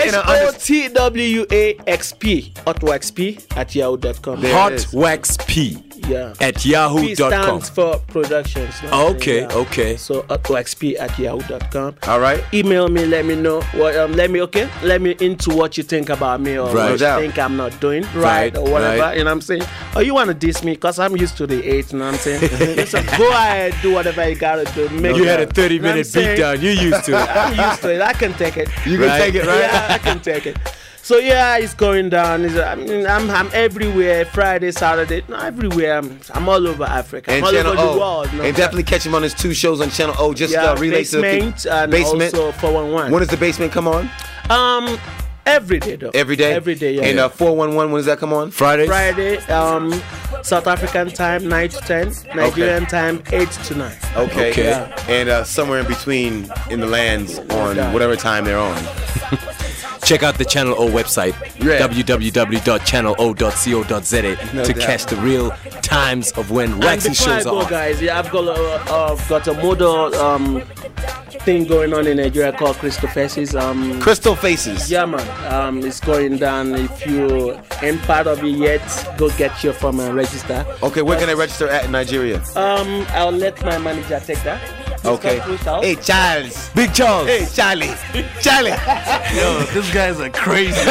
it 0.00 0.08
in 0.08 0.10
H 0.10 0.14
a 0.14 0.26
O 0.26 0.48
under- 0.48 0.58
T 0.58 0.88
W 0.88 1.46
A 1.50 1.76
X 1.86 2.12
P 2.12 2.52
hot 2.64 2.80
OXP 2.80 3.56
at 3.56 3.74
yahoo.com. 3.74 4.40
There 4.40 4.54
it 6.02 6.06
Hot 6.06 6.12
is. 6.12 6.38
Wax 6.38 6.38
P 6.40 6.40
Yeah. 6.40 6.46
at 6.48 6.54
P 6.56 6.70
yahoo.com. 6.70 7.14
stands 7.16 7.68
for 7.70 7.98
productions. 8.08 8.74
you 8.82 8.88
know 8.90 8.96
what 9.04 9.10
I'm 9.10 9.16
Okay, 9.16 9.38
saying? 9.40 9.50
Yeah. 9.50 9.56
okay. 9.56 9.96
So 9.96 10.22
hot 10.28 10.42
OXP 10.44 10.96
at 10.98 11.18
yahoo.com. 11.18 11.94
All 12.08 12.20
right. 12.20 12.42
Email 12.52 12.88
me, 12.88 13.06
let 13.06 13.24
me 13.24 13.36
know 13.36 13.60
what 13.74 13.96
um 13.96 14.12
let 14.12 14.30
me 14.30 14.40
okay, 14.42 14.68
let 14.82 15.00
me 15.00 15.16
into 15.20 15.50
what 15.54 15.76
you 15.76 15.82
think 15.84 16.08
about 16.08 16.40
me 16.40 16.58
or 16.58 16.66
Right. 16.74 16.90
what 16.92 17.00
you 17.00 17.20
think 17.28 17.38
I'm 17.38 17.56
not 17.56 17.78
doing 17.80 18.02
right, 18.14 18.52
Right, 18.54 18.56
or 18.56 18.64
whatever. 18.70 19.00
right. 19.02 19.16
You 19.16 19.24
know 19.24 19.30
what 19.30 19.34
I'm 19.34 19.40
saying? 19.40 19.62
Or 19.96 20.02
you 20.02 20.14
wanna 20.14 20.34
diss 20.34 20.62
me 20.64 20.72
because 20.72 20.98
I'm 20.98 21.16
used 21.16 21.36
to 21.38 21.46
the 21.46 21.62
eight, 21.64 21.92
you 21.92 21.98
know 21.98 22.06
what 22.06 22.14
I'm 22.14 22.20
saying? 22.20 22.40
Listen, 22.76 23.04
go 23.18 23.28
ahead, 23.30 23.74
do 23.82 23.92
whatever 23.92 24.28
you 24.28 24.34
gotta 24.36 24.64
do. 24.74 24.88
Make 24.90 25.16
You 25.16 25.24
it- 25.24 25.28
had 25.28 25.40
a 25.40 25.46
30 25.46 25.74
you 25.74 25.80
know 25.80 25.88
what 25.88 25.90
I'm 25.90 25.94
minute 25.96 26.06
saying? 26.06 26.38
beatdown. 26.38 26.62
You 26.62 26.70
used 26.70 27.04
to 27.06 27.12
it. 27.12 27.28
I'm 27.36 27.70
used 27.70 27.82
to 27.82 27.94
it. 27.94 28.00
I 28.00 28.12
can 28.12 28.32
take 28.34 28.56
it. 28.56 28.68
You 28.86 28.98
can 28.98 29.08
Right. 29.08 29.18
take 29.18 29.34
it, 29.34 29.46
right? 29.46 29.58
Yeah, 29.60 29.86
I 29.90 29.98
can 29.98 30.20
take 30.20 30.46
it. 30.46 30.56
So 31.02 31.16
yeah, 31.18 31.56
it's 31.58 31.74
going 31.74 32.10
down. 32.10 32.44
It's, 32.44 32.56
I 32.56 32.74
mean, 32.74 33.06
I'm, 33.06 33.28
I'm 33.30 33.48
everywhere. 33.52 34.24
Friday, 34.26 34.70
Saturday, 34.70 35.22
no, 35.28 35.36
everywhere. 35.38 35.98
I'm, 35.98 36.20
I'm 36.34 36.48
all 36.48 36.66
over 36.66 36.84
Africa. 36.84 37.32
I'm 37.32 37.38
And 37.38 37.46
all 37.46 37.52
Channel 37.52 37.72
over 37.72 37.80
O. 37.82 37.92
the 37.94 37.98
world. 37.98 38.32
you 38.32 38.38
know. 38.38 38.44
and 38.44 38.56
definitely 38.56 38.84
catch 38.84 39.04
him 39.06 39.14
on 39.14 39.22
his 39.22 39.34
two 39.34 39.54
shows 39.54 39.80
on 39.80 39.90
Channel 39.90 40.14
O. 40.18 40.34
Just 40.34 40.52
yeah, 40.52 40.66
uh, 40.66 40.76
relate 40.76 41.06
to 41.06 41.16
the 41.16 41.22
basement 41.22 41.56
people. 41.56 41.72
and 41.72 41.90
basement. 41.90 42.34
also 42.34 42.52
411. 42.52 43.12
when 43.12 43.20
does 43.20 43.28
the 43.28 43.36
basement 43.38 43.72
come 43.72 43.88
on? 43.88 44.08
Um, 44.50 44.98
every 45.46 45.80
day 45.80 45.96
though. 45.96 46.10
Every 46.14 46.36
day. 46.36 46.52
Every 46.52 46.74
day. 46.74 46.94
Yeah. 46.96 47.02
And 47.06 47.18
uh, 47.18 47.28
411. 47.28 47.92
When 47.92 47.98
does 47.98 48.06
that 48.06 48.18
come 48.18 48.32
on? 48.32 48.50
Friday. 48.50 48.86
Friday, 48.86 49.38
um, 49.46 49.90
South 50.42 50.66
African 50.66 51.08
time 51.08 51.48
nine 51.48 51.70
to 51.70 51.78
ten, 51.78 52.12
Nigerian 52.36 52.86
time 52.86 53.22
eight 53.32 53.50
to 53.50 53.74
nine. 53.74 53.96
Okay. 54.16 54.50
Okay. 54.50 54.64
Yeah. 54.68 55.04
And 55.08 55.28
uh, 55.28 55.44
somewhere 55.44 55.80
in 55.80 55.86
between 55.86 56.50
in 56.70 56.80
the 56.80 56.86
lands 56.86 57.38
on 57.38 57.76
whatever 57.92 58.16
time 58.16 58.44
they're 58.44 58.58
on. 58.58 58.76
Check 60.04 60.22
out 60.22 60.38
the 60.38 60.44
Channel 60.44 60.74
O 60.78 60.88
website, 60.90 61.34
Yeah. 61.62 61.86
www.channelo.co.za 61.86 64.22
No 64.54 64.64
to 64.64 64.72
doubt. 64.72 64.82
catch 64.82 65.06
the 65.06 65.16
real 65.16 65.50
times 65.82 66.32
of 66.32 66.50
when 66.50 66.78
Waxy 66.80 67.14
shows 67.14 67.44
go, 67.44 67.58
are 67.58 67.64
on. 67.64 67.70
guys, 67.70 68.00
yeah, 68.02 68.18
I've 68.18 68.30
got 68.30 68.44
a, 68.44 68.52
uh, 68.92 69.12
I've 69.12 69.28
got 69.28 69.46
a 69.46 69.54
model 69.54 70.14
um 70.16 70.62
thing 71.44 71.64
going 71.64 71.94
on 71.94 72.06
in 72.06 72.18
Nigeria 72.18 72.52
called 72.52 72.76
Kristal 72.76 73.10
Faces. 73.12 73.54
Um, 73.56 73.98
Kristal 74.00 74.36
Faces. 74.36 74.90
yeah, 74.90 75.06
man. 75.06 75.26
Um, 75.52 75.82
it's 75.84 75.98
going 76.00 76.36
down. 76.36 76.74
If 76.74 77.06
you 77.06 77.58
ain't 77.80 78.02
part 78.02 78.26
of 78.26 78.44
it 78.44 78.56
yet, 78.56 78.82
go 79.16 79.30
get 79.38 79.64
your 79.64 79.72
form 79.72 80.00
and 80.00 80.14
register. 80.14 80.66
Okay, 80.82 81.00
where 81.00 81.18
can 81.18 81.30
I 81.30 81.34
register 81.34 81.66
at 81.68 81.84
in 81.86 81.92
Nigeria? 81.92 82.42
Um, 82.56 83.06
I'll 83.10 83.30
let 83.32 83.62
my 83.64 83.78
manager 83.78 84.20
take 84.20 84.42
that. 84.42 84.60
Please 85.02 85.10
Okay. 85.12 85.38
come 85.38 85.56
through, 85.56 85.64
Charles. 85.64 85.84
Hey, 85.84 85.94
Charles. 85.96 86.70
Big 86.74 86.92
Charles. 86.94 87.26
Hey, 87.28 87.46
Charlie. 87.54 87.90
Charlie. 88.40 88.70
Yo, 89.34 89.60
these 89.72 89.90
guys 89.94 90.20
are 90.20 90.30
crazy. 90.30 90.74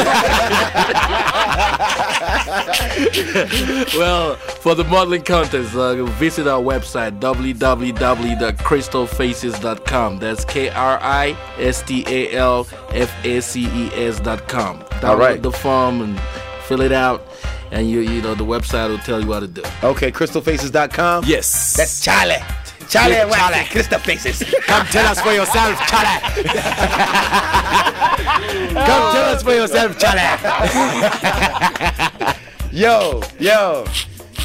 well, 3.98 4.36
for 4.36 4.76
the 4.76 4.84
modeling 4.86 5.24
contest, 5.24 5.76
uh, 5.76 6.04
visit 6.06 6.48
our 6.48 6.62
website 6.62 7.20
www.kristalfaces.com. 7.20 10.20
That's 10.20 10.46
K 10.46 10.70
R 10.70 11.00
I 11.02 11.36
S 11.58 11.82
T 11.84 12.04
A 12.08 12.32
L 12.34 12.68
F 12.92 13.12
A 13.26 13.42
C 13.42 13.66
E 13.66 13.90
S.com. 13.96 14.80
Download 14.80 15.04
All 15.10 15.18
right. 15.18 15.42
the 15.42 15.52
form 15.52 16.02
and 16.02 16.20
fill 16.64 16.82
it 16.82 16.92
out, 16.92 17.26
and 17.72 17.90
you 17.90 18.00
you 18.02 18.22
know 18.22 18.36
the 18.36 18.46
website 18.46 18.90
will 18.90 18.98
tell 19.00 19.20
you 19.22 19.28
what 19.28 19.40
to 19.42 19.48
do. 19.48 19.64
Okay, 19.84 20.12
kristalfaces.com. 20.12 21.24
Yes. 21.26 21.76
That's 21.78 22.04
Charlie. 22.04 22.36
Charlie 22.90 23.14
Yeah, 23.16 23.22
and 23.22 23.30
Waxy, 23.32 23.70
Kristal 23.80 24.00
Faces. 24.00 24.44
Come 24.66 24.86
tell 24.88 25.06
us 25.06 25.22
for 25.22 25.32
yourself, 25.32 25.78
Charlie. 25.88 26.44
Come 28.74 29.14
tell 29.14 29.36
us 29.36 29.44
for 29.44 29.54
yourself, 29.54 30.00
Charlie. 30.00 30.22
yo, 32.72 33.22
yo, 33.40 33.86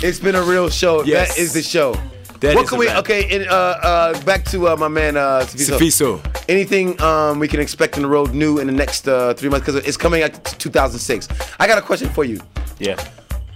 it's 0.03 0.21
been 0.21 0.35
a 0.35 0.43
real 0.43 0.69
show. 0.69 1.03
Yes. 1.05 1.35
That 1.35 1.41
is 1.41 1.55
the 1.55 1.63
show. 1.63 1.95
That 2.41 2.57
what 2.57 2.65
is 2.65 2.71
can 2.71 2.79
we? 2.79 2.87
wrap. 2.89 2.99
Okay, 2.99 3.35
and, 3.35 3.49
uh, 3.49 3.79
uh, 3.83 4.23
back 4.25 4.45
to 4.47 4.69
uh, 4.69 4.77
my 4.77 4.89
man 4.89 5.17
uh, 5.17 5.47
Sifiso. 5.47 5.79
Sifiso. 5.79 6.45
Anything 6.49 7.01
um, 7.01 7.39
we 7.39 7.49
can 7.49 7.61
expect 7.61 7.97
in 7.97 8.03
the 8.03 8.09
road 8.09 8.35
new 8.35 8.59
in 8.59 8.67
the 8.67 8.73
next 8.75 9.09
uh, 9.09 9.33
three 9.33 9.49
months? 9.49 9.65
Because 9.67 9.87
it's 9.87 9.97
coming 9.97 10.23
out 10.23 10.45
to 10.45 10.59
2006. 10.59 11.29
I 11.59 11.67
got 11.67 11.79
a 11.79 11.83
question 11.83 12.11
for 12.11 12.25
you. 12.25 12.41
Yeah. 12.79 13.03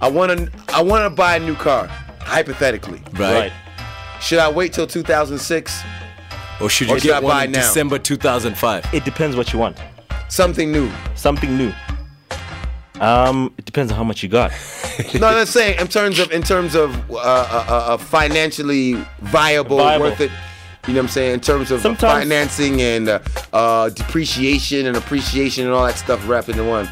I 0.00 0.08
want 0.08 0.32
to. 0.38 0.50
I 0.74 0.80
want 0.80 1.04
to 1.04 1.10
buy 1.10 1.36
a 1.36 1.40
new 1.40 1.56
car, 1.56 1.88
hypothetically. 2.20 3.02
Right. 3.12 3.52
Should 4.20 4.38
I 4.38 4.50
wait 4.50 4.72
till 4.72 4.86
2006? 4.86 5.82
Or 6.60 6.68
should 6.68 6.90
Or 6.90 6.94
you 6.94 7.00
should 7.00 7.10
I 7.12 7.14
get 7.14 7.22
one 7.22 7.36
buy 7.36 7.44
in 7.44 7.52
now? 7.52 7.60
December 7.60 7.98
2005? 7.98 8.86
It 8.92 9.04
depends 9.04 9.36
what 9.36 9.52
you 9.52 9.58
want. 9.58 9.76
Something 10.28 10.72
new. 10.72 10.90
Something 11.14 11.56
new. 11.56 11.72
Um, 13.00 13.54
it 13.56 13.64
depends 13.64 13.92
on 13.92 13.96
how 13.96 14.02
much 14.04 14.24
you 14.24 14.28
got. 14.28 14.50
no, 15.14 15.20
let's 15.30 15.52
say 15.52 15.78
in 15.78 15.86
terms 15.86 16.18
of 16.18 16.32
in 16.32 16.42
terms 16.42 16.74
of 16.74 16.96
uh, 17.12 17.14
uh, 17.14 17.64
uh, 17.68 17.96
financially 17.96 18.94
viable, 19.20 19.76
Viable. 19.78 20.06
worth 20.06 20.20
it. 20.20 20.32
You 20.88 20.94
know 20.94 21.00
what 21.00 21.04
I'm 21.04 21.08
saying? 21.08 21.34
In 21.34 21.40
terms 21.40 21.70
of 21.70 21.80
Sometimes- 21.80 22.24
financing 22.24 22.80
and 22.82 23.08
uh, 23.08 23.20
uh, 23.52 23.90
depreciation 23.90 24.86
and 24.86 24.96
appreciation 24.96 25.64
and 25.66 25.72
all 25.72 25.86
that 25.86 25.96
stuff 25.96 26.26
wrapped 26.28 26.48
into 26.48 26.64
one. 26.64 26.90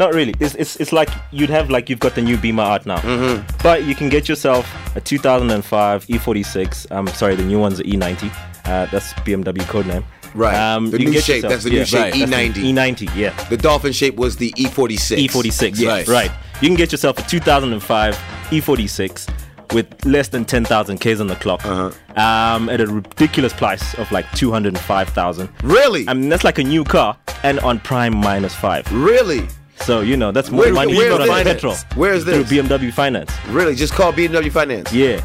Not 0.00 0.14
really. 0.14 0.34
It's, 0.40 0.54
it's, 0.56 0.76
it's 0.76 0.92
like 0.92 1.10
you'd 1.30 1.50
have 1.50 1.68
like 1.70 1.88
you've 1.90 2.00
got 2.00 2.14
the 2.14 2.22
new 2.22 2.36
Beamer 2.38 2.62
out 2.62 2.86
now, 2.86 2.98
Mm-hmm. 3.00 3.58
but 3.62 3.84
you 3.84 3.94
can 3.94 4.08
get 4.08 4.28
yourself 4.28 4.64
a 4.96 5.00
2005 5.00 6.06
E46. 6.06 6.86
I'm 6.90 7.06
sorry, 7.08 7.34
the 7.36 7.44
new 7.44 7.60
one's 7.60 7.78
the 7.78 7.84
E90. 7.84 8.30
Uh, 8.64 8.86
that's 8.86 9.12
BMW 9.24 9.60
code 9.68 9.86
name. 9.86 10.04
Right. 10.34 10.54
Um, 10.56 10.90
the 10.90 10.98
new 10.98 11.12
get 11.12 11.24
shape. 11.24 11.34
yourself- 11.42 11.50
That's 11.52 11.64
the 11.64 11.70
new 11.70 11.78
yeah, 11.78 11.84
shape. 11.84 12.14
right, 12.14 12.54
E90. 12.54 12.72
E90. 12.72 13.16
Yeah. 13.16 13.30
The 13.50 13.56
dolphin 13.56 13.92
shape 13.92 14.16
was 14.16 14.36
the 14.36 14.52
E 14.56 14.66
E46. 14.66 15.26
E46. 15.28 15.78
Yes. 15.80 16.08
Right. 16.08 16.30
You 16.62 16.68
can 16.68 16.76
get 16.76 16.92
yourself 16.92 17.18
a 17.18 17.22
2005 17.28 18.14
E46 18.50 19.28
with 19.74 20.04
less 20.04 20.28
than 20.28 20.44
10,000 20.44 20.98
Ks 20.98 21.20
on 21.20 21.26
the 21.28 21.36
clock 21.36 21.64
Uh-huh. 21.66 21.90
um, 22.20 22.68
at 22.68 22.80
a 22.80 22.86
ridiculous 22.86 23.52
price 23.52 23.94
of 23.94 24.10
like 24.12 24.30
205,000. 24.32 25.48
Really? 25.62 26.04
I 26.08 26.14
mean, 26.14 26.28
that's 26.28 26.44
like 26.44 26.58
a 26.58 26.64
new 26.64 26.84
car 26.84 27.16
and 27.42 27.58
on 27.60 27.80
prime 27.80 28.16
minus 28.16 28.54
five. 28.54 28.90
Really? 28.92 29.46
So, 29.82 30.00
you 30.02 30.16
know, 30.16 30.30
that's 30.30 30.50
more 30.50 30.64
Where- 30.64 30.72
money 30.74 30.94
where 30.94 31.10
you 31.10 31.16
got 31.18 31.22
is 31.22 31.30
on 31.30 31.44
this? 31.44 31.54
petrol. 31.54 31.74
Where 31.96 32.12
is 32.12 32.24
Through? 32.24 32.44
BMW 32.44 32.92
Finance. 32.92 33.30
Really? 33.48 33.74
Just 33.74 33.94
call 33.94 34.12
BMW 34.12 34.50
Finance. 34.52 34.92
Yeah. 34.92 35.20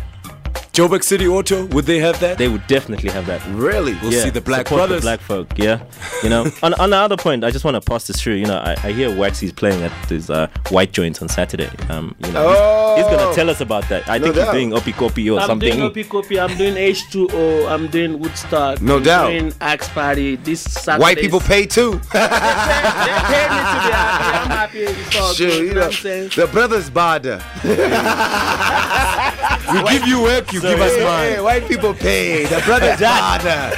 Joburg 0.76 1.04
City 1.04 1.26
Auto, 1.26 1.66
would 1.68 1.86
they 1.86 2.00
have 2.00 2.20
that? 2.20 2.38
They 2.38 2.50
would 2.50 2.68
definitely 2.68 3.10
have 3.12 3.26
that. 3.28 3.42
Really? 3.48 3.94
We'll 4.02 4.12
see 4.12 4.30
the 4.30 4.42
Black 4.42 4.68
support 4.68 4.80
Brothers. 4.80 4.98
The 5.04 5.06
black 5.06 5.20
folk, 5.22 5.48
yeah. 5.58 5.82
You 6.22 6.30
know, 6.30 6.46
on, 6.64 6.74
on 6.74 6.90
the 6.90 6.98
other 6.98 7.16
point, 7.16 7.46
I 7.46 7.52
just 7.52 7.64
want 7.64 7.76
to 7.76 7.82
pass 7.82 8.08
this 8.08 8.22
through. 8.22 8.34
You 8.34 8.46
know, 8.48 8.58
I, 8.58 8.76
I 8.84 8.92
hear 8.92 9.16
Waxy's 9.16 9.54
playing 9.54 9.82
at 9.84 9.92
his 10.10 10.30
uh, 10.30 10.48
white 10.70 10.92
joints 10.92 11.22
on 11.22 11.30
Saturday. 11.30 11.70
Um, 11.90 12.14
you 12.26 12.32
know, 12.34 12.50
he's, 12.98 13.06
he's 13.06 13.14
Oh. 13.14 13.18
gonna 13.18 13.34
tell 13.34 13.50
us 13.50 13.62
about 13.62 13.88
that. 13.88 14.10
I 14.10 14.18
No 14.18 14.26
think 14.26 14.36
doubt. 14.36 14.54
he's 14.56 14.68
doing 14.68 14.72
Oppikoppi 14.72 15.34
or 15.34 15.40
something. 15.48 15.72
I'm 15.72 15.78
doing 15.94 16.06
Opi 16.06 16.06
Kopi, 16.10 16.40
I'm 16.50 16.58
doing 16.58 16.76
H2O, 16.76 17.72
I'm 17.72 17.88
doing 17.88 18.20
Woodstock. 18.20 18.82
No 18.82 19.00
doubt. 19.00 19.28
I'm 19.28 19.32
doubt. 19.32 19.40
doing 19.40 19.54
Axe 19.62 19.88
Party. 19.90 20.36
This 20.36 20.60
Saturday. 20.62 21.02
White 21.02 21.18
people 21.20 21.40
pay 21.40 21.66
too. 21.66 21.92
they 21.92 22.20
paid 22.20 22.30
me 22.30 23.60
to 23.62 23.78
be 23.80 23.92
happy. 23.96 24.36
I'm 24.36 24.50
happy. 24.50 24.80
It's 24.80 25.16
all 25.20 25.34
Sure, 25.34 25.48
good, 25.48 25.60
you 25.60 25.64
you 25.68 25.74
know 25.74 25.74
know, 25.76 25.80
what 25.88 25.96
I'm 25.96 26.02
saying? 26.02 26.30
the 26.36 26.48
brothers 26.48 26.90
bother. 26.90 27.42
We 29.74 29.84
give 29.90 30.08
you 30.08 30.22
work, 30.22 30.54
you 30.54 30.62
give 30.62 30.80
us 30.80 30.96
Hey, 30.96 31.04
mine. 31.04 31.30
hey, 31.34 31.42
white 31.42 31.68
people 31.68 31.94
pay. 31.94 32.46
The 32.46 32.62
brothers 32.66 33.00
bother. 33.00 33.72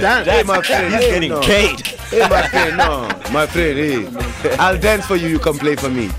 Damn. 0.00 0.24
Hey, 0.26 0.42
my 0.42 0.60
friend. 0.62 0.92
He's 0.92 1.02
hey, 1.02 1.10
getting 1.10 1.30
no. 1.30 1.40
paid. 1.40 1.80
Hey, 1.80 2.28
my 2.28 2.46
friend, 2.48 2.76
no. 2.76 3.08
My 3.32 3.46
friend, 3.46 3.78
hey. 3.78 4.56
I'll 4.58 4.78
dance 4.78 5.06
for 5.06 5.16
you, 5.16 5.28
you 5.28 5.38
come 5.38 5.58
play 5.58 5.76
for 5.76 5.88
me. 5.88 6.10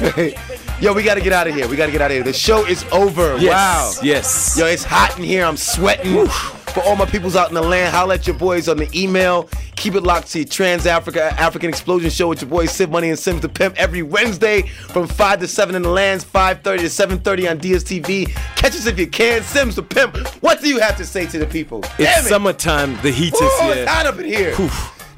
Yo, 0.80 0.92
we 0.92 1.02
gotta 1.02 1.20
get 1.20 1.32
out 1.32 1.46
of 1.46 1.54
here. 1.54 1.68
We 1.68 1.76
gotta 1.76 1.92
get 1.92 2.00
out 2.00 2.10
of 2.10 2.14
here. 2.14 2.24
The 2.24 2.32
show 2.32 2.64
is 2.66 2.84
over. 2.90 3.36
Yes. 3.38 3.52
Wow. 3.52 4.02
Yes. 4.02 4.56
Yo, 4.58 4.66
it's 4.66 4.84
hot 4.84 5.16
in 5.18 5.24
here. 5.24 5.44
I'm 5.44 5.56
sweating. 5.56 6.26
For 6.74 6.80
all 6.84 6.96
my 6.96 7.04
peoples 7.04 7.36
out 7.36 7.48
in 7.48 7.54
the 7.54 7.60
land, 7.62 7.94
holla 7.94 8.14
at 8.14 8.26
your 8.26 8.36
boys 8.36 8.66
on 8.68 8.78
the 8.78 8.88
email. 8.98 9.48
Keep 9.76 9.94
it 9.96 10.02
locked 10.02 10.30
to 10.32 10.38
your 10.38 10.48
Trans 10.48 10.86
Africa 10.86 11.34
African 11.38 11.68
Explosion 11.68 12.08
Show 12.08 12.28
with 12.28 12.40
your 12.40 12.48
boys 12.48 12.70
Sid 12.70 12.90
Money 12.90 13.10
and 13.10 13.18
Sims 13.18 13.40
the 13.42 13.48
Pimp 13.48 13.76
every 13.76 14.02
Wednesday 14.02 14.62
from 14.62 15.06
5 15.06 15.40
to 15.40 15.48
7 15.48 15.74
in 15.74 15.82
the 15.82 15.88
lands, 15.90 16.24
5.30 16.24 16.62
to 16.62 16.84
7.30 16.84 17.50
on 17.50 17.58
DSTV. 17.58 18.28
Catch 18.56 18.74
us 18.76 18.86
if 18.86 18.98
you 18.98 19.06
can. 19.06 19.42
Sims 19.42 19.76
the 19.76 19.82
Pimp, 19.82 20.16
what 20.42 20.60
do 20.62 20.68
you 20.68 20.78
have 20.78 20.96
to 20.96 21.04
say 21.04 21.26
to 21.26 21.38
the 21.38 21.46
people? 21.46 21.80
It's 21.80 21.96
Damn 21.98 22.24
it. 22.24 22.28
summertime, 22.28 22.96
the 23.02 23.10
heat 23.10 23.34
Ooh, 23.34 23.44
is 23.44 23.52
it's 23.52 23.74
here. 23.74 23.86
hot 23.86 24.06
up 24.06 24.18
in 24.18 24.24
here. 24.26 24.54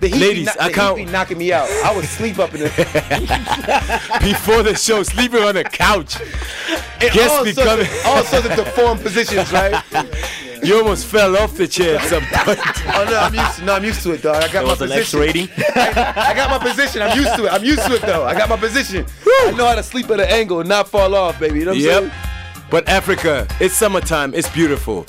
The 0.05 0.11
heat 0.11 0.21
Ladies, 0.21 0.53
be, 0.53 0.61
I 0.61 0.69
the 0.69 0.75
can't- 0.75 0.99
heat 0.99 1.07
be 1.07 1.13
knocking 1.13 1.39
me 1.39 1.51
out. 1.53 1.67
I 1.83 1.95
would 1.97 2.05
sleep 2.05 2.39
up 2.39 2.53
in 2.55 2.61
the 2.61 2.69
Before 4.21 4.63
the 4.63 4.75
show, 4.75 5.03
sleeping 5.03 5.43
on 5.43 5.55
the 5.55 5.65
couch. 5.65 6.21
in 6.21 6.29
Guests 7.13 7.31
all, 7.39 7.45
be 7.45 7.53
sorts 7.53 7.71
of, 7.83 8.07
all 8.07 8.23
sorts 8.25 8.47
of 8.47 8.55
deformed 8.57 9.01
positions, 9.01 9.51
right? 9.53 9.83
You 10.63 10.79
almost 10.79 11.05
fell 11.05 11.37
off 11.37 11.59
the 11.59 11.69
chair 11.69 11.99
at 11.99 12.09
some 12.09 12.23
point. 12.23 12.59
Oh 12.95 13.05
no, 13.11 13.19
I'm 13.19 13.35
used. 13.35 13.59
To, 13.59 13.65
no, 13.67 13.75
I'm 13.75 13.85
used 13.85 14.03
to 14.05 14.13
it, 14.13 14.23
dog. 14.23 14.37
I 14.37 14.41
got 14.51 14.53
That 14.53 14.63
my 14.65 14.71
was 14.71 14.81
an 14.81 14.93
X 14.93 15.11
position. 15.13 15.21
rating. 15.21 15.49
I, 15.77 16.15
I 16.31 16.35
got 16.35 16.49
my 16.49 16.59
position. 16.71 17.03
I'm 17.03 17.15
used 17.19 17.35
to 17.37 17.45
it. 17.45 17.53
I'm 17.53 17.65
used 17.65 17.85
to 17.85 17.95
it 17.97 18.01
though. 18.01 18.25
I 18.25 18.33
got 18.33 18.49
my 18.49 18.57
position. 18.57 19.05
I 19.27 19.51
know 19.51 19.67
how 19.67 19.75
to 19.75 19.83
sleep 19.83 20.09
at 20.09 20.21
an 20.21 20.29
angle 20.31 20.61
and 20.61 20.69
not 20.69 20.89
fall 20.89 21.15
off, 21.15 21.39
baby. 21.39 21.59
You 21.59 21.65
know 21.67 21.73
what 21.73 21.77
I'm 21.81 21.85
Yep. 21.85 22.01
saying? 22.03 22.13
But 22.71 22.89
Africa, 22.89 23.47
it's 23.61 23.75
summertime. 23.75 24.33
It's 24.35 24.49
beautiful. 24.49 25.05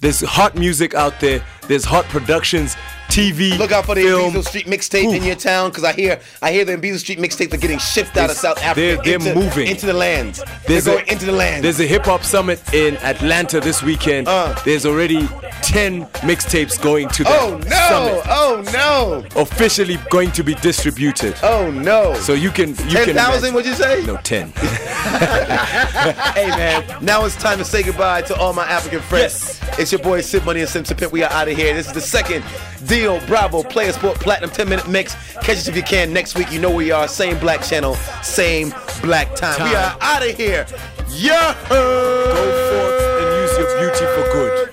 There's 0.00 0.20
hot 0.22 0.56
music 0.56 0.94
out 0.94 1.20
there. 1.20 1.44
There's 1.68 1.84
hot 1.84 2.04
productions, 2.06 2.74
TV, 3.08 3.56
Look 3.58 3.72
out 3.72 3.86
for 3.86 3.94
the 3.94 4.02
film. 4.02 4.42
Street 4.42 4.66
mixtape 4.66 5.14
in 5.16 5.22
your 5.22 5.36
town, 5.36 5.70
because 5.70 5.84
I 5.84 5.92
hear 5.92 6.20
I 6.42 6.52
hear 6.52 6.64
the 6.64 6.76
Beazle 6.76 6.98
Street 6.98 7.18
mixtapes 7.18 7.54
are 7.54 7.56
getting 7.56 7.78
shipped 7.78 8.16
out 8.16 8.30
of 8.30 8.36
South 8.36 8.58
Africa 8.62 8.80
they're- 8.80 8.96
they're 9.18 9.28
into, 9.30 9.34
moving. 9.34 9.68
into 9.68 9.86
the 9.86 9.92
lands. 9.92 10.42
There's 10.66 10.84
they're 10.84 10.94
a- 10.94 10.98
going 10.98 11.08
into 11.12 11.26
the 11.26 11.32
land. 11.32 11.64
There's 11.64 11.80
a 11.80 11.86
hip 11.86 12.04
hop 12.04 12.22
summit 12.24 12.60
in 12.74 12.96
Atlanta 12.98 13.60
this 13.60 13.82
weekend. 13.82 14.28
Uh. 14.28 14.54
There's 14.64 14.84
already 14.84 15.28
10 15.62 16.06
mixtapes 16.26 16.80
going 16.80 17.08
to 17.10 17.24
the 17.24 17.30
oh 17.30 17.58
no! 17.58 17.76
summit. 17.88 18.22
Oh 18.28 18.62
no! 18.72 19.40
Officially 19.40 19.98
going 20.10 20.30
to 20.32 20.42
be 20.42 20.54
distributed. 20.54 21.34
Oh 21.42 21.70
no! 21.70 22.14
So 22.14 22.34
you 22.34 22.50
can 22.50 22.70
you 22.70 22.74
Ten 22.90 23.04
can 23.06 23.14
thousand? 23.16 23.54
What'd 23.54 23.68
you 23.70 23.76
say? 23.76 24.04
No, 24.04 24.16
10. 24.18 24.52
hey 25.16 26.48
man, 26.48 26.84
now 27.02 27.24
it's 27.24 27.36
time 27.36 27.58
to 27.58 27.64
say 27.64 27.82
goodbye 27.82 28.22
to 28.22 28.34
all 28.36 28.52
my 28.52 28.64
African 28.64 29.00
friends. 29.00 29.60
It's 29.78 29.92
your 29.92 30.00
boy 30.00 30.20
Sid 30.20 30.44
Money 30.44 30.60
and 30.60 30.68
Simpson 30.68 30.96
Pimp. 30.96 31.12
We 31.12 31.22
are 31.22 31.30
out 31.32 31.48
of 31.48 31.56
here. 31.56 31.74
This 31.74 31.86
is 31.86 31.92
the 31.92 32.00
second 32.00 32.44
Dino 32.84 33.24
Bravo 33.26 33.62
Player 33.62 33.92
Sport 33.92 34.18
Platinum 34.20 34.50
10 34.50 34.68
minute 34.68 34.88
mix. 34.88 35.14
Catch 35.34 35.58
us 35.58 35.68
if 35.68 35.76
you 35.76 35.82
can 35.82 36.12
next 36.12 36.36
week. 36.36 36.50
You 36.52 36.60
know 36.60 36.68
where 36.68 36.78
we 36.78 36.90
are. 36.90 37.08
Same 37.08 37.38
black 37.38 37.62
channel, 37.62 37.94
same 38.22 38.74
black 39.02 39.34
time. 39.34 39.62
We 39.68 39.74
are 39.74 39.96
out 40.00 40.28
of 40.28 40.36
here. 40.36 40.66
Yeah. 41.10 41.54
Go 41.68 42.36
forth 42.70 43.02
and 43.22 43.28
use 43.42 43.58
your 43.58 43.68
beauty 43.80 44.04
for 44.04 44.32
good. 44.32 44.72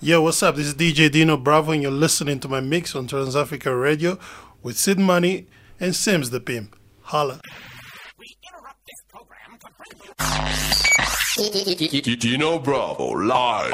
Yo, 0.00 0.22
what's 0.22 0.42
up? 0.42 0.56
This 0.56 0.66
is 0.66 0.74
DJ 0.74 1.10
Dino 1.10 1.36
Bravo, 1.36 1.72
and 1.72 1.82
you're 1.82 1.90
listening 1.90 2.38
to 2.40 2.48
my 2.48 2.60
mix 2.60 2.94
on 2.94 3.08
Transafrica 3.08 3.80
Radio 3.80 4.18
with 4.62 4.78
Sid 4.78 4.98
Money 4.98 5.46
and 5.80 5.94
Sims 5.94 6.30
the 6.30 6.40
Pimp. 6.40 6.76
Holla. 7.02 7.40
Dino 12.18 12.58
Bravo 12.58 13.10
live. 13.10 13.72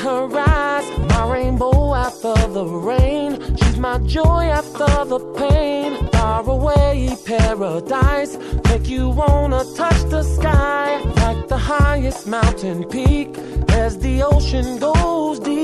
her 0.00 0.28
eyes, 0.36 0.86
my 1.10 1.32
rainbow 1.32 1.94
after 1.94 2.34
the 2.48 2.64
rain. 2.64 3.30
She's 3.56 3.78
my 3.78 3.98
joy 3.98 4.44
after 4.60 5.04
the 5.04 5.20
pain. 5.36 6.08
Far 6.12 6.48
away 6.48 7.16
paradise, 7.24 8.36
make 8.68 8.88
you 8.88 9.08
wanna 9.08 9.62
touch 9.76 10.00
the 10.14 10.22
sky. 10.22 10.98
Like 11.24 11.48
the 11.48 11.56
highest 11.56 12.26
mountain 12.26 12.84
peak, 12.84 13.28
as 13.70 13.98
the 13.98 14.22
ocean 14.22 14.78
goes 14.78 15.38
deep. 15.40 15.60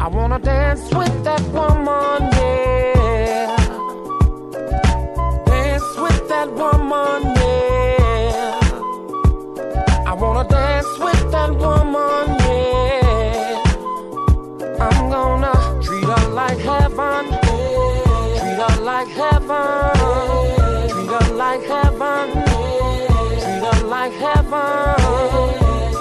I 0.00 0.06
wanna 0.08 0.38
dance 0.38 0.84
with 0.94 1.24
that 1.24 1.42
woman, 1.56 2.20
yeah. 2.38 3.56
Dance 5.46 5.90
with 6.04 6.28
that 6.28 6.48
woman, 6.52 7.20
yeah. 7.36 8.60
I 10.06 10.12
wanna 10.14 10.48
dance 10.48 10.97
woman, 11.50 12.26
yeah. 12.40 13.62
I'm 14.80 15.10
gonna 15.10 15.54
treat 15.82 16.04
her 16.04 16.28
like 16.30 16.58
heaven, 16.58 17.26
treat 18.38 18.58
her 18.62 18.80
like 18.82 19.08
heaven, 19.08 19.94
treat 20.90 21.10
her 21.10 21.34
like 21.34 21.62
heaven, 21.62 22.26
treat 23.42 23.62
her 23.66 23.86
like 23.86 24.12
heaven. 24.12 25.28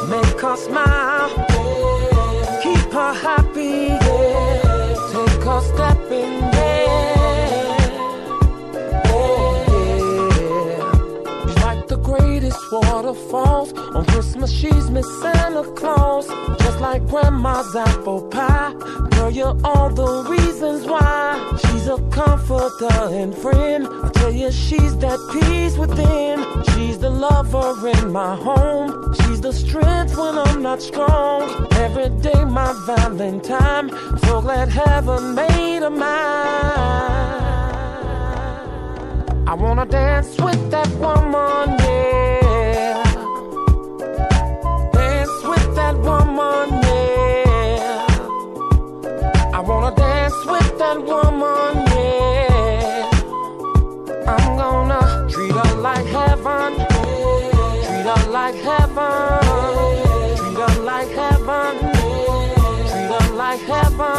Make 0.09 0.39
her 0.39 0.55
smile, 0.55 1.29
keep 2.63 2.91
her 2.93 3.13
happy, 3.13 3.89
take 5.11 5.43
her 5.43 5.61
stepping. 5.61 6.56
Waterfalls. 12.71 13.73
On 13.73 14.05
Christmas, 14.05 14.51
she's 14.51 14.89
Miss 14.89 15.07
Santa 15.21 15.63
Claus. 15.73 16.27
Just 16.59 16.79
like 16.79 17.05
Grandma's 17.07 17.75
apple 17.75 18.21
pie. 18.29 18.73
Girl, 19.11 19.31
you're 19.31 19.57
all 19.63 19.89
the 19.89 20.29
reasons 20.29 20.85
why. 20.85 21.57
She's 21.63 21.87
a 21.87 21.97
comforter 22.11 22.99
and 23.21 23.35
friend. 23.35 23.87
I 23.87 24.09
tell 24.09 24.31
you, 24.31 24.51
she's 24.51 24.97
that 24.97 25.19
peace 25.33 25.77
within. 25.77 26.37
She's 26.71 26.99
the 26.99 27.09
lover 27.09 27.87
in 27.89 28.11
my 28.11 28.35
home. 28.35 29.13
She's 29.21 29.41
the 29.41 29.53
strength 29.53 30.17
when 30.17 30.37
I'm 30.37 30.61
not 30.61 30.81
strong. 30.81 31.67
Every 31.73 32.09
day, 32.21 32.43
my 32.45 32.73
Valentine. 32.85 33.89
So 34.25 34.41
glad 34.41 34.69
heaven 34.69 35.35
made 35.35 35.83
a 35.83 35.89
man. 35.89 37.17
I 39.47 39.53
wanna 39.53 39.85
dance 39.85 40.37
with 40.41 40.71
that 40.71 40.89
woman, 40.99 41.79
yeah. 41.79 41.96
that 45.87 45.97
woman, 45.99 46.69
yeah. 46.83 48.05
I 49.53 49.59
wanna 49.61 49.95
dance 49.95 50.39
with 50.45 50.77
that 50.79 50.97
woman, 51.11 51.73
yeah. 51.95 53.09
I'm 54.33 54.47
gonna 54.61 55.01
treat 55.31 55.53
her 55.53 55.75
like 55.87 56.07
heaven, 56.07 56.71
yeah. 56.77 57.85
treat 57.85 58.07
her 58.11 58.23
like 58.31 58.55
heaven, 58.69 59.39
yeah. 59.47 60.35
treat 60.39 60.59
her 60.63 60.75
like 60.91 61.11
heaven, 61.21 61.73
yeah. 61.79 62.91
treat 62.91 63.11
her 63.15 63.27
like 63.35 63.61
heaven. 63.61 64.16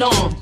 No. 0.00 0.39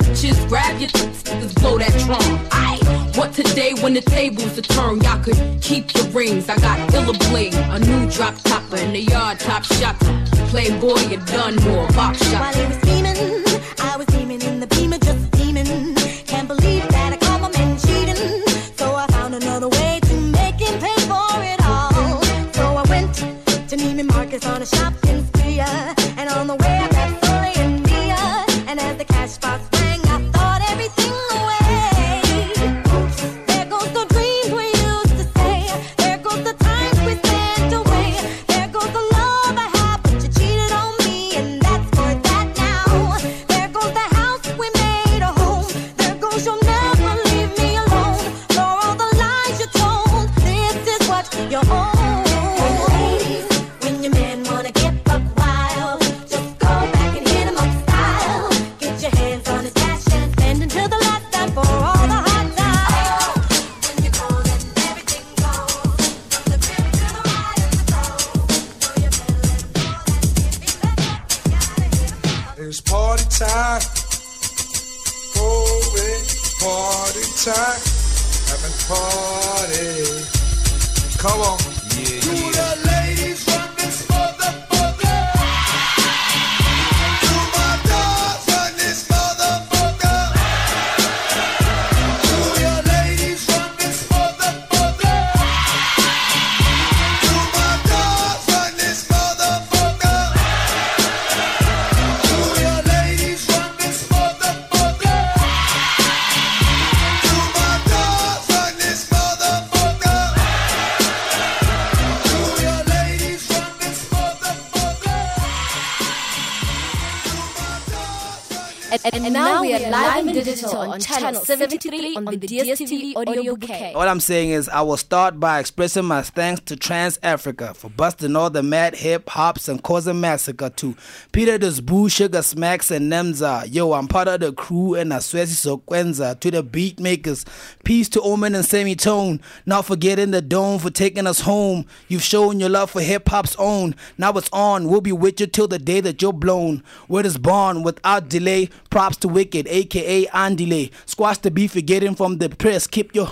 On 120.98 121.20
channel 121.20 121.40
73 121.44 121.77
on 122.26 122.38
the 122.38 122.38
DSTV 122.38 123.16
audio 123.16 123.54
bouquet. 123.54 123.92
All 123.94 124.08
I'm 124.08 124.20
saying 124.20 124.50
is, 124.50 124.68
I 124.68 124.80
will 124.82 124.96
start 124.96 125.38
by 125.38 125.60
expressing 125.60 126.04
my 126.04 126.22
thanks 126.22 126.60
to 126.62 126.76
Trans 126.76 127.18
Africa 127.22 127.74
for 127.74 127.90
busting 127.90 128.34
all 128.34 128.50
the 128.50 128.62
mad 128.62 128.96
hip 128.96 129.28
hops 129.28 129.68
and 129.68 129.82
causing 129.82 130.20
massacre 130.20 130.70
to 130.70 130.96
Peter 131.32 131.58
the 131.58 131.80
Boo, 131.82 132.08
Sugar 132.08 132.42
Smacks, 132.42 132.90
and 132.90 133.12
Nemza. 133.12 133.72
Yo, 133.72 133.92
I'm 133.92 134.08
part 134.08 134.28
of 134.28 134.40
the 134.40 134.52
crew 134.52 134.94
and 134.94 135.12
I 135.14 135.20
swear 135.20 135.44
Sokwenza. 135.44 136.38
To 136.40 136.50
the 136.50 136.62
beat 136.62 136.98
makers, 136.98 137.44
peace 137.84 138.08
to 138.10 138.20
Omen 138.22 138.54
and 138.54 138.64
Semitone. 138.64 139.40
Not 139.66 139.84
forgetting 139.84 140.30
the 140.30 140.42
Dome 140.42 140.78
for 140.78 140.90
taking 140.90 141.26
us 141.26 141.40
home. 141.40 141.86
You've 142.08 142.22
shown 142.22 142.58
your 142.60 142.68
love 142.70 142.90
for 142.90 143.00
hip 143.00 143.28
hop's 143.28 143.54
own. 143.56 143.94
Now 144.16 144.32
it's 144.32 144.48
on. 144.52 144.88
We'll 144.88 145.00
be 145.00 145.12
with 145.12 145.40
you 145.40 145.46
till 145.46 145.68
the 145.68 145.78
day 145.78 146.00
that 146.00 146.20
you're 146.22 146.32
blown. 146.32 146.82
Word 147.08 147.26
is 147.26 147.38
born 147.38 147.82
without 147.82 148.28
delay. 148.28 148.70
Props 148.90 149.16
to 149.18 149.28
Wicked, 149.28 149.66
aka 149.68 150.26
Andile. 150.26 150.90
Squash 151.06 151.38
the 151.38 151.50
beef 151.50 151.74
you're 151.74 151.82
getting 151.82 152.07
from 152.14 152.38
the 152.38 152.48
press. 152.48 152.86
Keep 152.86 153.14
your 153.14 153.28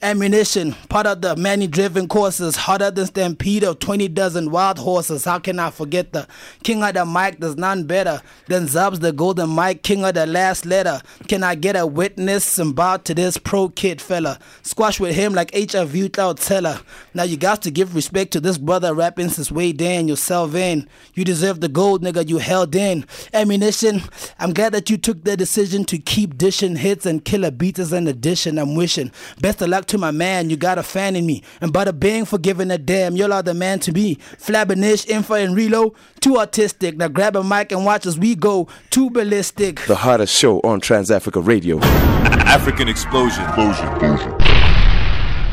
ammunition. 0.00 0.72
Part 0.88 1.06
of 1.06 1.22
the 1.22 1.34
many 1.36 1.66
driven 1.66 2.06
courses. 2.06 2.54
Harder 2.56 2.90
than 2.90 3.06
stampede 3.06 3.64
of 3.64 3.78
20 3.80 4.08
dozen 4.08 4.50
wild 4.50 4.78
horses. 4.78 5.24
How 5.24 5.38
can 5.38 5.58
I 5.58 5.70
forget 5.70 6.12
the 6.12 6.28
king 6.62 6.82
of 6.82 6.94
the 6.94 7.04
mic? 7.04 7.40
There's 7.40 7.56
none 7.56 7.84
better 7.84 8.22
than 8.46 8.66
Zubz, 8.66 9.00
the 9.00 9.12
golden 9.12 9.54
mic, 9.54 9.82
king 9.82 10.04
of 10.04 10.14
the 10.14 10.26
last 10.26 10.64
letter. 10.66 11.00
Can 11.26 11.42
I 11.42 11.54
get 11.54 11.76
a 11.76 11.86
witness 11.86 12.58
and 12.58 12.74
bow 12.74 12.98
to 12.98 13.14
this 13.14 13.38
pro 13.38 13.68
kid 13.68 14.00
fella? 14.00 14.38
Squash 14.62 15.00
with 15.00 15.14
him 15.14 15.34
like 15.34 15.54
HIV 15.54 16.12
cloud 16.12 16.38
teller. 16.38 16.80
Now 17.14 17.24
you 17.24 17.36
got 17.36 17.62
to 17.62 17.70
give 17.70 17.94
respect 17.94 18.32
to 18.32 18.40
this 18.40 18.58
brother 18.58 18.94
rapping 18.94 19.30
since 19.30 19.50
way 19.50 19.72
down 19.72 20.08
yourself 20.08 20.54
in. 20.54 20.88
You 21.14 21.24
deserve 21.24 21.60
the 21.60 21.68
gold, 21.68 22.02
nigga. 22.02 22.28
You 22.28 22.38
held 22.38 22.74
in. 22.74 23.04
Ammunition. 23.34 24.02
I'm 24.38 24.52
glad 24.52 24.72
that 24.74 24.90
you 24.90 24.96
took 24.96 25.24
the 25.24 25.36
decision 25.36 25.84
to 25.86 25.98
keep 25.98 26.38
dishing 26.38 26.76
hits 26.76 27.04
and 27.04 27.24
killer 27.24 27.50
beats 27.50 27.80
as 27.80 27.92
an 27.92 28.06
addition. 28.06 28.58
I'm 28.58 28.76
wishing 28.76 29.10
best 29.40 29.60
of 29.60 29.68
luck 29.68 29.87
to 29.88 29.98
my 29.98 30.10
man. 30.10 30.48
You 30.50 30.56
got 30.56 30.78
a 30.78 30.82
fan 30.82 31.16
in 31.16 31.26
me. 31.26 31.42
And 31.60 31.72
bada 31.72 31.98
bing 31.98 32.24
for 32.24 32.38
giving 32.38 32.70
a 32.70 32.78
damn. 32.78 33.16
You're 33.16 33.32
all 33.32 33.42
the 33.42 33.54
man 33.54 33.80
to 33.80 33.92
be. 33.92 34.14
Flabinish, 34.38 35.06
info, 35.06 35.34
and 35.34 35.54
reload. 35.54 35.94
Too 36.20 36.38
artistic. 36.38 36.96
Now 36.96 37.08
grab 37.08 37.36
a 37.36 37.44
mic 37.44 37.72
and 37.72 37.84
watch 37.84 38.06
as 38.06 38.18
we 38.18 38.34
go. 38.34 38.68
Too 38.90 39.10
ballistic. 39.10 39.84
The 39.86 39.96
hottest 39.96 40.34
show 40.34 40.60
on 40.60 40.80
Trans 40.80 41.10
Africa 41.10 41.40
Radio. 41.40 41.80
African 41.80 42.88
Explosion. 42.88 43.44
Explosion. 43.44 43.88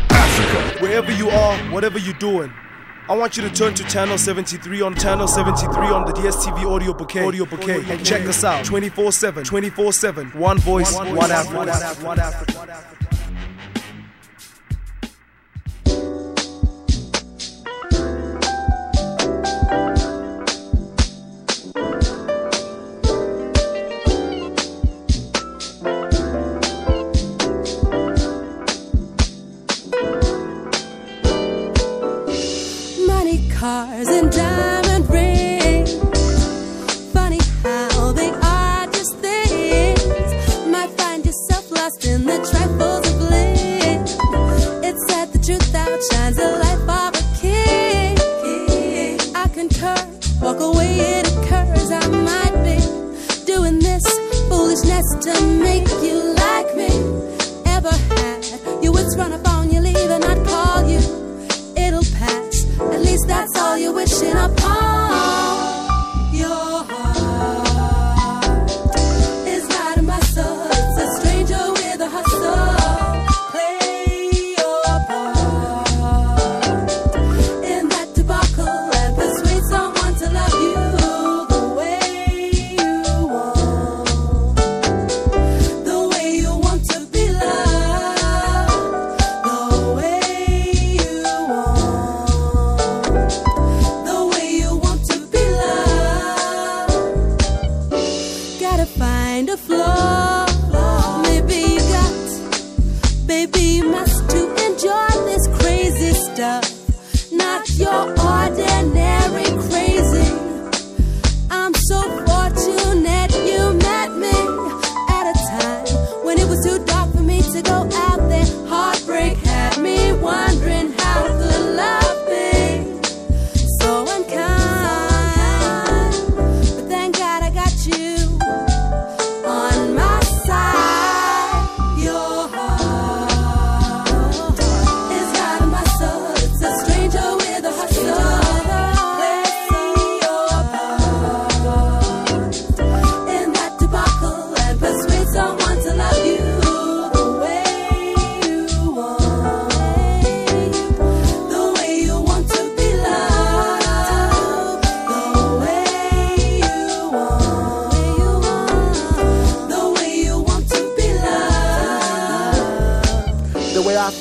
Africa. 0.09 0.81
Wherever 0.81 1.11
you 1.11 1.29
are, 1.29 1.57
whatever 1.71 1.97
you're 1.97 2.13
doing, 2.15 2.51
I 3.07 3.15
want 3.15 3.38
you 3.38 3.43
to 3.43 3.49
turn 3.49 3.73
to 3.75 3.83
channel 3.83 4.17
73 4.17 4.81
on 4.81 4.95
channel 4.95 5.27
73 5.27 5.69
on 5.89 6.05
the 6.05 6.13
DSTV 6.13 6.65
audio 6.65 6.93
bouquet, 6.93 7.25
audio 7.25 7.45
bouquet, 7.45 7.83
and 7.89 8.03
check 8.03 8.27
us 8.27 8.43
out 8.43 8.65
24/7, 8.65 9.43
24/7. 9.45 10.33
One 10.33 10.57
voice, 10.57 10.91
one 10.95 11.31
Africa. 11.31 12.03
One 12.03 12.19
Africa. 12.19 13.05
Cars, 33.66 34.09
and 34.09 34.32
diamond 34.32 34.84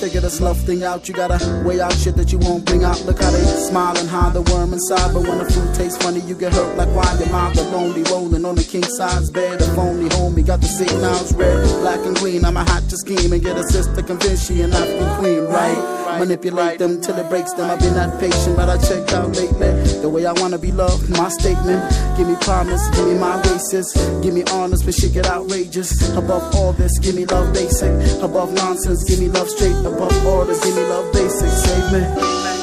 figure 0.05 0.21
the 0.21 0.29
slough 0.29 0.59
thing 0.59 0.83
out. 0.85 1.09
You 1.09 1.15
gotta 1.15 1.39
weigh 1.65 1.81
out 1.81 1.95
shit 1.95 2.15
that 2.17 2.31
you 2.31 2.39
won't 2.39 2.67
bring 2.67 2.85
out. 2.85 3.01
Look 3.07 3.23
how 3.23 3.31
they 3.31 3.43
smile 3.69 3.97
and 3.97 4.07
hide 4.07 4.35
the 4.35 4.43
worm 4.53 4.75
inside. 4.75 5.15
But 5.15 5.23
when 5.23 5.39
the 5.39 5.47
food 5.47 5.75
tastes 5.75 5.97
funny, 6.03 6.21
you 6.21 6.35
get 6.35 6.53
hurt 6.53 6.77
like 6.77 6.89
why 6.95 7.09
your 7.19 7.31
mouth 7.31 7.57
lonely 7.73 8.03
rolling 8.11 8.45
on 8.45 8.55
the 8.55 8.65
king 8.65 8.85
size 8.85 9.31
bed. 9.31 9.63
If 9.63 9.79
only 9.79 10.11
homie 10.11 10.45
got 10.47 10.61
the 10.61 10.67
signals 10.67 11.33
red, 11.35 11.65
black 11.81 12.05
and 12.05 12.17
green. 12.17 12.45
I'm 12.45 12.57
a 12.57 12.65
hot 12.65 12.83
to 12.91 12.97
scheme 12.99 13.33
and 13.33 13.43
get 13.43 13.57
a 13.57 13.65
sister 13.65 14.03
convinced 14.03 14.49
she 14.49 14.61
an 14.61 14.75
African 14.75 15.17
queen, 15.17 15.45
right? 15.47 16.04
Manipulate 16.19 16.79
them 16.79 17.01
till 17.01 17.17
it 17.17 17.29
breaks 17.29 17.53
them. 17.53 17.71
I've 17.71 17.81
been 17.81 17.95
that 17.95 18.19
patient, 18.21 18.57
but 18.57 18.69
I 18.69 18.79
checked 18.79 19.13
out 19.13 19.31
lately. 19.37 19.73
The 20.01 20.09
way 20.09 20.27
I 20.27 20.33
wanna 20.33 20.59
be 20.59 20.73
loved, 20.73 21.11
my 21.11 21.29
statement. 21.29 21.83
Give 22.17 22.29
me 22.29 22.37
promise, 22.41 22.89
give 22.97 23.07
me 23.07 23.15
my 23.15 23.41
races. 23.43 23.93
Give 24.23 24.35
me 24.35 24.45
honest, 24.53 24.85
but 24.85 24.95
shit 24.95 25.13
get 25.13 25.27
outrageous. 25.27 25.91
Above 26.17 26.55
all 26.55 26.73
this, 26.73 26.99
give 26.99 27.15
me 27.15 27.25
love 27.27 27.53
basic. 27.53 27.93
Above 28.23 28.53
nonsense, 28.53 29.05
give 29.05 29.21
me 29.21 29.29
love 29.29 29.49
straight. 29.49 29.77
Above 29.85 30.27
orders, 30.27 30.61
give 30.61 30.77
me 30.77 30.85
love 30.85 31.13
basic. 31.13 31.51
Save 31.51 31.93
me. 31.93 32.54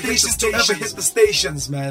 Ever 0.00 0.54
ever 0.54 0.74
hit 0.74 0.96
the 0.96 1.02
stations, 1.02 1.68
man. 1.68 1.82